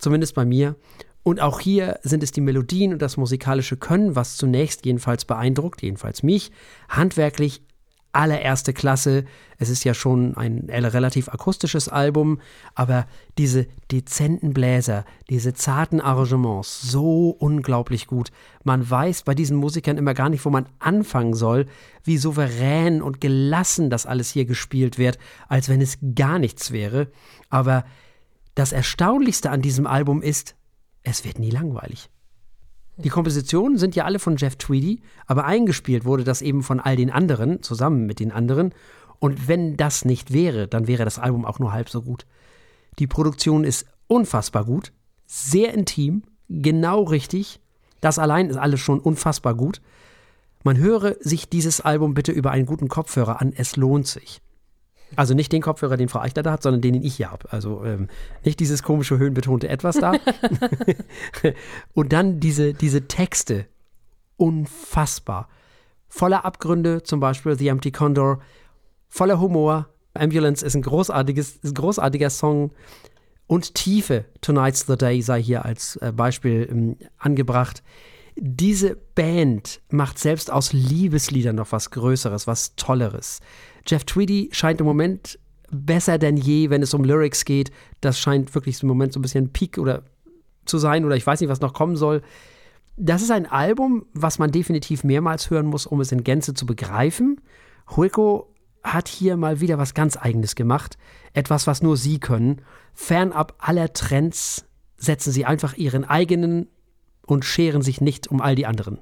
zumindest 0.00 0.34
bei 0.34 0.44
mir. 0.44 0.74
Und 1.22 1.40
auch 1.40 1.60
hier 1.60 2.00
sind 2.02 2.24
es 2.24 2.32
die 2.32 2.40
Melodien 2.40 2.92
und 2.92 3.00
das 3.00 3.16
musikalische 3.16 3.76
Können, 3.76 4.16
was 4.16 4.36
zunächst 4.36 4.84
jedenfalls 4.84 5.24
beeindruckt, 5.24 5.80
jedenfalls 5.80 6.24
mich. 6.24 6.50
Handwerklich 6.88 7.62
allererste 8.12 8.72
Klasse. 8.72 9.24
Es 9.58 9.68
ist 9.68 9.84
ja 9.84 9.94
schon 9.94 10.36
ein 10.36 10.68
relativ 10.68 11.28
akustisches 11.28 11.88
Album, 11.88 12.40
aber 12.74 13.06
diese 13.38 13.66
dezenten 13.90 14.52
Bläser, 14.52 15.04
diese 15.30 15.54
zarten 15.54 16.00
Arrangements, 16.00 16.82
so 16.82 17.30
unglaublich 17.30 18.06
gut. 18.06 18.30
Man 18.64 18.88
weiß 18.88 19.22
bei 19.22 19.34
diesen 19.34 19.56
Musikern 19.56 19.98
immer 19.98 20.14
gar 20.14 20.28
nicht, 20.28 20.44
wo 20.44 20.50
man 20.50 20.66
anfangen 20.78 21.34
soll, 21.34 21.66
wie 22.04 22.18
souverän 22.18 23.02
und 23.02 23.20
gelassen 23.20 23.90
das 23.90 24.06
alles 24.06 24.30
hier 24.30 24.44
gespielt 24.44 24.98
wird, 24.98 25.18
als 25.48 25.68
wenn 25.68 25.80
es 25.80 25.98
gar 26.14 26.38
nichts 26.38 26.72
wäre. 26.72 27.08
Aber 27.50 27.84
das 28.54 28.72
Erstaunlichste 28.72 29.50
an 29.50 29.62
diesem 29.62 29.86
Album 29.86 30.22
ist, 30.22 30.54
es 31.02 31.24
wird 31.24 31.38
nie 31.38 31.50
langweilig. 31.50 32.10
Die 33.04 33.08
Kompositionen 33.08 33.78
sind 33.78 33.96
ja 33.96 34.04
alle 34.04 34.18
von 34.18 34.36
Jeff 34.36 34.56
Tweedy, 34.56 35.00
aber 35.26 35.44
eingespielt 35.44 36.04
wurde 36.04 36.24
das 36.24 36.42
eben 36.42 36.62
von 36.62 36.78
all 36.78 36.96
den 36.96 37.10
anderen, 37.10 37.62
zusammen 37.62 38.06
mit 38.06 38.20
den 38.20 38.30
anderen. 38.30 38.72
Und 39.18 39.48
wenn 39.48 39.76
das 39.76 40.04
nicht 40.04 40.32
wäre, 40.32 40.68
dann 40.68 40.86
wäre 40.86 41.04
das 41.04 41.18
Album 41.18 41.44
auch 41.44 41.58
nur 41.58 41.72
halb 41.72 41.88
so 41.88 42.02
gut. 42.02 42.26
Die 42.98 43.06
Produktion 43.06 43.64
ist 43.64 43.86
unfassbar 44.06 44.64
gut, 44.64 44.92
sehr 45.26 45.74
intim, 45.74 46.22
genau 46.48 47.02
richtig. 47.02 47.60
Das 48.00 48.18
allein 48.18 48.50
ist 48.50 48.56
alles 48.56 48.80
schon 48.80 49.00
unfassbar 49.00 49.54
gut. 49.54 49.80
Man 50.64 50.76
höre 50.76 51.16
sich 51.20 51.48
dieses 51.48 51.80
Album 51.80 52.14
bitte 52.14 52.30
über 52.30 52.50
einen 52.50 52.66
guten 52.66 52.88
Kopfhörer 52.88 53.40
an, 53.40 53.52
es 53.54 53.76
lohnt 53.76 54.06
sich. 54.06 54.40
Also 55.16 55.34
nicht 55.34 55.52
den 55.52 55.62
Kopfhörer, 55.62 55.96
den 55.96 56.08
Frau 56.08 56.20
Eichler 56.20 56.42
da 56.42 56.52
hat, 56.52 56.62
sondern 56.62 56.80
den, 56.80 56.94
den 56.94 57.02
ich 57.02 57.16
hier 57.16 57.30
habe. 57.30 57.52
Also 57.52 57.84
ähm, 57.84 58.08
nicht 58.44 58.60
dieses 58.60 58.82
komische, 58.82 59.18
höhenbetonte 59.18 59.68
Etwas 59.68 59.96
da. 59.96 60.12
Und 61.94 62.12
dann 62.12 62.40
diese, 62.40 62.74
diese 62.74 63.08
Texte. 63.08 63.66
Unfassbar. 64.36 65.48
Voller 66.08 66.44
Abgründe, 66.44 67.02
zum 67.02 67.20
Beispiel 67.20 67.56
The 67.56 67.68
Empty 67.68 67.92
Condor. 67.92 68.40
Voller 69.08 69.40
Humor. 69.40 69.88
Ambulance 70.14 70.64
ist 70.64 70.74
ein, 70.74 70.82
großartiges, 70.82 71.56
ist 71.56 71.72
ein 71.72 71.74
großartiger 71.74 72.30
Song. 72.30 72.72
Und 73.46 73.74
Tiefe, 73.74 74.24
Tonight's 74.40 74.86
the 74.86 74.96
Day, 74.96 75.20
sei 75.22 75.42
hier 75.42 75.64
als 75.64 75.96
äh, 75.96 76.12
Beispiel 76.12 76.66
ähm, 76.70 76.96
angebracht. 77.18 77.82
Diese 78.36 78.96
Band 78.96 79.80
macht 79.90 80.18
selbst 80.18 80.50
aus 80.50 80.72
Liebesliedern 80.72 81.56
noch 81.56 81.72
was 81.72 81.90
Größeres, 81.90 82.46
was 82.46 82.74
Tolleres. 82.76 83.40
Jeff 83.86 84.04
Tweedy 84.04 84.48
scheint 84.52 84.80
im 84.80 84.86
Moment 84.86 85.38
besser 85.70 86.18
denn 86.18 86.36
je, 86.36 86.70
wenn 86.70 86.82
es 86.82 86.94
um 86.94 87.04
Lyrics 87.04 87.44
geht. 87.44 87.70
Das 88.00 88.18
scheint 88.18 88.54
wirklich 88.54 88.82
im 88.82 88.88
Moment 88.88 89.12
so 89.12 89.18
ein 89.18 89.22
bisschen 89.22 89.52
Peak 89.52 89.78
oder 89.78 90.04
zu 90.64 90.78
sein 90.78 91.04
oder 91.04 91.16
ich 91.16 91.26
weiß 91.26 91.40
nicht, 91.40 91.50
was 91.50 91.60
noch 91.60 91.72
kommen 91.72 91.96
soll. 91.96 92.22
Das 92.96 93.22
ist 93.22 93.30
ein 93.30 93.46
Album, 93.46 94.06
was 94.12 94.38
man 94.38 94.52
definitiv 94.52 95.02
mehrmals 95.02 95.50
hören 95.50 95.66
muss, 95.66 95.86
um 95.86 96.00
es 96.00 96.12
in 96.12 96.24
Gänze 96.24 96.54
zu 96.54 96.66
begreifen. 96.66 97.40
Wilco 97.88 98.54
hat 98.84 99.08
hier 99.08 99.36
mal 99.36 99.60
wieder 99.60 99.78
was 99.78 99.94
ganz 99.94 100.16
Eigenes 100.16 100.54
gemacht. 100.54 100.98
Etwas, 101.32 101.66
was 101.66 101.82
nur 101.82 101.96
sie 101.96 102.18
können. 102.20 102.62
Fernab 102.92 103.54
aller 103.58 103.92
Trends 103.92 104.66
setzen 104.96 105.32
sie 105.32 105.46
einfach 105.46 105.76
ihren 105.76 106.04
eigenen 106.04 106.68
und 107.26 107.44
scheren 107.44 107.82
sich 107.82 108.00
nicht 108.00 108.28
um 108.28 108.40
all 108.40 108.54
die 108.54 108.66
anderen. 108.66 109.00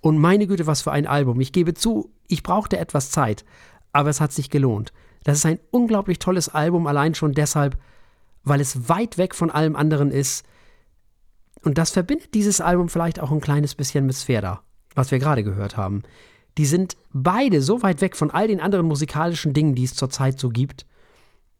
Und 0.00 0.18
meine 0.18 0.46
Güte, 0.46 0.66
was 0.66 0.82
für 0.82 0.92
ein 0.92 1.06
Album. 1.06 1.40
Ich 1.40 1.52
gebe 1.52 1.74
zu, 1.74 2.12
ich 2.28 2.42
brauchte 2.42 2.78
etwas 2.78 3.10
Zeit, 3.10 3.44
aber 3.92 4.10
es 4.10 4.20
hat 4.20 4.32
sich 4.32 4.50
gelohnt. 4.50 4.92
Das 5.24 5.38
ist 5.38 5.46
ein 5.46 5.58
unglaublich 5.70 6.18
tolles 6.18 6.50
Album, 6.50 6.86
allein 6.86 7.14
schon 7.14 7.32
deshalb, 7.32 7.78
weil 8.42 8.60
es 8.60 8.88
weit 8.88 9.16
weg 9.16 9.34
von 9.34 9.50
allem 9.50 9.74
anderen 9.76 10.10
ist. 10.10 10.44
Und 11.62 11.78
das 11.78 11.90
verbindet 11.90 12.34
dieses 12.34 12.60
Album 12.60 12.90
vielleicht 12.90 13.18
auch 13.20 13.30
ein 13.30 13.40
kleines 13.40 13.74
bisschen 13.74 14.04
mit 14.04 14.14
Sfera, 14.14 14.62
was 14.94 15.10
wir 15.10 15.18
gerade 15.18 15.42
gehört 15.42 15.78
haben. 15.78 16.02
Die 16.58 16.66
sind 16.66 16.96
beide 17.12 17.62
so 17.62 17.82
weit 17.82 18.00
weg 18.02 18.16
von 18.16 18.30
all 18.30 18.46
den 18.46 18.60
anderen 18.60 18.86
musikalischen 18.86 19.54
Dingen, 19.54 19.74
die 19.74 19.84
es 19.84 19.94
zurzeit 19.94 20.38
so 20.38 20.50
gibt. 20.50 20.86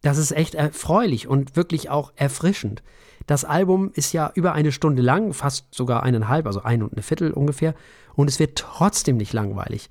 Das 0.02 0.18
ist 0.18 0.32
echt 0.32 0.54
erfreulich 0.54 1.26
und 1.26 1.56
wirklich 1.56 1.88
auch 1.88 2.12
erfrischend. 2.16 2.82
Das 3.26 3.44
Album 3.44 3.90
ist 3.94 4.12
ja 4.12 4.30
über 4.34 4.52
eine 4.52 4.72
Stunde 4.72 5.02
lang, 5.02 5.32
fast 5.32 5.74
sogar 5.74 6.02
eineinhalb, 6.02 6.46
also 6.46 6.62
ein 6.62 6.82
und 6.82 6.92
eine 6.92 7.02
Viertel 7.02 7.32
ungefähr. 7.32 7.74
Und 8.14 8.28
es 8.28 8.38
wird 8.38 8.56
trotzdem 8.58 9.16
nicht 9.16 9.32
langweilig. 9.32 9.90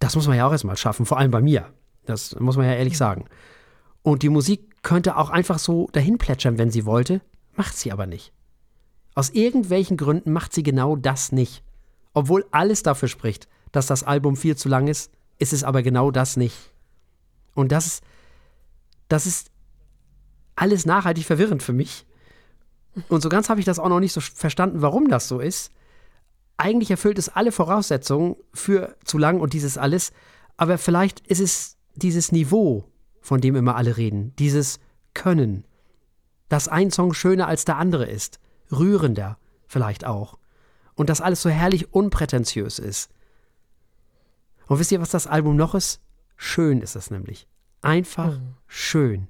Das 0.00 0.16
muss 0.16 0.26
man 0.26 0.36
ja 0.36 0.46
auch 0.46 0.52
erstmal 0.52 0.76
schaffen, 0.76 1.06
vor 1.06 1.18
allem 1.18 1.30
bei 1.30 1.40
mir. 1.40 1.72
Das 2.04 2.38
muss 2.38 2.56
man 2.56 2.66
ja 2.66 2.74
ehrlich 2.74 2.98
sagen. 2.98 3.24
Und 4.02 4.22
die 4.22 4.28
Musik 4.28 4.82
könnte 4.82 5.16
auch 5.16 5.30
einfach 5.30 5.58
so 5.58 5.88
dahin 5.92 6.18
plätschern, 6.18 6.58
wenn 6.58 6.70
sie 6.70 6.84
wollte, 6.84 7.22
macht 7.54 7.76
sie 7.76 7.90
aber 7.90 8.06
nicht. 8.06 8.32
Aus 9.14 9.30
irgendwelchen 9.30 9.96
Gründen 9.96 10.32
macht 10.32 10.52
sie 10.52 10.62
genau 10.62 10.96
das 10.96 11.32
nicht. 11.32 11.62
Obwohl 12.12 12.44
alles 12.50 12.82
dafür 12.82 13.08
spricht, 13.08 13.48
dass 13.72 13.86
das 13.86 14.02
Album 14.02 14.36
viel 14.36 14.56
zu 14.56 14.68
lang 14.68 14.88
ist, 14.88 15.10
ist 15.38 15.52
es 15.52 15.64
aber 15.64 15.82
genau 15.82 16.10
das 16.10 16.36
nicht. 16.36 16.72
Und 17.54 17.72
das 17.72 18.02
das 19.08 19.26
ist 19.26 19.50
alles 20.56 20.86
nachhaltig 20.86 21.24
verwirrend 21.24 21.62
für 21.62 21.72
mich. 21.72 22.06
Und 23.08 23.22
so 23.22 23.28
ganz 23.28 23.48
habe 23.48 23.60
ich 23.60 23.66
das 23.66 23.78
auch 23.78 23.88
noch 23.88 24.00
nicht 24.00 24.12
so 24.12 24.20
verstanden, 24.20 24.82
warum 24.82 25.08
das 25.08 25.28
so 25.28 25.40
ist. 25.40 25.72
Eigentlich 26.56 26.90
erfüllt 26.90 27.18
es 27.18 27.28
alle 27.28 27.52
Voraussetzungen 27.52 28.36
für 28.52 28.96
zu 29.04 29.18
lang 29.18 29.40
und 29.40 29.52
dieses 29.52 29.76
alles. 29.78 30.12
Aber 30.56 30.78
vielleicht 30.78 31.26
ist 31.26 31.40
es 31.40 31.76
dieses 31.94 32.30
Niveau, 32.32 32.84
von 33.20 33.40
dem 33.40 33.56
immer 33.56 33.76
alle 33.76 33.96
reden. 33.96 34.34
Dieses 34.38 34.78
Können. 35.14 35.64
Dass 36.48 36.68
ein 36.68 36.90
Song 36.90 37.14
schöner 37.14 37.48
als 37.48 37.64
der 37.64 37.78
andere 37.78 38.06
ist. 38.06 38.38
Rührender 38.70 39.38
vielleicht 39.66 40.04
auch. 40.04 40.38
Und 40.94 41.08
dass 41.08 41.20
alles 41.20 41.42
so 41.42 41.50
herrlich 41.50 41.92
unprätentiös 41.92 42.78
ist. 42.78 43.10
Und 44.66 44.78
wisst 44.78 44.92
ihr, 44.92 45.00
was 45.00 45.10
das 45.10 45.26
Album 45.26 45.56
noch 45.56 45.74
ist? 45.74 46.00
Schön 46.36 46.80
ist 46.80 46.94
es 46.94 47.10
nämlich. 47.10 47.48
Einfach 47.82 48.38
mhm. 48.38 48.54
schön. 48.66 49.28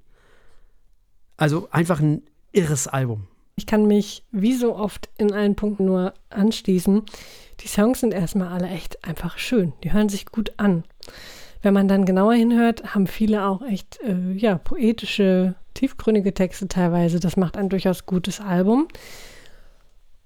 Also 1.37 1.69
einfach 1.71 2.01
ein 2.01 2.23
irres 2.53 2.87
Album. 2.87 3.27
Ich 3.57 3.66
kann 3.66 3.86
mich 3.86 4.24
wie 4.32 4.55
so 4.55 4.74
oft 4.76 5.09
in 5.16 5.32
allen 5.32 5.55
Punkten 5.55 5.84
nur 5.84 6.14
anschließen. 6.30 7.02
Die 7.61 7.68
Songs 7.68 8.00
sind 8.00 8.12
erstmal 8.12 8.48
alle 8.48 8.68
echt 8.68 9.05
einfach 9.05 9.38
schön. 9.38 9.72
Die 9.84 9.92
hören 9.92 10.09
sich 10.09 10.26
gut 10.26 10.52
an. 10.57 10.84
Wenn 11.62 11.74
man 11.74 11.88
dann 11.88 12.05
genauer 12.05 12.34
hinhört, 12.34 12.94
haben 12.94 13.07
viele 13.07 13.46
auch 13.46 13.62
echt 13.62 14.00
äh, 14.02 14.32
ja, 14.32 14.59
poetische, 14.59 15.55
tiefgründige 15.72 16.34
Texte 16.34 16.68
teilweise. 16.68 17.20
Das 17.20 17.36
macht 17.36 17.57
ein 17.57 17.68
durchaus 17.68 18.07
gutes 18.07 18.40
Album. 18.40 18.88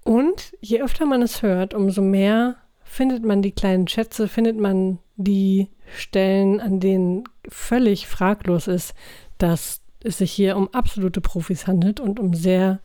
Und 0.04 0.54
je 0.60 0.80
öfter 0.80 1.04
man 1.04 1.22
es 1.22 1.42
hört, 1.42 1.74
umso 1.74 2.00
mehr 2.00 2.56
findet 2.82 3.24
man 3.24 3.42
die 3.42 3.52
kleinen 3.52 3.86
Schätze, 3.86 4.26
findet 4.26 4.58
man 4.58 4.98
die 5.16 5.68
Stellen, 5.94 6.60
an 6.60 6.80
denen 6.80 7.24
völlig 7.48 8.08
fraglos 8.08 8.66
ist, 8.66 8.94
dass 9.36 9.82
es 10.02 10.18
sich 10.18 10.32
hier 10.32 10.56
um 10.56 10.72
absolute 10.72 11.20
Profis 11.20 11.66
handelt 11.66 12.00
und 12.00 12.18
um 12.18 12.34
sehr, 12.34 12.80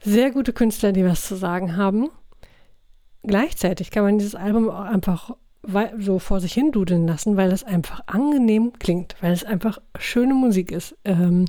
sehr 0.00 0.30
gute 0.30 0.52
Künstler, 0.52 0.92
die 0.92 1.04
was 1.04 1.26
zu 1.26 1.36
sagen 1.36 1.76
haben. 1.76 2.10
Gleichzeitig 3.22 3.90
kann 3.90 4.04
man 4.04 4.18
dieses 4.18 4.34
Album 4.34 4.70
auch 4.70 4.84
einfach 4.84 5.32
so 5.98 6.18
vor 6.18 6.40
sich 6.40 6.52
hin 6.52 6.70
dudeln 6.70 7.06
lassen, 7.06 7.36
weil 7.36 7.50
es 7.50 7.64
einfach 7.64 8.00
angenehm 8.06 8.72
klingt, 8.78 9.16
weil 9.20 9.32
es 9.32 9.44
einfach 9.44 9.78
schöne 9.98 10.34
Musik 10.34 10.70
ist. 10.70 10.96
Ähm, 11.04 11.46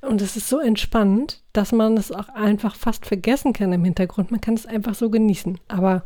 und 0.00 0.22
es 0.22 0.36
ist 0.36 0.48
so 0.48 0.58
entspannend, 0.60 1.42
dass 1.52 1.72
man 1.72 1.96
es 1.96 2.12
auch 2.12 2.28
einfach 2.28 2.76
fast 2.76 3.06
vergessen 3.06 3.52
kann 3.52 3.72
im 3.72 3.84
Hintergrund. 3.84 4.30
Man 4.30 4.40
kann 4.40 4.54
es 4.54 4.66
einfach 4.66 4.94
so 4.94 5.10
genießen. 5.10 5.58
Aber 5.68 6.04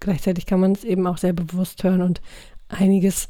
gleichzeitig 0.00 0.46
kann 0.46 0.60
man 0.60 0.72
es 0.72 0.84
eben 0.84 1.06
auch 1.06 1.18
sehr 1.18 1.32
bewusst 1.32 1.82
hören 1.84 2.02
und 2.02 2.20
einiges 2.68 3.28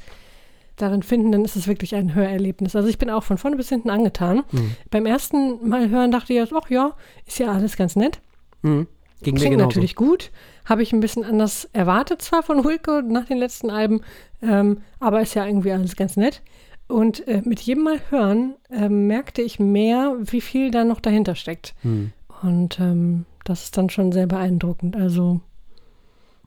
darin 0.83 1.03
finden, 1.03 1.33
dann 1.33 1.45
ist 1.45 1.57
es 1.57 1.67
wirklich 1.67 1.95
ein 1.95 2.15
Hörerlebnis. 2.15 2.77
Also 2.77 2.89
ich 2.89 2.99
bin 2.99 3.11
auch 3.11 3.25
von 3.25 3.39
vorne 3.39 3.57
bis 3.57 3.69
hinten 3.69 3.91
angetan. 3.91 4.43
Mhm. 4.51 4.75
Beim 4.91 5.07
ersten 5.07 5.69
Mal 5.69 5.89
hören 5.91 6.11
dachte 6.11 6.33
ich 6.33 6.53
ach 6.53 6.71
ja, 6.71 6.95
ist 7.27 7.39
ja 7.39 7.53
alles 7.53 7.77
ganz 7.77 7.97
nett. 7.97 8.21
Mhm. 8.63 8.87
Ging 9.23 9.35
Klingt 9.37 9.59
natürlich 9.59 9.97
gut. 9.97 10.31
Habe 10.65 10.83
ich 10.83 10.93
ein 10.93 11.01
bisschen 11.01 11.25
anders 11.25 11.69
erwartet 11.73 12.23
zwar 12.23 12.43
von 12.43 12.65
Wilco 12.65 13.03
nach 13.03 13.27
den 13.27 13.39
letzten 13.39 13.71
Alben, 13.71 14.01
ähm, 14.43 14.79
aber 14.99 15.21
ist 15.21 15.35
ja 15.35 15.47
irgendwie 15.47 15.73
alles 15.73 15.97
ganz 15.97 16.17
nett. 16.17 16.43
Und 16.89 17.27
äh, 17.29 17.43
mit 17.45 17.61
jedem 17.61 17.85
Mal 17.85 18.01
hören 18.11 18.55
äh, 18.71 18.89
merkte 18.89 19.43
ich 19.43 19.61
mehr, 19.61 20.17
wie 20.21 20.41
viel 20.41 20.71
da 20.71 20.85
noch 20.85 21.01
dahinter 21.01 21.35
steckt. 21.35 21.75
Mhm. 21.83 22.13
Und 22.43 22.81
ähm, 22.81 23.27
das 23.45 23.65
ist 23.65 23.77
dann 23.77 23.91
schon 23.91 24.13
sehr 24.13 24.27
beeindruckend. 24.27 24.97
Also 24.97 25.41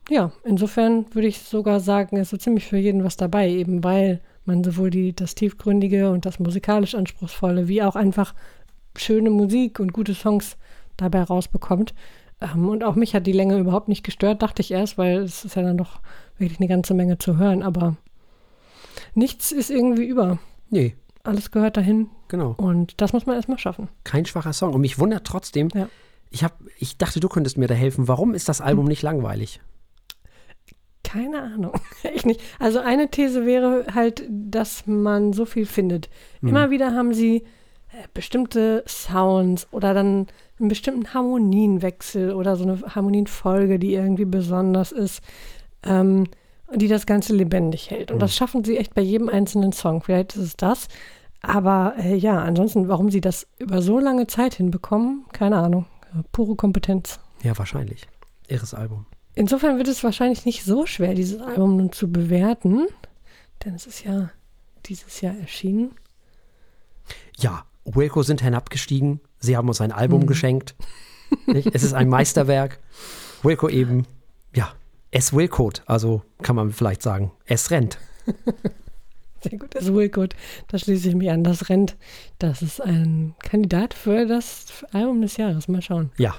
ja, 0.10 0.32
insofern 0.43 1.06
würde 1.14 1.28
ich 1.28 1.39
sogar 1.39 1.80
sagen, 1.80 2.18
ist 2.18 2.30
so 2.30 2.38
ziemlich 2.38 2.66
für 2.66 2.78
jeden 2.78 3.04
was 3.04 3.18
dabei, 3.18 3.49
eben 3.49 3.84
weil 3.84 4.22
man 4.45 4.64
sowohl 4.64 4.89
die, 4.89 5.16
das 5.16 5.36
Tiefgründige 5.36 6.12
und 6.12 6.26
das 6.26 6.39
musikalisch 6.39 6.95
Anspruchsvolle, 6.95 7.68
wie 7.68 7.82
auch 7.84 7.95
einfach 7.95 8.34
schöne 8.97 9.30
Musik 9.30 9.80
und 9.80 9.93
gute 9.93 10.14
Songs 10.14 10.58
dabei 10.97 11.24
rausbekommt. 11.24 11.93
Ähm, 12.41 12.68
und 12.70 12.84
auch 12.84 12.95
mich 12.95 13.16
hat 13.16 13.26
die 13.26 13.32
Länge 13.32 13.58
überhaupt 13.58 13.88
nicht 13.88 14.04
gestört, 14.04 14.41
dachte 14.41 14.62
ich 14.62 14.72
erst, 14.72 14.97
weil 14.97 15.20
es 15.20 15.45
ist 15.45 15.56
ja 15.56 15.62
dann 15.62 15.78
doch 15.78 16.01
wirklich 16.38 16.60
eine 16.60 16.68
ganze 16.68 16.93
Menge 16.93 17.18
zu 17.18 17.38
hören, 17.38 17.64
aber 17.64 17.95
nichts 19.16 19.51
ist 19.51 19.70
irgendwie 19.70 20.06
über. 20.06 20.39
Nee. 20.70 20.95
Alles 21.24 21.51
gehört 21.51 21.78
dahin. 21.78 22.10
Genau. 22.28 22.54
Und 22.58 22.99
das 22.99 23.14
muss 23.14 23.26
man 23.26 23.38
erstmal 23.38 23.58
schaffen. 23.58 23.88
Kein 24.04 24.26
schwacher 24.26 24.51
Song. 24.51 24.74
Und 24.74 24.82
mich 24.82 24.99
wundert 24.99 25.26
trotzdem, 25.26 25.70
ja. 25.74 25.88
ich, 26.32 26.43
hab, 26.43 26.60
ich 26.78 26.97
dachte, 26.97 27.22
du 27.22 27.30
könntest 27.30 27.58
mir 27.58 27.68
da 27.68 27.76
helfen. 27.76 28.10
Warum 28.10 28.34
ist 28.34 28.49
das 28.49 28.60
Album 28.60 28.86
hm. 28.86 28.89
nicht 28.89 29.04
langweilig? 29.04 29.62
Keine 31.14 31.43
Ahnung. 31.43 31.74
Echt 32.03 32.26
nicht. 32.26 32.41
Also 32.57 32.80
eine 32.80 33.09
These 33.09 33.45
wäre 33.45 33.86
halt, 33.93 34.24
dass 34.30 34.88
man 34.88 35.32
so 35.32 35.45
viel 35.45 35.68
findet. 35.68 36.09
Mhm. 36.41 36.49
Immer 36.49 36.70
wieder 36.72 36.95
haben 36.95 37.14
sie 37.14 37.38
äh, 37.38 38.07
bestimmte 38.16 38.84
Sounds 38.88 39.68
oder 39.72 39.93
dann 39.93 40.26
einen 40.59 40.70
bestimmten 40.70 41.14
Harmonienwechsel 41.14 42.34
oder 42.34 42.55
so 42.55 42.64
eine 42.64 42.82
Harmonienfolge, 42.95 43.78
die 43.78 43.93
irgendwie 43.93 44.26
besonders 44.26 44.91
ist, 44.91 45.22
ähm, 45.84 46.26
die 46.74 46.88
das 46.88 47.05
Ganze 47.05 47.36
lebendig 47.36 47.91
hält. 47.91 48.09
Und 48.09 48.18
mhm. 48.18 48.22
das 48.22 48.36
schaffen 48.36 48.64
sie 48.64 48.78
echt 48.78 48.95
bei 48.95 49.01
jedem 49.03 49.30
einzelnen 49.30 49.72
Song. 49.72 50.01
Vielleicht 50.01 50.36
ist 50.36 50.41
es 50.41 50.57
das. 50.57 50.88
Aber 51.43 51.93
äh, 51.99 52.16
ja, 52.16 52.41
ansonsten, 52.41 52.88
warum 52.88 53.11
sie 53.11 53.22
das 53.22 53.45
über 53.59 53.84
so 53.84 53.99
lange 53.99 54.26
Zeit 54.26 54.55
hinbekommen, 54.55 55.26
keine 55.32 55.57
Ahnung. 55.57 55.86
Pure 56.32 56.55
Kompetenz. 56.55 57.20
Ja, 57.43 57.55
wahrscheinlich. 57.55 58.07
Irres 58.47 58.74
Album. 58.74 59.05
Insofern 59.36 59.78
wird 59.78 59.88
es 59.88 60.04
wahrscheinlich 60.04 60.46
nicht 60.46 60.64
so 60.64 60.86
schwer, 60.86 61.14
dieses 61.14 61.42
Album 61.42 61.78
nun 61.78 61.92
zu 61.92 62.12
bewerten, 62.12 62.88
denn 63.66 63.74
es 63.76 63.88
ist 63.88 64.04
ja 64.04 64.30
dieses 64.86 65.22
Jahr 65.22 65.36
erschienen. 65.36 65.92
Ja, 67.38 67.66
Wilco 67.86 68.24
sind 68.24 68.42
hinabgestiegen. 68.42 69.20
Sie 69.40 69.58
haben 69.58 69.68
uns 69.68 69.82
ein 69.82 69.92
Album 69.92 70.22
mhm. 70.22 70.28
geschenkt. 70.28 70.76
es 71.48 71.84
ist 71.84 71.94
ein 71.94 72.10
Meisterwerk. 72.10 72.80
Wilco 73.42 73.70
eben, 73.70 74.06
ja, 74.56 74.72
es 75.12 75.34
Wilcode, 75.34 75.82
also 75.86 76.22
kann 76.42 76.56
man 76.56 76.72
vielleicht 76.72 77.02
sagen, 77.02 77.32
es 77.46 77.72
rennt. 77.72 77.98
Sehr 79.42 79.58
gut, 79.58 79.76
es 79.76 79.94
Wilcode. 79.94 80.36
Da 80.70 80.78
schließe 80.78 81.10
ich 81.10 81.16
mich 81.16 81.30
an. 81.30 81.44
Das 81.44 81.68
rennt. 81.68 81.98
Das 82.40 82.62
ist 82.62 82.82
ein 82.82 83.36
Kandidat 83.40 83.94
für 83.94 84.26
das 84.26 84.86
Album 84.94 85.22
des 85.22 85.36
Jahres. 85.36 85.68
Mal 85.68 85.82
schauen. 85.82 86.12
Ja, 86.18 86.34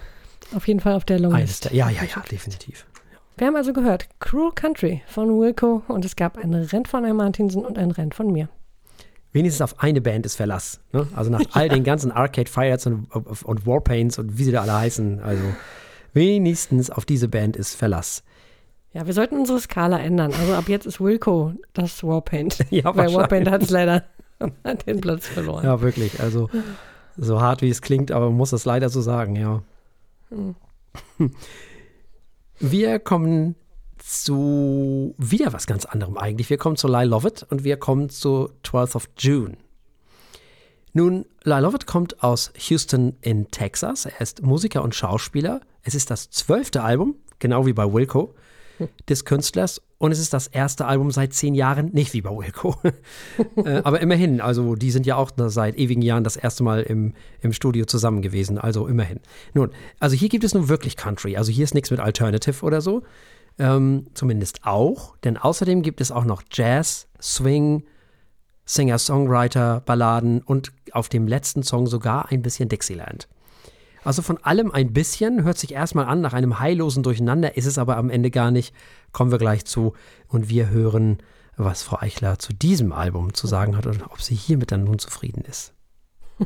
auf 0.55 0.69
jeden 0.69 0.81
Fall 0.81 0.95
auf 0.95 1.05
der 1.05 1.19
Longlist. 1.19 1.71
Ja, 1.73 1.89
ja, 1.91 2.03
ja, 2.03 2.23
definitiv. 2.31 2.87
Wir 3.37 3.49
haben 3.49 3.57
also 3.57 3.73
gehört 3.73 4.09
Cruel 4.21 4.53
Country 4.55 5.03
von 5.07 5.29
Wilco 5.41 5.83
und 5.89 6.05
es 6.05 6.15
gab 6.15 6.39
ein 6.39 6.55
Rennen 6.55 6.87
von 6.87 7.05
Herrn 7.05 7.17
Martinsen 7.17 7.65
und 7.65 7.79
ein 7.79 7.91
Rennen 7.91 8.13
von 8.13 8.31
mir. 8.31 8.49
Wenigstens 9.33 9.63
auf 9.63 9.81
eine 9.83 10.01
Band 10.01 10.25
ist 10.25 10.37
Verlass. 10.37 10.81
Ne? 10.93 11.09
Also 11.17 11.31
nach 11.31 11.41
all 11.53 11.69
den 11.69 11.83
ganzen 11.83 12.13
Arcade 12.13 12.49
Fires 12.49 12.87
und, 12.87 13.09
und 13.13 13.67
Warpaints 13.67 14.21
und 14.21 14.39
wie 14.39 14.45
sie 14.45 14.53
da 14.53 14.63
alle 14.63 14.75
heißen. 14.75 15.21
Also 15.21 15.43
wenigstens 16.13 16.91
auf 16.91 17.05
diese 17.05 17.27
Band 17.27 17.57
ist 17.57 17.75
Verlass. 17.75 18.23
Ja, 18.93 19.05
wir 19.07 19.13
sollten 19.13 19.37
unsere 19.37 19.59
Skala 19.59 19.99
ändern. 19.99 20.33
Also 20.33 20.55
ab 20.55 20.69
jetzt 20.69 20.87
ist 20.87 21.01
Wilco 21.01 21.55
das 21.73 22.05
Warpaint. 22.05 22.59
ja, 22.71 22.95
Weil 22.95 23.13
Warpaint 23.13 23.51
hat 23.51 23.63
es 23.63 23.71
leider 23.71 24.05
den 24.87 25.01
Platz 25.01 25.27
verloren. 25.27 25.65
Ja, 25.65 25.81
wirklich. 25.81 26.21
Also 26.21 26.49
so 27.17 27.41
hart 27.41 27.63
wie 27.63 27.71
es 27.71 27.83
klingt, 27.83 28.13
aber 28.13 28.27
man 28.27 28.37
muss 28.37 28.53
es 28.53 28.65
leider 28.65 28.89
so 28.89 29.01
sagen, 29.01 29.35
ja. 29.35 29.63
Hm. 30.31 30.55
Wir 32.61 32.99
kommen 33.01 33.57
zu 33.99 35.14
wieder 35.18 35.53
was 35.53 35.66
ganz 35.66 35.85
anderem 35.85 36.16
eigentlich. 36.16 36.51
Wir 36.51 36.59
kommen 36.59 36.77
zu 36.77 36.89
Lyle 36.89 37.07
Lovett 37.07 37.43
und 37.51 37.64
wir 37.64 37.77
kommen 37.77 38.11
zu 38.11 38.51
12th 38.64 38.97
of 38.97 39.09
June. 39.18 39.57
Nun, 40.93 41.27
Lyle 41.43 41.62
Lovett 41.62 41.87
kommt 41.87 42.22
aus 42.22 42.53
Houston 42.68 43.16
in 43.20 43.51
Texas. 43.51 44.07
Er 44.07 44.20
ist 44.20 44.43
Musiker 44.43 44.83
und 44.83 44.95
Schauspieler. 44.95 45.61
Es 45.83 45.95
ist 45.95 46.11
das 46.11 46.31
zwölfte 46.31 46.83
Album, 46.83 47.16
genau 47.41 47.66
wie 47.66 47.72
bei 47.72 47.93
Wilco 47.93 48.35
des 49.09 49.25
Künstlers. 49.25 49.83
Und 50.05 50.13
es 50.13 50.19
ist 50.19 50.35
das 50.35 50.49
erste 50.49 50.85
Album 50.85 51.11
seit 51.13 51.33
zehn 51.33 51.55
Jahren, 51.55 51.87
nicht 51.95 52.13
wie 52.13 52.21
bei 52.21 52.29
Wilco. 52.29 52.77
äh, 53.65 53.81
aber 53.85 54.01
immerhin, 54.01 54.43
also 54.43 54.75
die 54.75 54.91
sind 54.91 55.07
ja 55.07 55.17
auch 55.17 55.31
seit 55.35 55.79
ewigen 55.79 56.03
Jahren 56.03 56.25
das 56.25 56.37
erste 56.37 56.63
Mal 56.63 56.83
im, 56.83 57.15
im 57.41 57.55
Studio 57.55 57.87
zusammen 57.87 58.21
gewesen, 58.21 58.59
also 58.59 58.87
immerhin. 58.87 59.21
Nun, 59.55 59.71
also 60.01 60.15
hier 60.15 60.29
gibt 60.29 60.45
es 60.45 60.53
nun 60.53 60.69
wirklich 60.69 60.99
Country. 60.99 61.39
Also 61.39 61.53
hier 61.53 61.65
ist 61.65 61.73
nichts 61.73 61.91
mit 61.91 62.01
Alternative 62.01 62.67
oder 62.67 62.83
so. 62.83 63.03
Ähm, 63.59 64.09
zumindest 64.13 64.67
auch, 64.67 65.17
denn 65.25 65.39
außerdem 65.39 65.81
gibt 65.81 66.03
es 66.03 66.13
auch 66.13 66.27
noch 66.27 66.43
Jazz, 66.53 67.09
Swing, 67.19 67.85
Singer-Songwriter, 68.67 69.81
Balladen 69.87 70.43
und 70.43 70.71
auf 70.93 71.09
dem 71.09 71.27
letzten 71.27 71.63
Song 71.63 71.87
sogar 71.87 72.31
ein 72.31 72.43
bisschen 72.43 72.69
Dixieland. 72.69 73.27
Also 74.05 74.23
von 74.23 74.39
allem 74.45 74.71
ein 74.71 74.93
bisschen, 74.93 75.45
hört 75.45 75.59
sich 75.59 75.73
erstmal 75.73 76.07
an 76.07 76.21
nach 76.21 76.33
einem 76.33 76.61
heillosen 76.61 77.03
Durcheinander, 77.03 77.57
ist 77.57 77.67
es 77.67 77.79
aber 77.79 77.97
am 77.97 78.11
Ende 78.11 78.31
gar 78.31 78.51
nicht. 78.51 78.75
Kommen 79.13 79.31
wir 79.31 79.39
gleich 79.39 79.65
zu 79.65 79.95
und 80.29 80.49
wir 80.49 80.69
hören, 80.71 81.19
was 81.57 81.83
Frau 81.83 81.99
Eichler 82.01 82.39
zu 82.39 82.53
diesem 82.53 82.93
Album 82.93 83.35
zu 83.35 83.47
sagen 83.47 83.77
hat 83.77 83.87
und 83.87 84.03
ob 84.05 84.21
sie 84.21 84.35
hiermit 84.35 84.73
dann 84.73 84.85
nun 84.85 84.99
zufrieden 84.99 85.43
ist. 85.49 85.73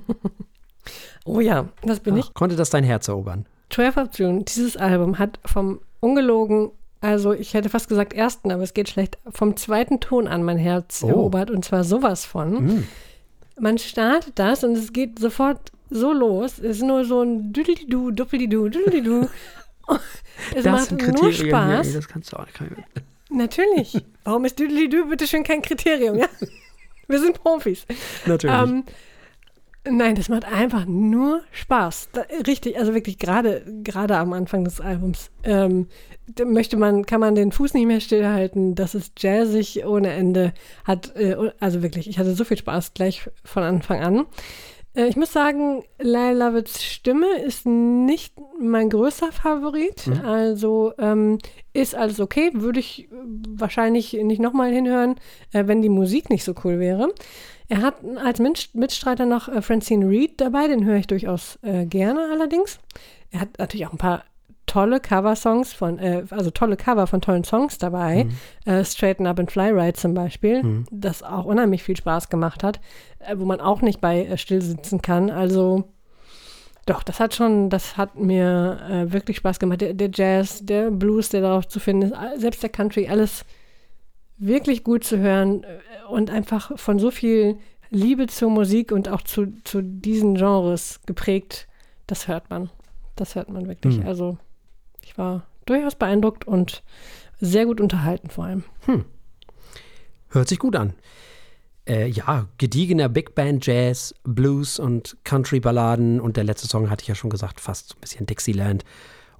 oh 1.25 1.41
ja, 1.41 1.69
das 1.83 2.01
bin 2.01 2.15
Ach, 2.15 2.19
ich. 2.19 2.35
Konnte 2.35 2.57
das 2.57 2.71
dein 2.71 2.85
Herz 2.85 3.09
erobern? 3.09 3.47
12 3.71 3.97
of 3.97 4.09
June, 4.19 4.45
dieses 4.45 4.77
Album 4.77 5.19
hat 5.19 5.41
vom 5.45 5.81
ungelogen 6.01 6.71
also 7.01 7.33
ich 7.33 7.55
hätte 7.55 7.69
fast 7.69 7.89
gesagt 7.89 8.13
ersten, 8.13 8.51
aber 8.51 8.63
es 8.63 8.75
geht 8.75 8.89
schlecht, 8.89 9.19
vom 9.31 9.57
zweiten 9.57 10.01
Ton 10.01 10.27
an 10.27 10.43
mein 10.43 10.59
Herz 10.59 11.03
Oh. 11.05 11.09
erobert 11.09 11.51
und 11.51 11.65
zwar 11.65 11.85
sowas 11.85 12.25
von. 12.25 12.59
Hm. 12.59 12.89
Man 13.61 13.79
startet 13.79 14.39
das 14.39 14.65
und 14.65 14.77
es 14.77 14.93
geht 14.93 15.19
sofort 15.19 15.73
so 15.91 16.12
los. 16.12 16.59
Es 16.59 16.76
ist 16.76 16.82
nur 16.82 17.05
so 17.05 17.22
ein 17.22 17.53
Düdelidu, 17.53 18.11
Duppelidu, 18.11 18.68
Düdelidu. 18.68 19.28
Es 20.55 20.64
macht 20.64 20.93
nur 20.93 21.32
Spaß. 21.32 21.86
Hier, 21.86 21.97
das 21.97 22.07
kannst 22.07 22.32
du 22.32 22.36
auch 22.36 22.47
nicht. 22.47 22.82
Natürlich. 23.30 24.05
Warum 24.24 24.45
ist 24.45 24.59
Düdelidu 24.59 25.09
bitte 25.09 25.26
schön 25.26 25.45
kein 25.45 25.62
Kriterium, 25.62 26.18
ja? 26.18 26.26
Wir 27.09 27.20
sind 27.20 27.43
Profis. 27.43 27.86
Natürlich. 28.26 28.55
Ähm, 28.55 28.84
nein, 29.91 30.14
das 30.14 30.28
macht 30.28 30.45
einfach 30.45 30.84
nur 30.86 31.43
Spaß. 31.53 32.11
Da, 32.12 32.26
richtig, 32.47 32.78
also 32.78 32.93
wirklich 32.93 33.18
gerade 33.18 33.62
gerade 33.82 34.18
am 34.18 34.34
Anfang 34.34 34.64
des 34.64 34.80
Albums 34.80 35.30
ähm, 35.43 35.89
möchte 36.45 36.76
man, 36.76 37.07
kann 37.07 37.20
man 37.20 37.34
den 37.34 37.51
Fuß 37.51 37.72
nicht 37.72 37.86
mehr 37.86 38.01
stillhalten. 38.01 38.74
Das 38.74 38.95
ist 38.95 39.22
jazzig 39.22 39.86
ohne 39.86 40.12
Ende. 40.12 40.53
Hat 40.84 41.16
äh, 41.16 41.53
also 41.61 41.82
wirklich, 41.82 42.09
ich 42.09 42.18
hatte 42.18 42.34
so 42.34 42.45
viel 42.45 42.59
Spaß 42.59 42.93
gleich 42.93 43.30
von 43.43 43.62
Anfang 43.62 44.01
an. 44.01 44.26
Äh, 44.99 45.09
ich 45.09 45.17
muss 45.17 45.33
sagen, 45.33 45.85
Lyle 46.01 46.35
Lovitts 46.35 46.83
Stimme 46.83 47.39
ist 47.39 47.65
nicht 47.65 48.35
mein 48.61 48.91
größter 48.91 49.31
Favorit. 49.33 50.07
Mhm. 50.07 50.21
Also 50.25 50.93
ähm, 50.99 51.39
ist 51.73 51.95
alles 51.95 52.21
okay, 52.21 52.51
würde 52.55 52.81
ich 52.81 53.05
äh, 53.05 53.15
wahrscheinlich 53.49 54.13
nicht 54.13 54.41
nochmal 54.41 54.73
hinhören, 54.73 55.15
äh, 55.53 55.67
wenn 55.67 55.83
die 55.83 55.89
Musik 55.89 56.29
nicht 56.31 56.45
so 56.45 56.55
cool 56.65 56.79
wäre. 56.81 57.15
Er 57.69 57.83
hat 57.83 57.97
als 58.25 58.41
Mitst- 58.41 58.75
Mitstreiter 58.75 59.27
noch 59.27 59.49
äh, 59.49 59.63
Francine 59.63 60.09
Reed 60.09 60.41
dabei, 60.41 60.69
den 60.69 60.85
höre 60.85 60.97
ich 60.97 61.07
durchaus 61.07 61.59
äh, 61.63 61.87
gerne 61.87 62.29
allerdings. 62.33 62.81
Er 63.31 63.41
hat 63.41 63.59
natürlich 63.59 63.87
auch 63.87 63.93
ein 63.93 63.99
paar 63.99 64.25
tolle 64.69 65.01
Cover-Songs 65.01 65.73
von, 65.73 65.99
äh, 65.99 66.25
also 66.31 66.51
tolle 66.51 66.77
Cover 66.77 67.09
von 67.09 67.21
tollen 67.21 67.43
Songs 67.43 67.79
dabei. 67.79 68.29
Äh, 68.64 68.85
Straighten 68.85 69.27
Up 69.27 69.41
and 69.41 69.51
Fly 69.51 69.71
Ride 69.71 69.95
zum 69.95 70.14
Beispiel, 70.14 70.85
das 70.93 71.25
auch 71.25 71.45
unheimlich 71.45 71.83
viel 71.83 71.97
Spaß 71.97 72.29
gemacht 72.29 72.62
hat, 72.62 72.81
äh, 73.19 73.37
wo 73.37 73.45
man 73.45 73.61
auch 73.61 73.81
nicht 73.81 74.01
bei 74.01 74.25
äh, 74.25 74.39
still 74.39 74.62
sitzen 74.62 75.03
kann. 75.03 75.31
Also 75.31 75.85
doch, 76.87 77.03
das 77.03 77.21
hat 77.21 77.35
schon, 77.35 77.69
das 77.69 77.97
hat 77.97 78.19
mir 78.19 78.79
äh, 78.89 79.12
wirklich 79.12 79.39
Spaß 79.39 79.59
gemacht. 79.59 79.81
Der, 79.81 79.95
der 79.95 80.11
Jazz, 80.12 80.64
der 80.64 80.91
Blues, 80.91 81.29
der 81.29 81.43
darauf 81.43 81.69
zu 81.69 81.81
finden 81.81 82.12
ist, 82.12 82.14
selbst 82.41 82.62
der 82.62 82.71
Country, 82.71 83.09
alles 83.09 83.45
wirklich 84.39 84.85
gut 84.85 85.05
zu 85.05 85.19
hören 85.19 85.64
äh, 85.64 85.79
und 86.09 86.31
einfach 86.31 86.79
von 86.79 86.99
so 86.99 87.11
viel 87.11 87.59
Liebe 87.91 88.27
zur 88.27 88.51
Musik 88.51 88.93
und 88.93 89.09
auch 89.09 89.23
zu, 89.23 89.53
zu 89.64 89.83
diesen 89.83 90.35
Genres 90.35 91.01
geprägt, 91.07 91.66
das 92.07 92.29
hört 92.29 92.49
man. 92.51 92.71
Das 93.16 93.35
hört 93.35 93.51
man 93.51 93.66
wirklich. 93.66 93.97
Hm. 93.97 94.07
Also 94.07 94.39
ich 95.09 95.17
war 95.17 95.47
durchaus 95.65 95.95
beeindruckt 95.95 96.47
und 96.47 96.83
sehr 97.41 97.65
gut 97.65 97.81
unterhalten 97.81 98.29
vor 98.29 98.45
allem. 98.45 98.65
Hört 100.29 100.49
sich 100.49 100.59
gut 100.59 100.77
an. 100.77 100.93
Äh, 101.87 102.09
ja, 102.09 102.49
gediegener 102.59 103.09
Big 103.09 103.35
Band 103.35 103.65
Jazz, 103.65 104.15
Blues 104.25 104.79
und 104.79 105.17
Country-Balladen 105.25 106.21
und 106.21 106.37
der 106.37 106.45
letzte 106.45 106.69
Song 106.69 106.91
hatte 106.91 107.03
ich 107.03 107.09
ja 107.09 107.15
schon 107.15 107.31
gesagt, 107.31 107.61
fast 107.61 107.89
so 107.89 107.95
ein 107.97 108.01
bisschen 108.01 108.27
Dixieland. 108.27 108.85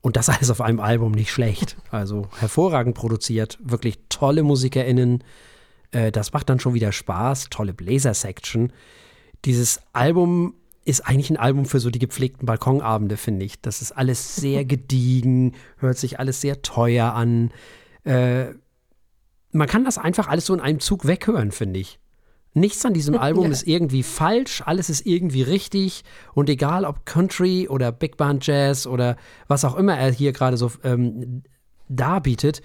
Und 0.01 0.16
das 0.16 0.29
alles 0.31 0.49
auf 0.51 0.62
einem 0.62 0.81
Album 0.81 1.12
nicht 1.12 1.31
schlecht. 1.31 1.77
Also 1.91 2.29
hervorragend 2.39 2.95
produziert, 2.95 3.59
wirklich 3.61 3.99
tolle 4.09 4.43
MusikerInnen. 4.43 5.23
Äh, 5.91 6.11
das 6.12 6.33
macht 6.33 6.49
dann 6.49 6.61
schon 6.61 6.73
wieder 6.73 6.93
Spaß, 6.93 7.51
tolle 7.51 7.75
Bläser-Section. 7.75 8.73
Dieses 9.45 9.83
Album 9.93 10.55
ist 10.89 11.03
eigentlich 11.07 11.30
ein 11.30 11.36
Album 11.36 11.66
für 11.66 11.80
so 11.80 11.91
die 11.91 11.99
gepflegten 11.99 12.47
Balkonabende, 12.47 13.16
finde 13.16 13.45
ich. 13.45 13.61
Das 13.61 13.82
ist 13.82 13.93
alles 13.93 14.36
sehr 14.36 14.64
gediegen, 14.64 15.55
hört 15.76 15.99
sich 15.99 16.18
alles 16.18 16.41
sehr 16.41 16.62
teuer 16.62 17.12
an. 17.12 17.51
Äh, 18.05 18.47
man 19.53 19.68
kann 19.68 19.84
das 19.84 19.99
einfach 19.99 20.28
alles 20.28 20.47
so 20.47 20.55
in 20.55 20.61
einem 20.61 20.80
Zug 20.80 21.07
weghören, 21.07 21.53
finde 21.53 21.80
ich. 21.80 21.99
Nichts 22.55 22.84
an 22.86 22.95
diesem 22.95 23.18
Album 23.18 23.45
Ja. 23.45 23.51
ist 23.51 23.66
irgendwie 23.66 24.03
falsch, 24.03 24.62
alles 24.64 24.89
ist 24.89 25.05
irgendwie 25.05 25.43
richtig 25.43 26.05
und 26.34 26.49
egal 26.49 26.84
ob 26.86 27.05
Country 27.05 27.68
oder 27.68 27.93
Big 27.93 28.16
Band 28.16 28.47
Jazz 28.47 28.86
oder 28.86 29.16
was 29.47 29.64
auch 29.64 29.76
immer 29.76 29.97
er 29.97 30.11
hier 30.11 30.32
gerade 30.32 30.57
so 30.57 30.72
ähm, 30.82 31.43
darbietet, 31.89 32.62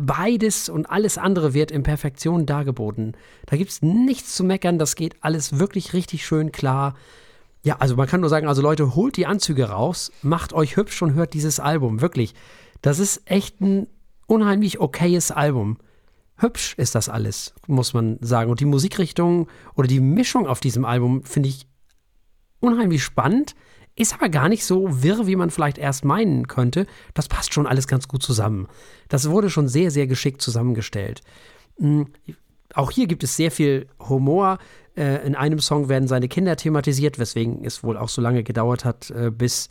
beides 0.00 0.70
und 0.70 0.86
alles 0.86 1.18
andere 1.18 1.52
wird 1.52 1.70
in 1.70 1.82
Perfektion 1.82 2.46
dargeboten. 2.46 3.14
Da 3.46 3.56
gibt 3.56 3.70
es 3.70 3.82
nichts 3.82 4.34
zu 4.34 4.42
meckern, 4.44 4.78
das 4.78 4.96
geht 4.96 5.16
alles 5.22 5.58
wirklich 5.58 5.92
richtig 5.92 6.26
schön 6.26 6.50
klar. 6.50 6.94
Ja, 7.64 7.76
also 7.78 7.96
man 7.96 8.06
kann 8.06 8.20
nur 8.20 8.30
sagen, 8.30 8.46
also 8.46 8.62
Leute, 8.62 8.94
holt 8.94 9.16
die 9.16 9.26
Anzüge 9.26 9.68
raus, 9.68 10.12
macht 10.22 10.52
euch 10.52 10.76
hübsch 10.76 11.02
und 11.02 11.14
hört 11.14 11.34
dieses 11.34 11.60
Album, 11.60 12.00
wirklich. 12.00 12.34
Das 12.82 12.98
ist 12.98 13.22
echt 13.24 13.60
ein 13.60 13.88
unheimlich 14.26 14.80
okayes 14.80 15.30
Album. 15.32 15.78
Hübsch 16.36 16.74
ist 16.76 16.94
das 16.94 17.08
alles, 17.08 17.52
muss 17.66 17.94
man 17.94 18.18
sagen. 18.20 18.50
Und 18.50 18.60
die 18.60 18.64
Musikrichtung 18.64 19.48
oder 19.74 19.88
die 19.88 19.98
Mischung 20.00 20.46
auf 20.46 20.60
diesem 20.60 20.84
Album 20.84 21.24
finde 21.24 21.48
ich 21.48 21.66
unheimlich 22.60 23.02
spannend, 23.02 23.56
ist 23.96 24.14
aber 24.14 24.28
gar 24.28 24.48
nicht 24.48 24.64
so 24.64 25.02
wirr, 25.02 25.26
wie 25.26 25.34
man 25.34 25.50
vielleicht 25.50 25.78
erst 25.78 26.04
meinen 26.04 26.46
könnte. 26.46 26.86
Das 27.14 27.26
passt 27.26 27.52
schon 27.52 27.66
alles 27.66 27.88
ganz 27.88 28.06
gut 28.06 28.22
zusammen. 28.22 28.68
Das 29.08 29.28
wurde 29.28 29.50
schon 29.50 29.66
sehr, 29.66 29.90
sehr 29.90 30.06
geschickt 30.06 30.40
zusammengestellt. 30.40 31.22
Mm, 31.78 32.02
Auch 32.74 32.92
hier 32.92 33.08
gibt 33.08 33.24
es 33.24 33.34
sehr 33.34 33.50
viel 33.50 33.88
Humor. 34.08 34.58
Äh, 34.98 35.24
In 35.26 35.34
einem 35.34 35.60
Song 35.60 35.88
werden 35.88 36.08
seine 36.08 36.28
Kinder 36.28 36.56
thematisiert, 36.56 37.18
weswegen 37.18 37.64
es 37.64 37.84
wohl 37.84 37.96
auch 37.96 38.08
so 38.08 38.20
lange 38.20 38.42
gedauert 38.42 38.84
hat, 38.84 39.10
äh, 39.10 39.30
bis 39.30 39.68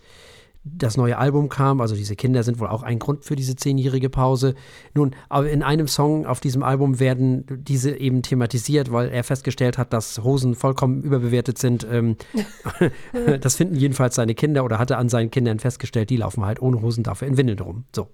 das 0.63 0.97
neue 0.97 1.17
Album 1.17 1.49
kam. 1.49 1.82
Also 1.82 1.95
diese 1.95 2.15
Kinder 2.15 2.43
sind 2.43 2.59
wohl 2.59 2.67
auch 2.67 2.84
ein 2.84 2.99
Grund 2.99 3.25
für 3.25 3.36
diese 3.36 3.55
zehnjährige 3.55 4.09
Pause. 4.09 4.55
Nun, 4.93 5.15
aber 5.30 5.49
in 5.49 5.63
einem 5.63 5.88
Song 5.88 6.25
auf 6.25 6.39
diesem 6.39 6.63
Album 6.63 6.99
werden 6.99 7.45
diese 7.49 7.95
eben 7.95 8.21
thematisiert, 8.21 8.91
weil 8.91 9.09
er 9.09 9.23
festgestellt 9.23 9.78
hat, 9.78 9.93
dass 9.93 10.23
Hosen 10.23 10.55
vollkommen 10.55 11.01
überbewertet 11.01 11.57
sind. 11.57 11.88
Ähm, 11.89 12.17
das 13.41 13.55
finden 13.55 13.75
jedenfalls 13.75 14.15
seine 14.15 14.36
Kinder 14.36 14.63
oder 14.63 14.80
hatte 14.80 14.97
an 14.97 15.09
seinen 15.09 15.32
Kindern 15.32 15.59
festgestellt, 15.59 16.09
die 16.09 16.17
laufen 16.17 16.45
halt 16.45 16.61
ohne 16.61 16.82
Hosen 16.82 17.03
dafür 17.03 17.28
in 17.28 17.38
Windeln 17.38 17.59
rum. 17.59 17.86
So. 17.95 18.07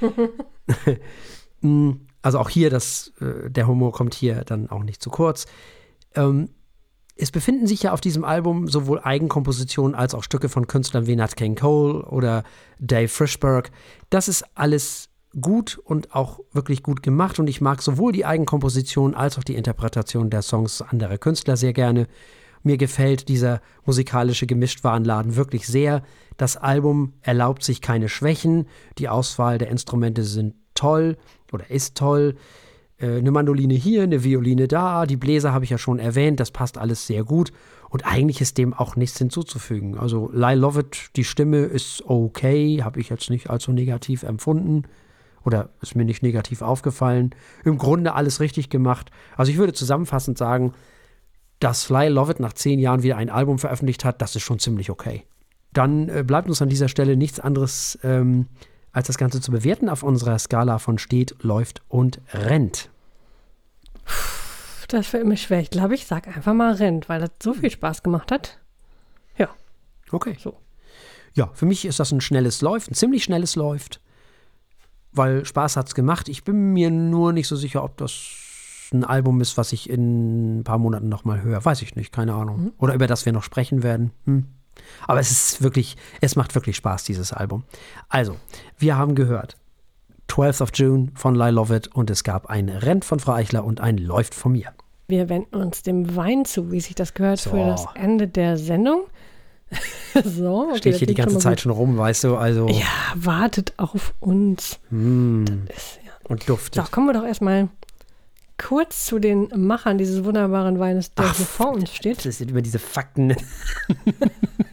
Mm, 1.60 2.06
also 2.22 2.38
auch 2.38 2.50
hier, 2.50 2.70
das, 2.70 3.12
äh, 3.20 3.50
der 3.50 3.66
Humor 3.66 3.90
kommt 3.90 4.14
hier 4.14 4.44
dann 4.44 4.70
auch 4.70 4.84
nicht 4.84 5.02
zu 5.02 5.10
kurz. 5.10 5.46
Ähm, 6.14 6.50
es 7.20 7.32
befinden 7.32 7.66
sich 7.66 7.82
ja 7.82 7.92
auf 7.92 8.00
diesem 8.00 8.24
Album 8.24 8.68
sowohl 8.68 9.00
Eigenkompositionen 9.00 9.96
als 9.96 10.14
auch 10.14 10.22
Stücke 10.22 10.48
von 10.48 10.68
Künstlern 10.68 11.06
wie 11.08 11.16
Nat 11.16 11.36
King 11.36 11.56
Cole 11.56 12.04
oder 12.04 12.44
Dave 12.78 13.08
Frischberg. 13.08 13.70
Das 14.08 14.28
ist 14.28 14.44
alles 14.54 15.08
gut 15.40 15.78
und 15.84 16.14
auch 16.14 16.40
wirklich 16.52 16.82
gut 16.84 17.02
gemacht 17.02 17.38
und 17.40 17.48
ich 17.48 17.60
mag 17.60 17.82
sowohl 17.82 18.12
die 18.12 18.24
Eigenkomposition 18.24 19.14
als 19.14 19.36
auch 19.36 19.44
die 19.44 19.56
Interpretation 19.56 20.30
der 20.30 20.42
Songs 20.42 20.80
anderer 20.80 21.18
Künstler 21.18 21.56
sehr 21.56 21.72
gerne. 21.72 22.06
Mir 22.62 22.76
gefällt 22.76 23.28
dieser 23.28 23.60
musikalische 23.84 24.46
Gemischtwarenladen 24.46 25.36
wirklich 25.36 25.66
sehr. 25.66 26.02
Das 26.36 26.56
Album 26.56 27.14
erlaubt 27.22 27.64
sich 27.64 27.80
keine 27.80 28.08
Schwächen. 28.08 28.66
Die 28.98 29.08
Auswahl 29.08 29.58
der 29.58 29.70
Instrumente 29.70 30.22
sind 30.22 30.54
toll 30.74 31.16
oder 31.52 31.68
ist 31.70 31.96
toll. 31.96 32.36
Äh, 32.98 33.18
Eine 33.18 33.30
Mandoline 33.30 33.74
hier, 33.74 34.02
eine 34.02 34.24
Violine 34.24 34.68
da, 34.68 35.06
die 35.06 35.16
Bläser 35.16 35.52
habe 35.52 35.64
ich 35.64 35.70
ja 35.70 35.78
schon 35.78 35.98
erwähnt, 35.98 36.40
das 36.40 36.50
passt 36.50 36.78
alles 36.78 37.06
sehr 37.06 37.24
gut. 37.24 37.52
Und 37.90 38.04
eigentlich 38.06 38.40
ist 38.40 38.58
dem 38.58 38.74
auch 38.74 38.96
nichts 38.96 39.18
hinzuzufügen. 39.18 39.96
Also 39.96 40.30
Lyle 40.32 40.56
Lovett, 40.56 41.10
die 41.16 41.24
Stimme 41.24 41.58
ist 41.58 42.02
okay, 42.06 42.82
habe 42.82 43.00
ich 43.00 43.08
jetzt 43.08 43.30
nicht 43.30 43.48
allzu 43.48 43.72
negativ 43.72 44.22
empfunden 44.24 44.82
oder 45.44 45.70
ist 45.80 45.96
mir 45.96 46.04
nicht 46.04 46.22
negativ 46.22 46.60
aufgefallen. 46.60 47.34
Im 47.64 47.78
Grunde 47.78 48.14
alles 48.14 48.40
richtig 48.40 48.68
gemacht. 48.68 49.10
Also 49.36 49.50
ich 49.50 49.58
würde 49.58 49.72
zusammenfassend 49.72 50.36
sagen, 50.36 50.74
dass 51.60 51.88
Lyle 51.88 52.10
Lovett 52.10 52.40
nach 52.40 52.52
zehn 52.52 52.78
Jahren 52.78 53.02
wieder 53.02 53.16
ein 53.16 53.30
Album 53.30 53.58
veröffentlicht 53.58 54.04
hat, 54.04 54.20
das 54.20 54.36
ist 54.36 54.42
schon 54.42 54.58
ziemlich 54.58 54.90
okay. 54.90 55.24
Dann 55.72 56.08
äh, 56.08 56.24
bleibt 56.26 56.48
uns 56.48 56.62
an 56.62 56.68
dieser 56.68 56.88
Stelle 56.88 57.16
nichts 57.16 57.40
anderes, 57.40 57.98
ähm, 58.02 58.46
als 58.92 59.06
das 59.06 59.18
Ganze 59.18 59.40
zu 59.40 59.50
bewerten 59.50 59.88
auf 59.88 60.02
unserer 60.02 60.38
Skala 60.38 60.78
von 60.78 60.98
steht, 60.98 61.42
läuft 61.42 61.82
und 61.88 62.20
rennt. 62.32 62.90
Das 64.88 65.06
fällt 65.06 65.26
mir 65.26 65.36
schwer. 65.36 65.60
Ich 65.60 65.70
glaube, 65.70 65.94
ich 65.94 66.06
sag 66.06 66.26
einfach 66.28 66.54
mal 66.54 66.72
rennt, 66.74 67.08
weil 67.08 67.20
das 67.20 67.30
so 67.42 67.52
viel 67.52 67.70
Spaß 67.70 68.02
gemacht 68.02 68.32
hat. 68.32 68.58
Ja, 69.36 69.48
Okay. 70.10 70.36
so. 70.40 70.58
Ja, 71.34 71.50
für 71.54 71.66
mich 71.66 71.84
ist 71.84 72.00
das 72.00 72.10
ein 72.10 72.20
schnelles 72.22 72.62
Läuft, 72.62 72.90
ein 72.90 72.94
ziemlich 72.94 73.22
schnelles 73.22 73.54
Läuft, 73.54 74.00
weil 75.12 75.44
Spaß 75.44 75.76
hat's 75.76 75.94
gemacht. 75.94 76.28
Ich 76.28 76.42
bin 76.42 76.72
mir 76.72 76.90
nur 76.90 77.32
nicht 77.32 77.46
so 77.48 77.54
sicher, 77.54 77.84
ob 77.84 77.96
das 77.98 78.88
ein 78.92 79.04
Album 79.04 79.40
ist, 79.42 79.58
was 79.58 79.72
ich 79.74 79.90
in 79.90 80.60
ein 80.60 80.64
paar 80.64 80.78
Monaten 80.78 81.08
nochmal 81.10 81.42
höre. 81.42 81.62
Weiß 81.64 81.82
ich 81.82 81.94
nicht, 81.94 82.10
keine 82.12 82.32
Ahnung. 82.32 82.72
Oder 82.78 82.94
über 82.94 83.06
das 83.06 83.26
wir 83.26 83.32
noch 83.34 83.42
sprechen 83.42 83.82
werden. 83.82 84.12
Hm. 84.24 84.46
Aber 85.06 85.20
es 85.20 85.30
ist 85.30 85.62
wirklich, 85.62 85.96
es 86.20 86.36
macht 86.36 86.54
wirklich 86.54 86.76
Spaß, 86.76 87.04
dieses 87.04 87.32
Album. 87.32 87.64
Also, 88.08 88.36
wir 88.78 88.96
haben 88.96 89.14
gehört 89.14 89.56
12th 90.28 90.62
of 90.62 90.70
June 90.74 91.08
von 91.14 91.34
Lyle 91.34 91.52
Lovett 91.52 91.88
und 91.88 92.10
es 92.10 92.22
gab 92.24 92.46
ein 92.46 92.68
Rennt 92.68 93.04
von 93.04 93.18
Frau 93.18 93.32
Eichler 93.32 93.64
und 93.64 93.80
ein 93.80 93.98
Läuft 93.98 94.34
von 94.34 94.52
mir. 94.52 94.72
Wir 95.08 95.28
wenden 95.30 95.56
uns 95.56 95.82
dem 95.82 96.16
Wein 96.16 96.44
zu, 96.44 96.70
wie 96.70 96.80
sich 96.80 96.94
das 96.94 97.14
gehört 97.14 97.38
So. 97.38 97.50
für 97.50 97.64
das 97.64 97.86
Ende 97.94 98.28
der 98.28 98.58
Sendung. 98.58 99.04
so, 100.24 100.68
okay, 100.68 100.78
Steht 100.78 100.96
hier 100.96 101.06
die 101.06 101.14
ganze 101.14 101.34
schon 101.34 101.40
Zeit 101.40 101.60
schon 101.60 101.72
rum, 101.72 101.96
weißt 101.96 102.24
du, 102.24 102.36
also. 102.36 102.68
Ja, 102.68 102.86
wartet 103.14 103.72
auf 103.78 104.14
uns. 104.20 104.78
Hm. 104.90 105.44
Ist, 105.74 106.00
Und 106.24 106.48
duftet. 106.48 106.84
So, 106.84 106.90
kommen 106.90 107.06
wir 107.06 107.14
doch 107.14 107.24
erstmal 107.24 107.68
kurz 108.58 109.06
zu 109.06 109.18
den 109.18 109.48
Machern 109.54 109.98
dieses 109.98 110.24
wunderbaren 110.24 110.78
Weines, 110.78 111.14
der 111.14 111.26
Ach, 111.26 111.36
hier 111.36 111.46
vor 111.46 111.72
uns 111.72 111.94
steht. 111.94 112.24
Das 112.24 112.38
sind 112.38 112.50
immer 112.50 112.62
diese 112.62 112.78
Fakten. 112.78 113.34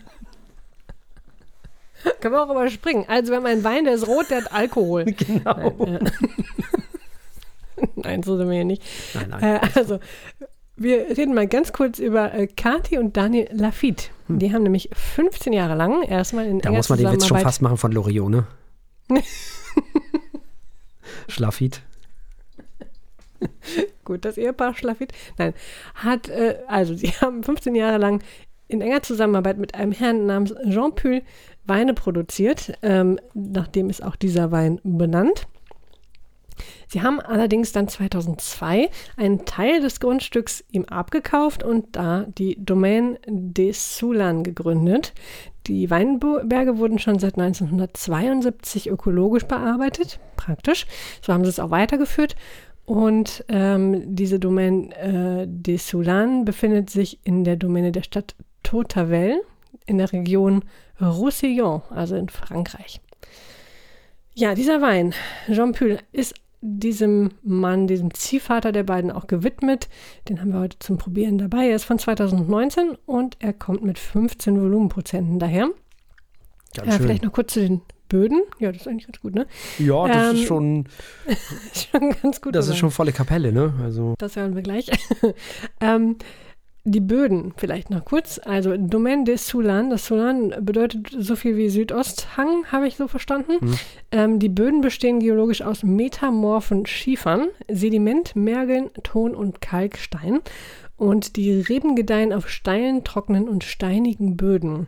Können 2.21 2.33
wir 2.33 2.43
auch 2.43 2.49
überspringen. 2.49 3.05
Also, 3.07 3.31
wir 3.31 3.37
haben 3.37 3.45
einen 3.45 3.63
Wein, 3.63 3.85
der 3.85 3.95
ist 3.95 4.07
rot, 4.07 4.29
der 4.29 4.43
hat 4.43 4.53
Alkohol. 4.53 5.05
genau. 5.05 5.73
Nein, 5.79 5.95
äh, 5.95 6.11
Nein 7.95 8.23
so 8.23 8.37
sind 8.37 8.47
wir 8.47 8.55
hier 8.55 8.65
nicht. 8.65 8.83
Nein, 9.13 9.29
nein. 9.29 9.43
Äh, 9.43 9.59
also, 9.75 9.99
wir 10.75 11.17
reden 11.17 11.33
mal 11.33 11.47
ganz 11.47 11.71
kurz 11.73 11.99
über 11.99 12.33
äh, 12.33 12.47
Kati 12.47 12.97
und 12.97 13.15
Daniel 13.15 13.49
Lafitte. 13.51 14.09
Die 14.27 14.53
haben 14.53 14.63
nämlich 14.63 14.89
15 14.93 15.53
Jahre 15.53 15.75
lang 15.75 16.03
erstmal 16.03 16.45
in 16.45 16.53
Hm. 16.53 16.61
da 16.61 16.71
muss 16.71 16.89
man 16.89 16.97
den 16.97 17.11
Witz 17.11 17.27
schon 17.27 17.39
fast 17.39 17.61
machen 17.61 17.77
von 17.77 17.91
Loriot, 17.91 18.29
ne? 18.29 18.47
Schlaffit. 21.27 21.81
Gut, 24.03 24.25
das 24.25 24.37
Ehepaar 24.37 24.75
Schlaffit. 24.75 25.11
Nein, 25.37 25.53
hat, 25.95 26.29
äh, 26.29 26.59
also 26.67 26.93
sie 26.93 27.09
haben 27.21 27.43
15 27.43 27.75
Jahre 27.75 27.97
lang 27.97 28.23
in 28.67 28.81
enger 28.81 29.03
Zusammenarbeit 29.03 29.57
mit 29.57 29.75
einem 29.75 29.91
Herrn 29.91 30.25
namens 30.25 30.53
Jean 30.69 30.95
Pull 30.95 31.21
Weine 31.65 31.93
produziert. 31.93 32.73
Ähm, 32.81 33.19
nachdem 33.33 33.89
ist 33.89 34.03
auch 34.03 34.15
dieser 34.15 34.51
Wein 34.51 34.79
benannt. 34.83 35.47
Sie 36.87 37.01
haben 37.01 37.19
allerdings 37.19 37.71
dann 37.71 37.87
2002 37.87 38.89
einen 39.17 39.45
Teil 39.45 39.81
des 39.81 39.99
Grundstücks 39.99 40.63
ihm 40.71 40.85
abgekauft 40.85 41.63
und 41.63 41.95
da 41.95 42.25
die 42.37 42.57
Domaine 42.63 43.19
des 43.27 43.97
Soulan 43.97 44.43
gegründet. 44.43 45.13
Die 45.67 45.89
Weinberge 45.89 46.77
wurden 46.77 46.99
schon 46.99 47.19
seit 47.19 47.37
1972 47.37 48.89
ökologisch 48.89 49.45
bearbeitet, 49.45 50.19
praktisch. 50.37 50.85
So 51.21 51.33
haben 51.33 51.43
sie 51.43 51.49
es 51.49 51.59
auch 51.59 51.71
weitergeführt. 51.71 52.35
Und 52.85 53.43
ähm, 53.47 54.15
diese 54.15 54.39
Domaine 54.39 54.95
äh, 54.95 55.47
des 55.47 55.87
Soulan 55.87 56.45
befindet 56.45 56.91
sich 56.91 57.19
in 57.23 57.43
der 57.43 57.55
Domäne 57.55 57.91
der 57.91 58.03
Stadt 58.03 58.35
Totavel 58.61 59.41
in 59.85 59.97
der 59.97 60.11
Region 60.11 60.63
Roussillon, 61.01 61.81
also 61.89 62.15
in 62.15 62.29
Frankreich. 62.29 63.01
Ja, 64.33 64.53
dieser 64.55 64.81
Wein, 64.81 65.13
Jean 65.47 65.71
Pull, 65.73 65.99
ist 66.11 66.33
diesem 66.61 67.31
Mann, 67.43 67.85
diesem 67.87 68.13
Ziehvater 68.13 68.71
der 68.71 68.83
beiden 68.83 69.11
auch 69.11 69.27
gewidmet. 69.27 69.87
Den 70.27 70.41
haben 70.41 70.51
wir 70.51 70.59
heute 70.59 70.79
zum 70.79 70.97
Probieren 70.97 71.37
dabei. 71.37 71.69
Er 71.69 71.75
ist 71.75 71.83
von 71.85 71.99
2019 71.99 72.97
und 73.05 73.37
er 73.39 73.53
kommt 73.53 73.83
mit 73.83 73.99
15 73.99 74.59
Volumenprozenten 74.59 75.37
daher. 75.39 75.69
Ganz 76.75 76.87
Ja, 76.87 76.91
schön. 76.93 77.01
vielleicht 77.03 77.23
noch 77.23 77.31
kurz 77.33 77.53
zu 77.53 77.59
den 77.61 77.81
Böden. 78.09 78.41
Ja, 78.59 78.71
das 78.71 78.81
ist 78.81 78.87
eigentlich 78.87 79.05
ganz 79.07 79.19
gut, 79.21 79.35
ne? 79.35 79.45
Ja, 79.79 80.07
das 80.07 80.29
Ähm, 80.31 80.35
ist 80.35 80.47
schon, 80.47 80.85
Ist 81.27 81.89
schon 81.91 82.15
ganz 82.21 82.41
gut. 82.41 82.55
das 82.55 82.65
ist 82.65 82.71
dabei. 82.71 82.79
schon 82.79 82.91
volle 82.91 83.11
Kapelle, 83.11 83.51
ne? 83.51 83.73
Also, 83.83 84.15
Das 84.17 84.35
hören 84.35 84.55
wir 84.55 84.61
gleich. 84.63 84.89
ähm, 85.81 86.17
die 86.85 87.01
Böden 87.01 87.53
vielleicht 87.57 87.89
noch 87.89 88.05
kurz. 88.05 88.39
Also 88.43 88.77
Domaine 88.77 89.23
des 89.23 89.47
Soulan. 89.47 89.89
Das 89.89 90.05
Soulan 90.05 90.53
bedeutet 90.61 91.07
so 91.17 91.35
viel 91.35 91.57
wie 91.57 91.69
Südosthang, 91.69 92.65
habe 92.71 92.87
ich 92.87 92.95
so 92.95 93.07
verstanden. 93.07 93.53
Mhm. 93.59 93.79
Ähm, 94.11 94.39
die 94.39 94.49
Böden 94.49 94.81
bestehen 94.81 95.19
geologisch 95.19 95.63
aus 95.63 95.81
metamorphen 95.83 96.85
Schiefern, 96.85 97.47
Sediment, 97.67 98.35
Mergeln, 98.35 98.91
Ton 99.01 99.33
und 99.33 99.61
Kalkstein. 99.61 100.39
Und 100.95 101.35
die 101.35 101.59
Reben 101.59 101.95
gedeihen 101.95 102.31
auf 102.31 102.47
steilen, 102.49 103.03
trockenen 103.03 103.49
und 103.49 103.63
steinigen 103.63 104.37
Böden. 104.37 104.87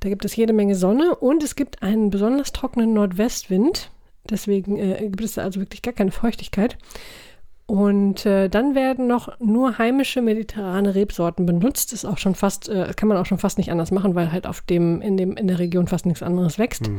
Da 0.00 0.08
gibt 0.08 0.24
es 0.24 0.34
jede 0.34 0.52
Menge 0.52 0.74
Sonne 0.74 1.14
und 1.14 1.44
es 1.44 1.54
gibt 1.54 1.82
einen 1.82 2.10
besonders 2.10 2.52
trockenen 2.52 2.94
Nordwestwind. 2.94 3.90
Deswegen 4.28 4.78
äh, 4.78 4.98
gibt 5.02 5.22
es 5.22 5.34
da 5.34 5.42
also 5.42 5.60
wirklich 5.60 5.82
gar 5.82 5.94
keine 5.94 6.10
Feuchtigkeit. 6.10 6.78
Und 7.66 8.26
äh, 8.26 8.48
dann 8.50 8.74
werden 8.74 9.06
noch 9.06 9.40
nur 9.40 9.78
heimische 9.78 10.20
mediterrane 10.20 10.94
Rebsorten 10.94 11.46
benutzt. 11.46 11.94
Ist 11.94 12.04
auch 12.04 12.18
schon 12.18 12.34
fast, 12.34 12.68
äh, 12.68 12.92
kann 12.94 13.08
man 13.08 13.16
auch 13.16 13.24
schon 13.24 13.38
fast 13.38 13.56
nicht 13.56 13.70
anders 13.70 13.90
machen, 13.90 14.14
weil 14.14 14.30
halt 14.32 14.46
auf 14.46 14.60
dem, 14.60 15.00
in, 15.00 15.16
dem, 15.16 15.36
in 15.36 15.46
der 15.48 15.58
Region 15.58 15.88
fast 15.88 16.04
nichts 16.04 16.22
anderes 16.22 16.58
wächst. 16.58 16.90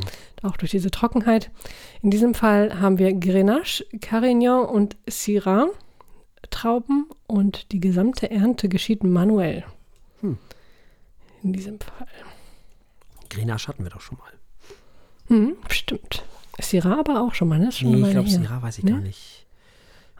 Auch 0.42 0.56
durch 0.56 0.72
diese 0.72 0.90
Trockenheit. 0.90 1.50
In 2.02 2.10
diesem 2.10 2.34
Fall 2.34 2.80
haben 2.80 2.98
wir 2.98 3.12
Grenache, 3.14 3.84
Carignan 4.00 4.64
und 4.64 4.96
Syrah 5.08 5.68
Trauben 6.50 7.06
und 7.26 7.72
die 7.72 7.80
gesamte 7.80 8.30
Ernte 8.30 8.68
geschieht 8.68 9.02
manuell. 9.04 9.64
Hm. 10.20 10.38
In 11.42 11.52
diesem 11.52 11.78
Fall. 11.80 12.06
Grenache 13.30 13.68
hatten 13.68 13.84
wir 13.84 13.90
doch 13.90 14.00
schon 14.00 14.18
mal. 14.18 14.32
Hm, 15.28 15.56
stimmt. 15.68 16.24
Syrah 16.60 17.00
aber 17.00 17.20
auch 17.20 17.34
schon 17.34 17.48
mal, 17.48 17.58
ne? 17.58 17.72
Schon 17.72 17.90
Nee, 17.90 17.96
eine 17.96 18.06
ich 18.06 18.12
glaube. 18.12 18.30
Syrah 18.30 18.62
weiß 18.62 18.78
ich 18.78 18.84
Ne? 18.84 18.92
gar 18.92 19.00
nicht. 19.00 19.45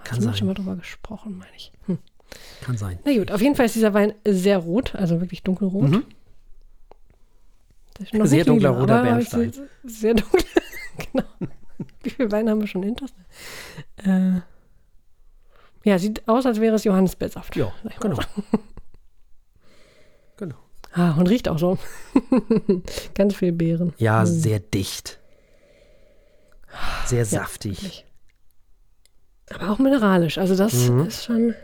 Kann 0.04 0.16
Haben 0.16 0.22
wir 0.22 0.28
sein. 0.28 0.36
schon 0.36 0.46
mal 0.48 0.54
drüber 0.54 0.76
gesprochen, 0.76 1.38
meine 1.38 1.50
ich. 1.56 1.72
Hm. 1.86 1.98
Kann 2.62 2.76
sein. 2.76 2.98
Na 3.04 3.16
gut, 3.16 3.30
auf 3.30 3.40
jeden 3.40 3.54
Fall 3.54 3.66
ist 3.66 3.74
dieser 3.76 3.94
Wein 3.94 4.14
sehr 4.26 4.58
rot, 4.58 4.94
also 4.94 5.20
wirklich 5.20 5.42
dunkelrot. 5.42 5.90
Mhm. 5.90 6.04
Sehr 8.24 8.44
dunkler 8.44 8.70
lila, 8.70 8.80
roter 8.80 9.02
Bernstein. 9.02 9.52
Sehr, 9.52 9.66
sehr 9.84 10.14
dunkel. 10.14 10.40
genau. 11.12 11.24
Wie 12.02 12.10
viel 12.10 12.30
Wein 12.30 12.48
haben 12.50 12.60
wir 12.60 12.66
schon 12.68 12.82
hinter? 12.82 13.06
Äh, 14.04 14.40
ja, 15.84 15.98
sieht 15.98 16.26
aus, 16.28 16.44
als 16.46 16.60
wäre 16.60 16.74
es 16.74 16.84
Johannisbeersaft. 16.84 17.56
Ja, 17.56 17.72
genau. 18.00 18.18
Genau. 20.38 20.56
Ah, 20.92 21.12
und 21.16 21.28
riecht 21.28 21.48
auch 21.48 21.58
so. 21.58 21.78
Ganz 23.14 23.34
viel 23.36 23.52
Beeren. 23.52 23.94
Ja, 23.96 24.20
Hm. 24.20 24.26
sehr 24.26 24.60
dicht. 24.60 25.18
Sehr 27.06 27.24
saftig. 27.24 28.04
Aber 29.54 29.70
auch 29.70 29.78
mineralisch. 29.78 30.38
Also 30.38 30.56
das 30.56 30.88
Mhm. 30.88 31.06
ist 31.06 31.24
schon. 31.24 31.54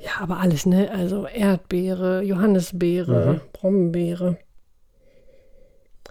Ja, 0.00 0.20
aber 0.20 0.38
alles, 0.38 0.66
ne? 0.66 0.90
Also 0.90 1.26
Erdbeere, 1.26 2.22
Johannisbeere, 2.22 3.34
Mhm. 3.34 3.40
Brombeere. 3.52 4.38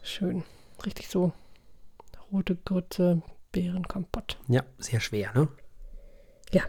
Schön. 0.04 0.44
Richtig 0.86 1.08
so 1.10 1.32
rote 2.32 2.56
Grütze, 2.56 3.22
Beerenkompott. 3.52 4.38
Ja, 4.48 4.64
sehr 4.78 5.00
schwer, 5.00 5.32
ne? 5.34 5.48
Ja. 6.52 6.64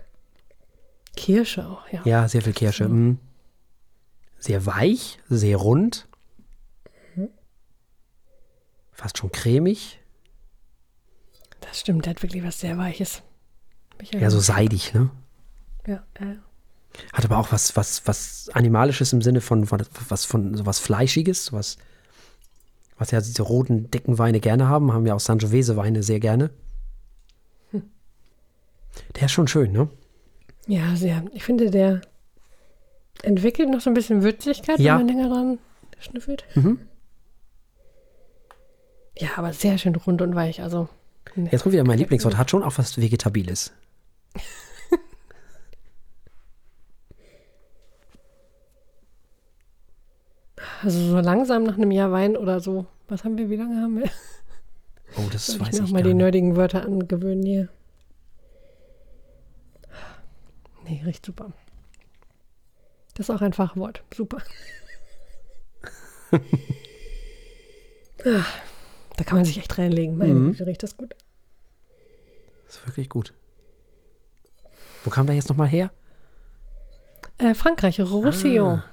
Kirsche 1.16 1.66
auch, 1.66 1.88
ja. 1.88 2.02
Ja, 2.04 2.28
sehr 2.28 2.42
viel 2.42 2.52
Kirsche. 2.52 2.88
Mhm. 2.88 3.18
Sehr 4.38 4.64
weich, 4.66 5.18
sehr 5.28 5.56
rund. 5.56 6.06
Mhm. 7.16 7.30
Fast 8.92 9.18
schon 9.18 9.32
cremig. 9.32 9.98
Das 11.68 11.80
stimmt, 11.80 12.06
der 12.06 12.10
hat 12.10 12.22
wirklich 12.22 12.42
was 12.44 12.60
sehr 12.60 12.78
Weiches. 12.78 13.22
Michael. 13.98 14.22
Ja, 14.22 14.30
so 14.30 14.40
seidig, 14.40 14.94
ne? 14.94 15.10
Ja, 15.86 16.02
ja. 16.20 16.36
Hat 17.12 17.24
aber 17.24 17.38
auch 17.38 17.52
was, 17.52 17.76
was, 17.76 18.06
was 18.06 18.48
Animalisches 18.54 19.12
im 19.12 19.20
Sinne 19.22 19.40
von, 19.40 19.66
von 19.66 19.82
was 20.08 20.24
von 20.24 20.54
sowas 20.54 20.78
Fleischiges, 20.78 21.52
was, 21.52 21.76
was 22.98 23.10
ja 23.10 23.20
diese 23.20 23.42
roten, 23.42 23.90
dicken 23.90 24.18
Weine 24.18 24.40
gerne 24.40 24.68
haben, 24.68 24.92
haben 24.92 25.06
ja 25.06 25.14
auch 25.14 25.20
Sangiovese-Weine 25.20 26.02
sehr 26.02 26.20
gerne. 26.20 26.50
Hm. 27.72 27.82
Der 29.16 29.24
ist 29.24 29.32
schon 29.32 29.48
schön, 29.48 29.72
ne? 29.72 29.88
Ja, 30.66 30.96
sehr. 30.96 31.24
Ich 31.32 31.44
finde, 31.44 31.70
der 31.70 32.00
entwickelt 33.22 33.68
noch 33.70 33.80
so 33.80 33.90
ein 33.90 33.94
bisschen 33.94 34.22
Würzigkeit, 34.22 34.78
Ja. 34.78 34.98
wenn 34.98 35.06
man 35.06 35.16
länger 35.16 35.28
dran 35.34 35.58
schnüffelt. 35.98 36.44
Mhm. 36.54 36.80
Ja, 39.18 39.30
aber 39.36 39.52
sehr 39.52 39.78
schön 39.78 39.96
rund 39.96 40.20
und 40.22 40.34
weich. 40.34 40.62
Also. 40.62 40.88
Jetzt 41.34 41.62
kommt 41.62 41.72
wieder 41.72 41.84
mein 41.84 41.98
Lieblingswort, 41.98 42.36
hat 42.38 42.50
schon 42.50 42.62
auch 42.62 42.78
was 42.78 42.96
Vegetabiles. 42.98 43.72
also 50.82 50.98
so 51.10 51.18
langsam 51.20 51.64
nach 51.64 51.76
einem 51.76 51.90
Jahr 51.90 52.12
Wein 52.12 52.36
oder 52.36 52.60
so. 52.60 52.86
Was 53.08 53.24
haben 53.24 53.36
wir, 53.36 53.50
wie 53.50 53.56
lange 53.56 53.80
haben 53.82 53.98
wir? 53.98 54.10
Oh, 55.16 55.28
das 55.30 55.46
Soll 55.46 55.60
weiß 55.60 55.74
ich 55.74 55.80
mir 55.80 55.86
auch 55.86 55.90
mal 55.92 56.02
die 56.02 56.14
nerdigen 56.14 56.56
Wörter 56.56 56.84
angewöhnen 56.84 57.44
hier. 57.44 57.68
Nee, 60.84 61.02
riecht 61.04 61.26
super. 61.26 61.52
Das 63.14 63.28
ist 63.28 63.34
auch 63.34 63.40
ein 63.40 63.52
Fachwort. 63.52 64.02
Super. 64.14 64.38
Ah, 68.24 68.44
da 69.16 69.24
kann 69.24 69.36
man 69.38 69.44
sich 69.44 69.58
echt 69.58 69.76
reinlegen. 69.78 70.16
Meine 70.16 70.34
Mhm. 70.34 70.52
Güte, 70.52 70.66
riecht 70.66 70.82
das 70.82 70.96
gut. 70.96 71.14
Das 72.66 72.76
ist 72.76 72.86
wirklich 72.86 73.08
gut. 73.08 73.32
Wo 75.04 75.10
kam 75.10 75.26
der 75.26 75.36
jetzt 75.36 75.48
nochmal 75.48 75.68
her? 75.68 75.90
Äh, 77.38 77.54
Frankreich, 77.54 78.00
Roussillon. 78.00 78.78
Ah. 78.80 78.84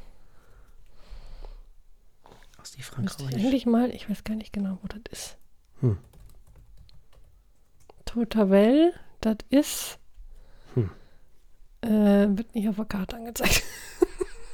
Aus 2.62 2.72
die 2.72 2.78
Müsste 2.80 2.80
ich 2.80 2.86
Frankreich. 2.86 3.36
eigentlich 3.36 3.66
mal, 3.66 3.90
ich 3.90 4.10
weiß 4.10 4.24
gar 4.24 4.36
nicht 4.36 4.54
genau, 4.54 4.78
wo 4.82 4.88
das 4.88 5.02
ist. 5.12 5.38
Hm. 5.82 5.98
Totavel, 8.06 8.94
das 9.22 9.38
ist. 9.50 9.98
Hm. 10.76 10.90
Äh, 11.82 12.38
wird 12.38 12.54
nicht 12.54 12.70
auf 12.70 12.76
der 12.76 12.86
Karte 12.86 13.16
angezeigt. 13.16 13.64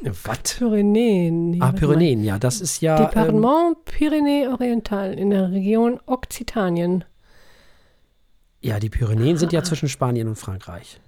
Was? 0.02 0.56
Pyrenäen. 0.58 1.50
Nee, 1.52 1.60
Ah. 1.62 1.72
Pyrenäen, 1.74 2.24
ja, 2.24 2.40
das 2.40 2.62
ist 2.62 2.82
ja. 2.82 2.98
Ähm, 2.98 3.06
Departement 3.08 3.78
Pyrénées 3.86 4.48
Oriental 4.52 5.14
in 5.14 5.30
der 5.30 5.52
Region 5.52 6.00
Okzitanien. 6.06 7.04
Ja, 8.62 8.80
die 8.80 8.90
Pyrenäen 8.90 9.38
sind 9.38 9.54
ja 9.54 9.64
zwischen 9.64 9.90
Spanien 9.90 10.28
und 10.28 10.36
Frankreich. 10.36 11.00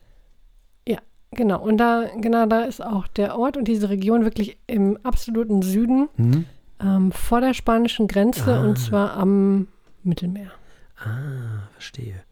Ja, 0.88 1.00
genau. 1.32 1.62
Und 1.62 1.78
da, 1.78 2.06
genau 2.20 2.46
da 2.46 2.62
ist 2.64 2.82
auch 2.84 3.08
der 3.08 3.38
Ort 3.38 3.58
und 3.58 3.68
diese 3.68 3.90
Region 3.90 4.24
wirklich 4.24 4.58
im 4.68 4.98
absoluten 5.04 5.62
Süden 5.62 6.10
Hm? 6.18 6.46
ähm, 6.82 7.12
vor 7.12 7.42
der 7.42 7.54
spanischen 7.54 8.08
Grenze 8.08 8.56
Ah. 8.56 8.62
und 8.64 8.78
zwar 8.78 9.14
am 9.18 9.68
Mittelmeer. 10.04 10.52
Ah, 10.98 11.68
verstehe. 11.74 12.24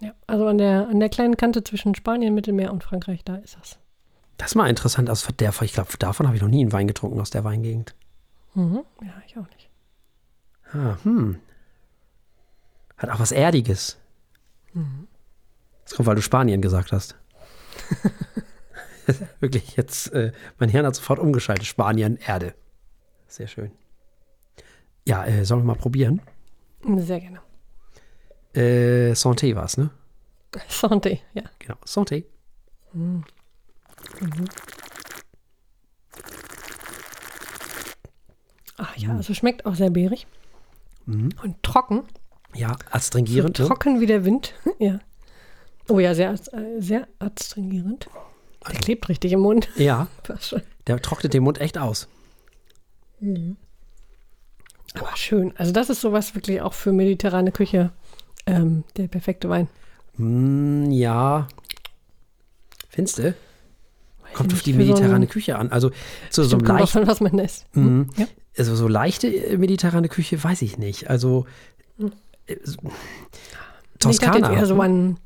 Ja, 0.00 0.12
also 0.26 0.46
an 0.46 0.58
der, 0.58 0.88
an 0.88 1.00
der 1.00 1.08
kleinen 1.08 1.36
Kante 1.36 1.62
zwischen 1.64 1.94
Spanien, 1.94 2.34
Mittelmeer 2.34 2.72
und 2.72 2.82
Frankreich, 2.82 3.24
da 3.24 3.36
ist 3.36 3.56
das. 3.60 3.78
Das 4.36 4.50
ist 4.50 4.54
mal 4.54 4.68
interessant. 4.68 5.10
Aus 5.10 5.26
der, 5.38 5.52
ich 5.62 5.72
glaube, 5.72 5.96
davon 5.98 6.26
habe 6.26 6.36
ich 6.36 6.42
noch 6.42 6.48
nie 6.48 6.60
einen 6.60 6.72
Wein 6.72 6.88
getrunken 6.88 7.20
aus 7.20 7.30
der 7.30 7.44
Weingegend. 7.44 7.94
Mhm. 8.54 8.84
Ja, 9.02 9.22
ich 9.26 9.36
auch 9.36 9.48
nicht. 9.48 9.70
Ah, 10.72 10.96
hm. 11.02 11.38
Hat 12.96 13.10
auch 13.10 13.20
was 13.20 13.32
Erdiges. 13.32 13.98
Das 15.84 15.94
kommt, 15.94 16.06
weil 16.06 16.16
du 16.16 16.22
Spanien 16.22 16.60
gesagt 16.60 16.92
hast. 16.92 17.16
Wirklich, 19.40 19.76
jetzt, 19.76 20.12
äh, 20.12 20.32
mein 20.58 20.68
Hirn 20.68 20.86
hat 20.86 20.94
sofort 20.94 21.18
umgeschaltet. 21.18 21.66
Spanien, 21.66 22.18
Erde. 22.26 22.54
Sehr 23.26 23.46
schön. 23.46 23.70
Ja, 25.06 25.24
äh, 25.26 25.44
sollen 25.44 25.62
wir 25.62 25.66
mal 25.66 25.74
probieren? 25.76 26.22
Sehr 26.96 27.20
gerne. 27.20 27.40
Äh, 28.54 29.12
Santé 29.12 29.54
war 29.54 29.64
es, 29.64 29.76
ne? 29.76 29.90
Santé, 30.68 31.20
ja. 31.34 31.42
Genau, 31.58 31.76
Santé. 31.84 32.24
Ach 38.76 38.96
ja, 38.96 39.10
also 39.10 39.34
schmeckt 39.34 39.66
auch 39.66 39.74
sehr 39.74 39.90
beerig. 39.90 40.26
Und 41.06 41.62
trocken. 41.62 42.02
Ja, 42.54 42.68
So 42.78 42.86
astringierend. 42.90 43.58
ne? 43.58 43.66
trocken 43.66 44.00
wie 44.00 44.06
der 44.06 44.24
Wind. 44.24 44.54
ja. 44.78 45.00
Oh 45.88 45.98
ja, 45.98 46.14
sehr, 46.14 46.34
sehr 46.78 47.06
adstringierend. 47.18 48.08
Der 48.66 48.80
klebt 48.80 49.08
richtig 49.08 49.32
im 49.32 49.40
Mund. 49.40 49.68
Ja, 49.76 50.08
der 50.86 51.02
trocknet 51.02 51.34
den 51.34 51.42
Mund 51.42 51.60
echt 51.60 51.76
aus. 51.76 52.08
Aber 54.94 55.16
schön. 55.16 55.52
Also 55.56 55.72
das 55.72 55.90
ist 55.90 56.00
sowas 56.00 56.34
wirklich 56.34 56.62
auch 56.62 56.72
für 56.72 56.92
mediterrane 56.92 57.52
Küche 57.52 57.92
ähm, 58.46 58.84
der 58.96 59.08
perfekte 59.08 59.48
Wein. 59.48 59.68
Hm, 60.16 60.90
ja. 60.90 61.48
Findest 62.88 63.18
du? 63.18 63.34
Kommt 64.44 64.54
auf 64.54 64.62
die 64.62 64.72
so 64.72 64.78
mediterrane 64.78 65.14
einen- 65.14 65.28
Küche 65.28 65.56
an. 65.58 65.70
Also 65.72 65.90
zu 66.30 66.44
so 66.44 66.56
einem 66.58 67.06
was 67.06 67.20
man 67.20 67.38
isst. 67.38 67.66
Mhm. 67.74 68.08
Ja. 68.16 68.26
also 68.56 68.74
so 68.76 68.88
leichte 68.88 69.26
äh, 69.28 69.56
mediterrane 69.56 70.08
Küche 70.08 70.42
weiß 70.42 70.62
ich 70.62 70.78
nicht. 70.78 71.10
Also 71.10 71.46
äh, 72.46 72.56
so- 72.62 72.78
Hm. 72.82 72.90
Ich 74.10 74.18
dachte 74.18 74.40
Toskana. 74.40 74.50
jetzt 74.50 74.58
eher 74.60 74.66
so 74.66 74.80
an, 74.80 75.18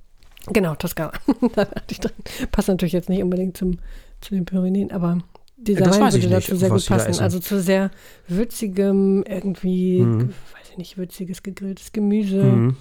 genau, 0.52 0.74
Toskana. 0.76 1.12
da 1.54 1.64
dachte 1.64 1.84
ich 1.90 2.00
dran. 2.00 2.12
Passt 2.52 2.68
natürlich 2.68 2.92
jetzt 2.92 3.08
nicht 3.08 3.22
unbedingt 3.22 3.56
zum, 3.56 3.78
zu 4.20 4.34
den 4.34 4.44
Pyrenäen, 4.44 4.92
aber 4.92 5.18
dieser 5.56 5.84
Das 5.84 5.98
Wein 5.98 6.08
ich 6.14 6.22
würde 6.22 6.28
dazu 6.36 6.54
sehr 6.56 6.68
gut 6.70 6.88
da 6.88 6.96
passen. 6.96 7.20
Also 7.20 7.40
zu 7.40 7.60
sehr 7.60 7.90
würzigem, 8.28 9.24
irgendwie, 9.26 10.00
Mhm. 10.02 10.28
weiß 10.28 10.70
ich 10.70 10.76
nicht, 10.78 10.96
würziges 10.98 11.42
gegrilltes 11.42 11.90
Gemüse. 11.92 12.44
Mhm, 12.44 12.76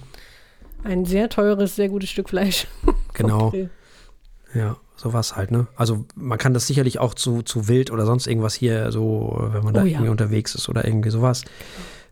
Ein 0.84 1.04
sehr 1.04 1.28
teures, 1.28 1.74
sehr 1.74 1.88
gutes 1.88 2.10
Stück 2.10 2.28
Fleisch. 2.28 2.68
genau, 3.14 3.50
Grill. 3.50 3.70
Ja, 4.54 4.76
sowas 4.96 5.36
halt, 5.36 5.50
ne? 5.50 5.66
Also 5.76 6.04
man 6.14 6.38
kann 6.38 6.54
das 6.54 6.66
sicherlich 6.66 6.98
auch 6.98 7.14
zu, 7.14 7.42
zu 7.42 7.68
wild 7.68 7.90
oder 7.90 8.06
sonst 8.06 8.26
irgendwas 8.26 8.54
hier 8.54 8.90
so, 8.92 9.48
wenn 9.52 9.62
man 9.64 9.74
da 9.74 9.82
Oh 9.82 9.84
ja. 9.84 9.92
irgendwie 9.92 10.10
unterwegs 10.10 10.54
ist 10.54 10.68
oder 10.68 10.86
irgendwie 10.86 11.10
sowas. 11.10 11.44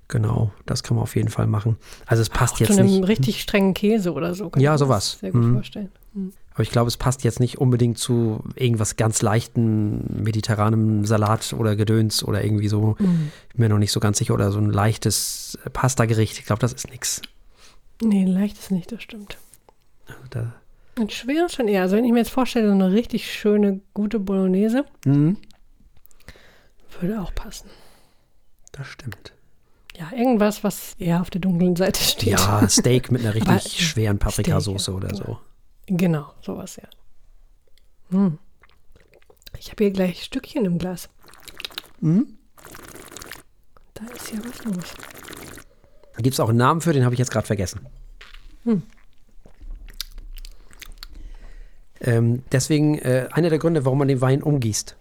Genau, 0.08 0.52
das 0.66 0.82
kann 0.84 0.96
man 0.96 1.02
auf 1.02 1.16
jeden 1.16 1.30
Fall 1.30 1.48
machen. 1.48 1.76
Also 2.06 2.22
es 2.22 2.28
passt 2.30 2.54
Auch 2.54 2.60
jetzt 2.60 2.74
zu 2.74 2.78
einem 2.80 2.86
nicht. 3.00 3.08
richtig 3.08 3.42
strengen 3.42 3.74
Käse 3.74 4.12
oder 4.12 4.34
so. 4.34 4.50
kann 4.50 4.62
Ja, 4.62 4.74
ich 4.74 4.80
mir 4.80 4.86
sowas. 4.86 5.10
das 5.12 5.20
Sehr 5.20 5.32
gut 5.32 5.42
Mhm. 5.42 5.54
vorstellen. 5.54 5.90
Mhm. 6.14 6.32
Aber 6.54 6.62
ich 6.62 6.70
glaube, 6.70 6.88
es 6.88 6.96
passt 6.96 7.24
jetzt 7.24 7.40
nicht 7.40 7.58
unbedingt 7.58 7.98
zu 7.98 8.42
irgendwas 8.54 8.96
ganz 8.96 9.20
leichten 9.20 10.22
mediterranem 10.22 11.04
Salat 11.04 11.52
oder 11.58 11.74
Gedöns 11.76 12.22
oder 12.24 12.44
irgendwie 12.44 12.68
so. 12.68 12.94
Mhm. 12.98 13.32
Ich 13.48 13.54
bin 13.56 13.62
mir 13.64 13.68
noch 13.68 13.78
nicht 13.78 13.92
so 13.92 13.98
ganz 14.00 14.18
sicher. 14.18 14.32
Oder 14.34 14.52
so 14.52 14.58
ein 14.58 14.70
leichtes 14.70 15.58
Pasta-Gericht. 15.72 16.38
Ich 16.38 16.44
glaube, 16.46 16.60
das 16.60 16.72
ist 16.72 16.88
nix. 16.90 17.20
Nee, 18.00 18.24
leicht 18.26 18.56
ist 18.58 18.70
nicht, 18.70 18.92
das 18.92 19.02
stimmt. 19.02 19.38
Da, 20.30 20.54
Und 20.98 21.12
schwer 21.12 21.48
schon 21.48 21.68
eher. 21.68 21.82
Also 21.82 21.96
wenn 21.96 22.04
ich 22.04 22.12
mir 22.12 22.18
jetzt 22.20 22.30
vorstelle, 22.30 22.68
so 22.68 22.72
eine 22.74 22.90
richtig 22.92 23.30
schöne, 23.32 23.80
gute 23.94 24.18
Bolognese, 24.18 24.84
Mhm, 25.04 25.36
würde 27.00 27.20
auch 27.20 27.34
passen. 27.34 27.68
das 28.72 28.86
stimmt. 28.86 29.32
Ja, 29.98 30.10
irgendwas, 30.12 30.62
was 30.64 30.94
eher 30.98 31.20
auf 31.22 31.30
der 31.30 31.40
dunklen 31.40 31.76
Seite 31.76 32.02
steht. 32.02 32.30
Ja, 32.38 32.66
Steak 32.68 33.10
mit 33.10 33.22
einer 33.22 33.34
richtig 33.34 33.48
Aber, 33.50 33.60
schweren 33.60 34.18
Paprikasauce 34.18 34.88
oder 34.90 35.14
so. 35.14 35.38
Genau, 35.86 36.32
sowas, 36.42 36.76
ja. 36.76 36.88
Hm. 38.10 38.38
Ich 39.58 39.70
habe 39.70 39.84
hier 39.84 39.92
gleich 39.92 40.22
Stückchen 40.24 40.64
im 40.66 40.78
Glas. 40.78 41.08
Mhm. 42.00 42.36
Da 43.94 44.04
ist 44.14 44.32
ja 44.32 44.38
was 44.44 44.64
los. 44.64 44.94
Da 46.14 46.22
gibt 46.22 46.34
es 46.34 46.40
auch 46.40 46.48
einen 46.50 46.58
Namen 46.58 46.80
für, 46.82 46.92
den 46.92 47.04
habe 47.04 47.14
ich 47.14 47.18
jetzt 47.18 47.30
gerade 47.30 47.46
vergessen. 47.46 47.86
Hm. 48.64 48.82
Ähm, 52.06 52.42
deswegen 52.52 52.98
äh, 52.98 53.28
einer 53.32 53.50
der 53.50 53.58
Gründe, 53.58 53.84
warum 53.84 53.98
man 53.98 54.08
den 54.08 54.20
Wein 54.20 54.42
umgießt. 54.42 54.96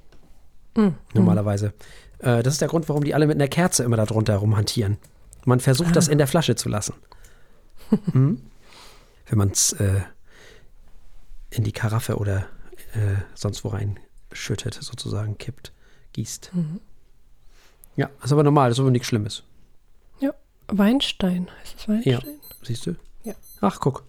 Hm. 0.75 0.95
Normalerweise. 1.13 1.73
Äh, 2.19 2.43
das 2.43 2.53
ist 2.53 2.61
der 2.61 2.67
Grund, 2.67 2.89
warum 2.89 3.03
die 3.03 3.13
alle 3.13 3.27
mit 3.27 3.35
einer 3.35 3.47
Kerze 3.47 3.83
immer 3.83 3.97
da 3.97 4.05
drunter 4.05 4.35
rumhantieren. 4.37 4.97
Man 5.45 5.59
versucht, 5.59 5.95
das 5.95 6.07
in 6.07 6.17
der 6.17 6.27
Flasche 6.27 6.55
zu 6.55 6.69
lassen. 6.69 6.95
mhm. 8.11 8.41
Wenn 9.27 9.37
man 9.39 9.49
es 9.49 9.73
äh, 9.73 10.01
in 11.49 11.63
die 11.63 11.71
Karaffe 11.71 12.17
oder 12.17 12.47
äh, 12.93 13.21
sonst 13.33 13.63
wo 13.63 13.69
rein 13.69 13.99
schüttet, 14.31 14.75
sozusagen 14.75 15.37
kippt, 15.37 15.71
gießt. 16.13 16.51
Mhm. 16.53 16.79
Ja, 17.95 18.09
ist 18.23 18.31
aber 18.31 18.43
normal, 18.43 18.71
ist 18.71 18.79
aber 18.79 18.91
nichts 18.91 19.07
Schlimmes. 19.07 19.43
Ja, 20.19 20.33
Weinstein. 20.67 21.47
Heißt 21.61 21.75
das 21.75 21.87
Weinstein? 21.87 22.39
Siehst 22.61 22.85
du? 22.85 22.95
Ja. 23.23 23.33
Ach, 23.61 23.79
guck. 23.79 24.03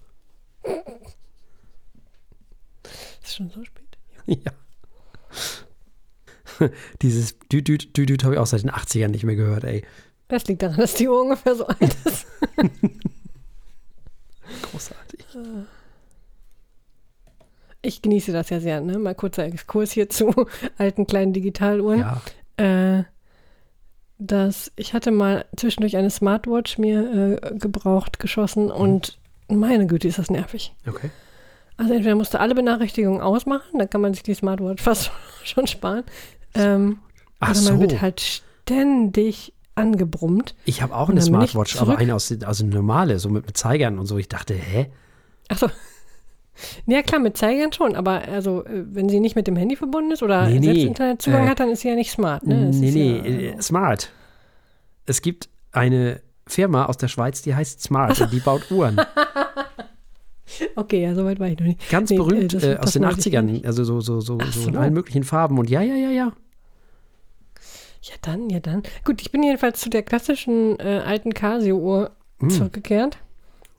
Ist 3.26 3.36
schon 3.36 3.50
so 3.50 3.64
spät. 3.64 3.82
Ja. 4.26 4.52
Dieses 7.02 7.38
Düdüt, 7.48 7.96
Düdüt 7.96 8.24
habe 8.24 8.34
ich 8.34 8.40
auch 8.40 8.46
seit 8.46 8.62
den 8.62 8.70
80ern 8.70 9.08
nicht 9.08 9.24
mehr 9.24 9.36
gehört, 9.36 9.64
ey. 9.64 9.84
Das 10.28 10.46
liegt 10.46 10.62
daran, 10.62 10.78
dass 10.78 10.94
die 10.94 11.08
Uhr 11.08 11.22
ungefähr 11.22 11.54
so 11.54 11.66
alt 11.66 11.96
ist. 12.04 12.26
Großartig. 14.62 15.24
Ich 17.82 18.02
genieße 18.02 18.32
das 18.32 18.50
ja 18.50 18.58
sehr, 18.58 18.80
ne? 18.80 18.98
Mal 18.98 19.14
kurzer 19.14 19.44
Exkurs 19.44 19.92
hier 19.92 20.08
zu 20.08 20.46
alten 20.78 21.06
kleinen 21.06 21.32
Digitaluhren. 21.32 22.00
Ja. 22.00 22.22
Äh, 22.56 23.04
dass 24.18 24.72
ich 24.76 24.94
hatte 24.94 25.10
mal 25.10 25.44
zwischendurch 25.56 25.96
eine 25.96 26.10
Smartwatch 26.10 26.78
mir 26.78 27.40
äh, 27.42 27.58
gebraucht, 27.58 28.18
geschossen 28.18 28.70
und 28.70 29.18
meine 29.48 29.86
Güte, 29.86 30.08
ist 30.08 30.18
das 30.18 30.30
nervig. 30.30 30.74
Okay. 30.86 31.10
Also 31.76 31.92
entweder 31.92 32.14
musst 32.14 32.34
du 32.34 32.40
alle 32.40 32.54
Benachrichtigungen 32.54 33.20
ausmachen, 33.20 33.78
dann 33.78 33.90
kann 33.90 34.00
man 34.00 34.14
sich 34.14 34.22
die 34.22 34.34
Smartwatch 34.34 34.82
fast 34.82 35.10
schon 35.44 35.66
sparen. 35.66 36.04
Ähm, 36.54 36.98
Ach 37.40 37.50
oder 37.50 37.58
so. 37.58 37.72
man 37.72 37.80
wird 37.80 38.00
halt 38.00 38.20
ständig 38.20 39.52
angebrummt. 39.74 40.54
Ich 40.64 40.80
habe 40.80 40.94
auch 40.94 41.10
eine 41.10 41.20
Smartwatch, 41.20 41.80
aber 41.80 41.98
eine 41.98 42.14
aus, 42.14 42.32
also 42.44 42.64
eine 42.64 42.74
normale, 42.74 43.18
so 43.18 43.28
mit, 43.28 43.46
mit 43.46 43.56
Zeigern 43.56 43.98
und 43.98 44.06
so. 44.06 44.16
Ich 44.16 44.28
dachte, 44.28 44.54
hä? 44.54 44.90
Achso. 45.48 45.68
Ja 46.86 47.02
klar, 47.02 47.20
mit 47.20 47.36
Zeigern 47.36 47.70
schon, 47.70 47.94
aber 47.94 48.22
also 48.28 48.64
äh, 48.64 48.82
wenn 48.90 49.10
sie 49.10 49.20
nicht 49.20 49.36
mit 49.36 49.46
dem 49.46 49.56
Handy 49.56 49.76
verbunden 49.76 50.12
ist 50.12 50.22
oder 50.22 50.46
Nee, 50.46 50.58
nee, 50.58 50.64
selbst 50.64 50.84
Internetzugang 50.84 51.44
äh, 51.44 51.50
hat, 51.50 51.60
dann 51.60 51.68
ist 51.68 51.82
sie 51.82 51.88
ja 51.88 51.94
nicht 51.94 52.10
smart. 52.10 52.46
Ne? 52.46 52.68
Das 52.68 52.76
nee, 52.76 52.90
nee, 52.92 53.16
ja, 53.18 53.58
äh, 53.58 53.60
Smart. 53.60 54.10
Es 55.04 55.20
gibt 55.20 55.50
eine 55.72 56.22
Firma 56.46 56.86
aus 56.86 56.96
der 56.96 57.08
Schweiz, 57.08 57.42
die 57.42 57.54
heißt 57.54 57.82
Smart 57.82 58.18
und 58.22 58.32
die 58.32 58.40
baut 58.40 58.70
Uhren. 58.70 58.96
Okay, 60.76 61.02
ja, 61.02 61.14
soweit 61.14 61.40
war 61.40 61.48
ich 61.48 61.58
noch 61.58 61.66
nicht. 61.66 61.88
Ganz 61.90 62.10
Nee, 62.10 62.16
berühmt 62.16 62.54
äh, 62.54 62.56
das- 62.58 62.62
äh, 62.64 62.74
aus 62.76 62.80
das 62.84 62.92
den 62.94 63.02
wollte 63.02 63.28
ich 63.28 63.34
80ern, 63.34 63.66
also 63.66 63.84
so, 63.84 64.00
so, 64.00 64.20
so, 64.20 64.38
so 64.38 64.60
so. 64.62 64.68
in 64.68 64.76
allen 64.76 64.94
möglichen 64.94 65.24
Farben. 65.24 65.58
Und 65.58 65.68
ja, 65.70 65.82
ja, 65.82 65.94
ja, 65.94 66.10
ja. 66.10 66.32
Ja, 68.02 68.14
dann, 68.22 68.48
ja, 68.50 68.60
dann. 68.60 68.82
Gut, 69.04 69.20
ich 69.20 69.32
bin 69.32 69.42
jedenfalls 69.42 69.80
zu 69.80 69.90
der 69.90 70.02
klassischen 70.02 70.78
äh, 70.78 71.02
alten 71.04 71.32
Casio-Uhr 71.34 72.12
Hm. 72.38 72.50
zurückgekehrt. 72.50 73.18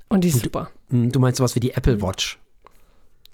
Und 0.10 0.24
die 0.24 0.30
ist 0.30 0.36
Und 0.36 0.42
du- 0.42 0.48
super. 0.48 0.70
Hm, 0.90 1.12
Du 1.12 1.20
meinst 1.20 1.38
sowas 1.38 1.56
wie 1.56 1.60
die 1.60 1.72
Apple 1.72 2.02
Watch. 2.02 2.40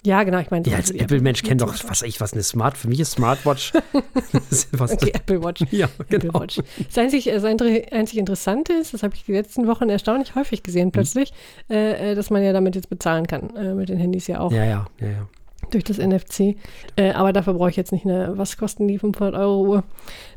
Ja, 0.06 0.22
genau, 0.22 0.38
ich 0.38 0.50
meine. 0.50 0.68
Ja, 0.68 0.76
als 0.76 0.90
Apple-Mensch 0.90 1.42
kennt 1.42 1.62
doch, 1.62 1.74
was 1.88 2.02
ich, 2.02 2.20
was 2.20 2.34
eine 2.34 2.42
Smart, 2.42 2.76
für 2.76 2.88
mich 2.88 3.00
ist 3.00 3.12
Smartwatch. 3.12 3.72
ist 4.50 4.68
Die 5.02 5.14
Apple 5.14 5.42
Watch. 5.42 5.62
ja, 5.70 5.86
Apple 5.98 6.18
genau. 6.18 6.40
Watch. 6.40 6.60
Das 6.86 6.98
einzig, 6.98 7.24
das 7.24 7.42
einzige- 7.44 7.90
einzig 7.92 8.18
Interessante 8.18 8.74
ist, 8.74 8.92
das 8.92 9.02
habe 9.02 9.14
ich 9.14 9.24
die 9.24 9.32
letzten 9.32 9.66
Wochen 9.66 9.88
erstaunlich 9.88 10.34
häufig 10.34 10.62
gesehen 10.62 10.92
plötzlich, 10.92 11.32
äh, 11.70 12.12
äh, 12.12 12.14
dass 12.14 12.28
man 12.30 12.42
ja 12.42 12.52
damit 12.52 12.74
jetzt 12.76 12.90
bezahlen 12.90 13.26
kann. 13.26 13.56
Äh, 13.56 13.74
mit 13.74 13.88
den 13.88 13.98
Handys 13.98 14.26
ja 14.26 14.40
auch 14.40 14.52
Ja, 14.52 14.64
ja, 14.64 14.86
ja, 15.00 15.06
ja. 15.08 15.28
durch 15.70 15.84
das 15.84 15.96
NFC. 15.98 16.56
Äh, 16.96 17.12
aber 17.12 17.32
dafür 17.32 17.54
brauche 17.54 17.70
ich 17.70 17.76
jetzt 17.76 17.92
nicht 17.92 18.04
eine, 18.04 18.36
was 18.36 18.56
kosten 18.58 18.86
die 18.86 18.98
500 18.98 19.34
Euro 19.34 19.62
Uhr? 19.66 19.84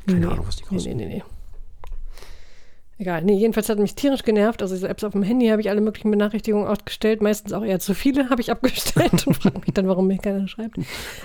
Keine 0.07 0.19
nee. 0.21 0.25
Ahnung, 0.27 0.47
was 0.47 0.55
die 0.55 0.63
kosten. 0.63 0.95
nee, 0.95 1.05
nee, 1.05 1.15
nee. 1.15 1.23
Egal. 2.99 3.23
Nee, 3.23 3.35
jedenfalls 3.35 3.69
hat 3.69 3.77
mich 3.77 3.93
tierisch 3.93 4.23
genervt. 4.23 4.61
Also 4.61 4.73
diese 4.73 4.89
Apps 4.89 5.03
auf 5.03 5.11
dem 5.11 5.21
Handy 5.21 5.47
habe 5.47 5.61
ich 5.61 5.69
alle 5.69 5.81
möglichen 5.81 6.09
Benachrichtigungen 6.09 6.67
ausgestellt. 6.67 7.21
Meistens 7.21 7.53
auch 7.53 7.63
eher 7.63 7.79
zu 7.79 7.93
viele 7.93 8.29
habe 8.29 8.41
ich 8.41 8.51
abgestellt 8.51 9.27
und 9.27 9.35
frage 9.35 9.59
mich 9.59 9.73
dann, 9.73 9.87
warum 9.87 10.07
mir 10.07 10.17
keiner 10.17 10.47
schreibt. 10.47 10.77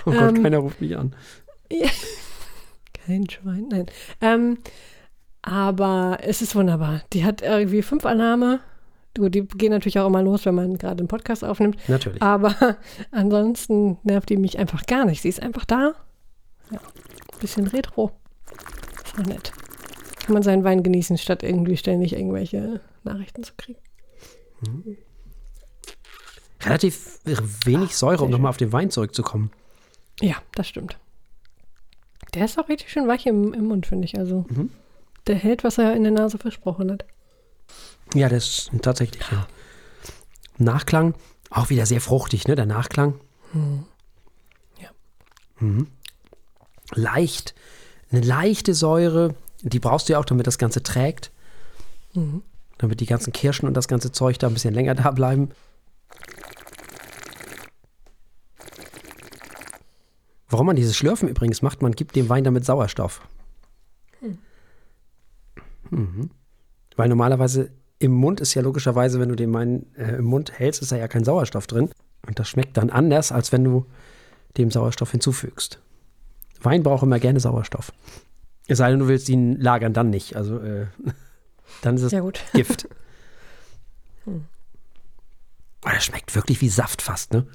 Oh 0.05 0.11
Gott, 0.11 0.37
ähm, 0.37 0.43
keiner 0.43 0.59
ruft 0.59 0.81
mich 0.81 0.95
an. 0.95 1.15
Ja. 1.71 1.89
Kein 3.05 3.29
Schwein, 3.29 3.67
nein. 3.69 3.85
Ähm, 4.21 4.57
aber 5.41 6.19
es 6.21 6.41
ist 6.41 6.55
wunderbar. 6.55 7.01
Die 7.11 7.25
hat 7.25 7.41
irgendwie 7.41 7.81
fünf 7.81 8.05
Alarme. 8.05 8.59
Du, 9.15 9.29
die 9.29 9.45
gehen 9.45 9.71
natürlich 9.71 9.99
auch 9.99 10.07
immer 10.07 10.23
los, 10.23 10.45
wenn 10.45 10.55
man 10.55 10.77
gerade 10.77 10.99
einen 10.99 11.07
Podcast 11.07 11.43
aufnimmt. 11.43 11.77
Natürlich. 11.87 12.21
Aber 12.21 12.77
ansonsten 13.11 13.97
nervt 14.03 14.29
die 14.29 14.37
mich 14.37 14.57
einfach 14.59 14.85
gar 14.85 15.05
nicht. 15.05 15.21
Sie 15.21 15.29
ist 15.29 15.41
einfach 15.41 15.65
da. 15.65 15.93
Ja. 16.71 16.79
Bisschen 17.39 17.67
retro. 17.67 18.11
Ist 19.03 19.19
auch 19.19 19.25
nett. 19.25 19.51
Kann 20.23 20.33
man 20.33 20.43
seinen 20.43 20.63
Wein 20.63 20.83
genießen, 20.83 21.17
statt 21.17 21.43
irgendwie 21.43 21.77
ständig 21.77 22.13
irgendwelche 22.13 22.79
Nachrichten 23.03 23.43
zu 23.43 23.53
kriegen. 23.57 23.79
Mhm. 24.65 24.97
Relativ 26.61 27.19
wenig 27.65 27.95
Säure, 27.95 28.23
um 28.23 28.31
nochmal 28.31 28.49
auf 28.49 28.57
den 28.57 28.71
Wein 28.71 28.89
zurückzukommen. 28.89 29.51
Ja, 30.21 30.35
das 30.55 30.67
stimmt. 30.67 30.97
Der 32.33 32.45
ist 32.45 32.57
auch 32.57 32.69
richtig 32.69 32.89
schön 32.89 33.07
weich 33.07 33.25
im, 33.25 33.53
im 33.53 33.65
Mund, 33.65 33.85
finde 33.85 34.05
ich. 34.05 34.17
Also, 34.17 34.45
mhm. 34.49 34.71
der 35.27 35.35
hält, 35.35 35.65
was 35.65 35.77
er 35.77 35.93
in 35.93 36.03
der 36.03 36.13
Nase 36.13 36.37
versprochen 36.37 36.89
hat. 36.89 37.05
Ja, 38.13 38.29
das 38.29 38.45
ist 38.45 38.71
tatsächlich. 38.81 39.23
Ja. 39.29 39.47
Nachklang, 40.57 41.15
auch 41.49 41.69
wieder 41.69 41.85
sehr 41.85 42.01
fruchtig, 42.01 42.47
ne? 42.47 42.55
Der 42.55 42.65
Nachklang. 42.65 43.19
Mhm. 43.51 43.85
Ja. 44.79 44.89
Mhm. 45.59 45.87
Leicht, 46.93 47.55
eine 48.11 48.21
leichte 48.21 48.73
Säure, 48.73 49.35
die 49.63 49.79
brauchst 49.79 50.09
du 50.09 50.13
ja 50.13 50.19
auch, 50.19 50.25
damit 50.25 50.47
das 50.47 50.57
Ganze 50.57 50.83
trägt. 50.83 51.31
Mhm. 52.13 52.43
Damit 52.77 52.99
die 52.99 53.05
ganzen 53.05 53.31
Kirschen 53.33 53.67
und 53.67 53.75
das 53.75 53.87
ganze 53.87 54.11
Zeug 54.11 54.37
da 54.39 54.47
ein 54.47 54.53
bisschen 54.53 54.73
länger 54.73 54.95
da 54.95 55.11
bleiben. 55.11 55.49
Warum 60.49 60.67
man 60.67 60.75
dieses 60.75 60.95
Schlürfen 60.95 61.29
übrigens 61.29 61.63
macht, 61.63 61.81
man 61.81 61.93
gibt 61.93 62.15
dem 62.15 62.29
Wein 62.29 62.43
damit 62.43 62.63
Sauerstoff. 62.63 63.27
Hm. 64.19 64.37
Mhm. 65.89 66.29
Weil 66.95 67.09
normalerweise 67.09 67.71
im 67.97 68.11
Mund 68.11 68.39
ist 68.39 68.53
ja 68.53 68.61
logischerweise, 68.61 69.19
wenn 69.19 69.29
du 69.29 69.35
den 69.35 69.51
Wein 69.51 69.87
äh, 69.95 70.17
im 70.17 70.25
Mund 70.25 70.59
hältst, 70.59 70.81
ist 70.83 70.91
da 70.91 70.97
ja 70.97 71.07
kein 71.07 71.23
Sauerstoff 71.23 71.65
drin. 71.65 71.89
Und 72.27 72.37
das 72.37 72.49
schmeckt 72.49 72.77
dann 72.77 72.91
anders, 72.91 73.31
als 73.31 73.51
wenn 73.51 73.63
du 73.63 73.87
dem 74.57 74.69
Sauerstoff 74.69 75.09
hinzufügst. 75.09 75.79
Wein 76.61 76.83
braucht 76.83 77.03
immer 77.03 77.19
gerne 77.19 77.39
Sauerstoff. 77.39 77.91
Es 78.73 78.79
sei 78.79 78.89
denn, 78.89 78.97
du 78.97 79.07
willst 79.07 79.29
ihn 79.29 79.61
lagern, 79.61 79.93
dann 79.93 80.09
nicht. 80.09 80.35
Also 80.35 80.57
äh, 80.57 80.87
dann 81.83 81.93
ist 81.93 82.01
es 82.01 82.11
ja, 82.11 82.27
Gift. 82.53 82.87
hm. 84.23 84.45
Aber 85.83 85.93
das 85.93 86.05
schmeckt 86.05 86.33
wirklich 86.33 86.59
wie 86.61 86.69
Saft 86.69 87.03
fast, 87.03 87.33
ne? 87.33 87.45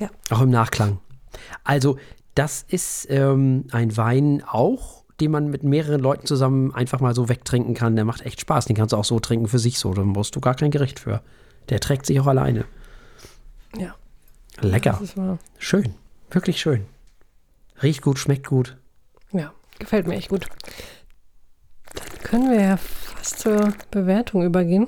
Ja. 0.00 0.10
Auch 0.30 0.40
im 0.40 0.50
Nachklang. 0.50 0.98
Also, 1.62 1.96
das 2.34 2.64
ist 2.66 3.06
ähm, 3.08 3.66
ein 3.70 3.96
Wein 3.96 4.42
auch, 4.44 5.04
den 5.20 5.30
man 5.30 5.48
mit 5.48 5.62
mehreren 5.62 6.00
Leuten 6.00 6.26
zusammen 6.26 6.74
einfach 6.74 6.98
mal 6.98 7.14
so 7.14 7.28
wegtrinken 7.28 7.74
kann. 7.74 7.94
Der 7.94 8.04
macht 8.04 8.22
echt 8.22 8.40
Spaß. 8.40 8.64
Den 8.64 8.74
kannst 8.74 8.92
du 8.92 8.96
auch 8.96 9.04
so 9.04 9.20
trinken 9.20 9.46
für 9.46 9.60
sich 9.60 9.78
so. 9.78 9.94
Da 9.94 10.02
brauchst 10.04 10.34
du 10.34 10.40
gar 10.40 10.56
kein 10.56 10.72
Gericht 10.72 10.98
für. 10.98 11.22
Der 11.68 11.78
trägt 11.78 12.04
sich 12.04 12.18
auch 12.18 12.26
alleine. 12.26 12.64
Ja. 13.76 13.94
Lecker. 14.60 15.00
Schön. 15.58 15.94
Wirklich 16.32 16.60
schön. 16.60 16.86
Riecht 17.80 18.02
gut, 18.02 18.18
schmeckt 18.18 18.48
gut. 18.48 18.76
Ja. 19.30 19.52
Gefällt 19.80 20.06
mir 20.06 20.14
echt 20.14 20.28
gut. 20.28 20.46
Dann 21.94 22.22
können 22.22 22.50
wir 22.50 22.60
ja 22.60 22.76
fast 22.76 23.40
zur 23.40 23.74
Bewertung 23.90 24.44
übergehen. 24.44 24.86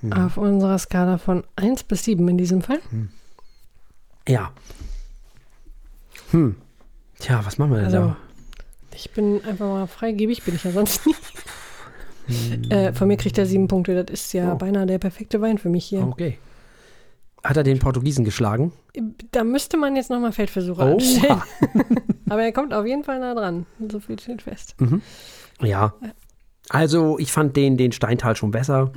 Hm. 0.00 0.12
Auf 0.12 0.36
unserer 0.36 0.78
Skala 0.78 1.18
von 1.18 1.42
1 1.56 1.82
bis 1.84 2.04
7 2.04 2.28
in 2.28 2.38
diesem 2.38 2.62
Fall. 2.62 2.78
Hm. 2.90 3.08
Ja. 4.28 4.52
Hm. 6.30 6.56
Tja, 7.18 7.44
was 7.44 7.58
machen 7.58 7.72
wir 7.72 7.78
denn 7.78 7.86
also, 7.86 7.98
da? 7.98 8.16
Ich 8.94 9.10
bin 9.10 9.42
einfach 9.44 9.66
mal 9.66 9.86
freigebig, 9.86 10.44
bin 10.44 10.54
ich 10.54 10.62
ja 10.62 10.70
sonst 10.70 11.06
nicht. 11.06 11.20
Hm. 12.26 12.70
Äh, 12.70 12.92
von 12.92 13.08
mir 13.08 13.16
kriegt 13.16 13.38
er 13.38 13.46
sieben 13.46 13.66
Punkte. 13.66 14.04
Das 14.04 14.12
ist 14.12 14.32
ja 14.34 14.52
oh. 14.52 14.56
beinahe 14.56 14.86
der 14.86 14.98
perfekte 14.98 15.40
Wein 15.40 15.58
für 15.58 15.68
mich 15.68 15.86
hier. 15.86 16.06
Okay. 16.06 16.38
Hat 17.44 17.58
er 17.58 17.62
den 17.62 17.78
Portugiesen 17.78 18.24
geschlagen? 18.24 18.72
Da 19.30 19.44
müsste 19.44 19.76
man 19.76 19.96
jetzt 19.96 20.08
nochmal 20.08 20.32
Feldversuche 20.32 20.80
oh. 20.80 20.94
anstellen. 20.94 21.42
Aber 22.30 22.42
er 22.42 22.52
kommt 22.52 22.72
auf 22.72 22.86
jeden 22.86 23.04
Fall 23.04 23.20
nah 23.20 23.34
dran. 23.34 23.66
So 23.90 24.00
viel 24.00 24.18
steht 24.18 24.42
fest. 24.42 24.74
Mhm. 24.80 25.02
Ja. 25.60 25.92
Also, 26.70 27.18
ich 27.18 27.30
fand 27.30 27.54
den, 27.56 27.76
den 27.76 27.92
Steintal 27.92 28.34
schon 28.34 28.50
besser. 28.50 28.92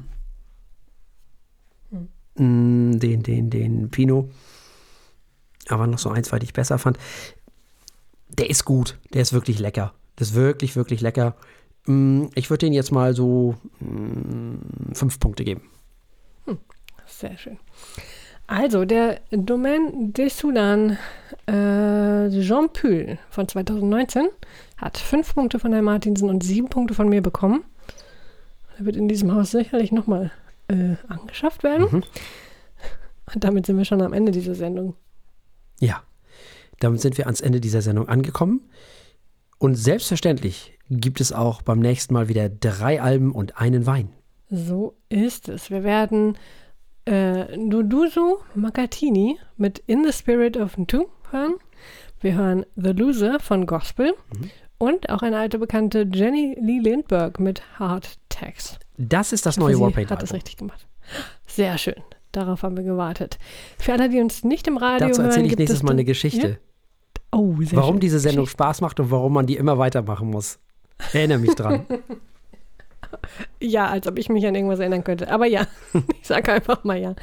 Hm. 2.38 3.00
Den, 3.00 3.24
den, 3.24 3.50
den 3.50 3.90
Pinot. 3.90 4.32
Aber 5.68 5.86
noch 5.86 6.00
so 6.00 6.10
eins, 6.10 6.32
weil 6.32 6.44
ich 6.44 6.54
besser 6.54 6.80
fand. 6.80 6.98
Der 8.30 8.50
ist 8.50 8.64
gut. 8.64 8.98
Der 9.14 9.22
ist 9.24 9.34
wirklich 9.34 9.60
lecker. 9.60 9.94
Das 10.16 10.30
ist 10.30 10.36
wirklich, 10.36 10.78
wirklich 10.78 11.02
lecker. 11.02 11.36
Hm, 11.86 12.30
ich 12.36 12.50
würde 12.50 12.66
den 12.66 12.74
jetzt 12.74 12.92
mal 12.92 13.14
so 13.14 13.56
hm, 13.80 14.60
fünf 14.94 15.20
Punkte 15.20 15.44
geben. 15.44 15.62
Hm. 16.46 16.58
Sehr 17.06 17.38
schön. 17.38 17.60
Also, 18.48 18.86
der 18.86 19.20
Domaine 19.32 20.12
des 20.14 20.38
Soudan 20.38 20.98
äh, 21.48 22.30
Jean 22.30 22.70
Pühl 22.72 23.18
von 23.30 23.48
2019 23.48 24.30
hat 24.78 24.98
fünf 24.98 25.36
Punkte 25.36 25.60
von 25.60 25.74
Herrn 25.74 25.84
Martinsen 25.84 26.30
und 26.30 26.44
sieben 26.44 26.70
Punkte 26.70 26.94
von 26.94 27.10
mir 27.10 27.22
bekommen. 27.22 27.66
Er 28.80 28.86
wird 28.86 28.96
in 28.96 29.10
diesem 29.10 29.34
Haus 29.34 29.52
sicherlich 29.52 29.92
nochmal 29.92 30.32
äh, 30.70 30.96
angeschafft 31.08 31.64
werden. 31.64 31.88
Mhm. 31.92 32.04
Und 33.34 33.44
damit 33.44 33.66
sind 33.66 33.78
wir 33.78 33.86
schon 33.86 34.02
am 34.02 34.14
Ende 34.14 34.32
dieser 34.32 34.56
Sendung. 34.56 34.96
Ja, 35.80 36.02
damit 36.80 37.02
sind 37.02 37.18
wir 37.18 37.26
ans 37.26 37.42
Ende 37.42 37.60
dieser 37.60 37.82
Sendung 37.82 38.08
angekommen. 38.08 38.62
Und 39.58 39.76
selbstverständlich 39.76 40.78
gibt 40.90 41.20
es 41.20 41.34
auch 41.34 41.62
beim 41.62 41.80
nächsten 41.80 42.14
Mal 42.14 42.30
wieder 42.30 42.48
drei 42.48 43.02
Alben 43.02 43.34
und 43.34 43.58
einen 43.60 43.86
Wein. 43.86 44.10
So 44.50 44.96
ist 45.10 45.50
es. 45.50 45.70
Wir 45.70 45.84
werden 45.84 46.38
äh, 47.08 47.58
Nuduzu 47.58 48.38
Makatini 48.56 49.40
mit 49.58 49.80
In 49.88 50.04
the 50.04 50.12
Spirit 50.12 50.58
of 50.58 50.78
Ntu 50.78 51.06
hören. 51.32 51.56
Wir 52.20 52.36
hören 52.36 52.66
The 52.76 52.92
Loser 52.92 53.40
von 53.40 53.66
Gospel 53.66 54.14
mhm. 54.34 54.50
und 54.78 55.10
auch 55.10 55.22
eine 55.22 55.38
alte 55.38 55.60
bekannte 55.60 56.08
Jenny 56.12 56.58
Lee 56.60 56.80
Lindbergh 56.80 57.42
mit 57.42 57.62
Hard 57.80 58.18
Tax. 58.30 58.78
Das 58.98 59.32
ist 59.32 59.46
das 59.46 59.58
neue 59.58 59.80
Warpaint. 59.80 60.12
Hat 60.12 60.22
das 60.22 60.34
richtig 60.34 60.58
gemacht. 60.58 60.88
Sehr 61.46 61.78
schön. 61.78 62.02
Darauf 62.32 62.64
haben 62.64 62.76
wir 62.76 62.84
gewartet. 62.84 63.40
Für 63.78 63.94
alle, 63.94 64.10
die 64.10 64.20
uns 64.20 64.44
nicht 64.44 64.68
im 64.68 64.78
Radio 64.78 65.08
Dazu 65.08 65.22
erzähle 65.22 65.48
ich 65.48 65.58
nächstes 65.58 65.84
Mal 65.84 65.92
eine 65.92 66.04
Geschichte. 66.04 66.48
Ja? 66.50 66.56
Oh, 67.32 67.56
sehr 67.60 67.78
warum 67.78 67.96
schön. 67.96 68.00
diese 68.02 68.20
Sendung. 68.20 68.48
Spaß 68.48 68.82
macht 68.82 69.00
und 69.00 69.12
warum 69.12 69.34
man 69.34 69.46
die 69.46 69.56
immer 69.56 69.78
weitermachen 69.78 70.30
muss. 70.30 70.60
Erinnere 71.14 71.40
mich 71.40 71.56
dran. 71.56 71.86
Ja, 73.60 73.88
als 73.88 74.08
ob 74.08 74.18
ich 74.18 74.30
mich 74.30 74.46
an 74.46 74.56
irgendwas 74.56 74.80
erinnern 74.80 75.04
könnte. 75.04 75.30
Aber 75.32 75.46
ja, 75.46 75.68
ich 76.22 76.28
sage 76.28 76.54
einfach 76.54 76.84
mal 76.84 76.98
ja. 76.98 77.16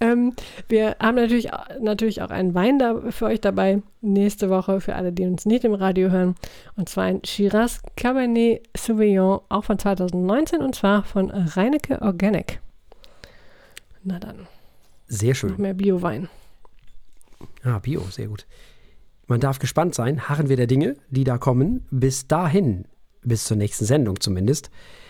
Ähm, 0.00 0.34
wir 0.68 0.96
haben 1.00 1.16
natürlich, 1.16 1.50
natürlich 1.80 2.22
auch 2.22 2.30
einen 2.30 2.54
Wein 2.54 2.78
da 2.78 3.10
für 3.10 3.26
euch 3.26 3.40
dabei 3.40 3.82
nächste 4.00 4.50
Woche 4.50 4.80
für 4.80 4.94
alle, 4.94 5.12
die 5.12 5.26
uns 5.26 5.46
nicht 5.46 5.64
im 5.64 5.74
Radio 5.74 6.10
hören. 6.10 6.36
Und 6.76 6.88
zwar 6.88 7.04
ein 7.04 7.22
Shiraz 7.24 7.80
Cabernet 7.96 8.62
Sauvignon, 8.76 9.40
auch 9.48 9.64
von 9.64 9.78
2019 9.78 10.60
und 10.60 10.74
zwar 10.74 11.04
von 11.04 11.30
Reinecke 11.30 12.00
Organic. 12.02 12.60
Na 14.02 14.18
dann. 14.18 14.46
Sehr 15.06 15.34
schön. 15.34 15.50
Noch 15.50 15.58
mehr 15.58 15.74
Bio-Wein. 15.74 16.28
Ah, 17.64 17.78
Bio, 17.78 18.02
sehr 18.10 18.28
gut. 18.28 18.46
Man 19.26 19.40
darf 19.40 19.58
gespannt 19.58 19.94
sein, 19.94 20.28
harren 20.28 20.48
wir 20.48 20.56
der 20.56 20.66
Dinge, 20.66 20.96
die 21.10 21.24
da 21.24 21.38
kommen. 21.38 21.86
Bis 21.90 22.26
dahin, 22.26 22.84
bis 23.22 23.44
zur 23.44 23.56
nächsten 23.56 23.84
Sendung 23.84 24.20
zumindest, 24.20 24.70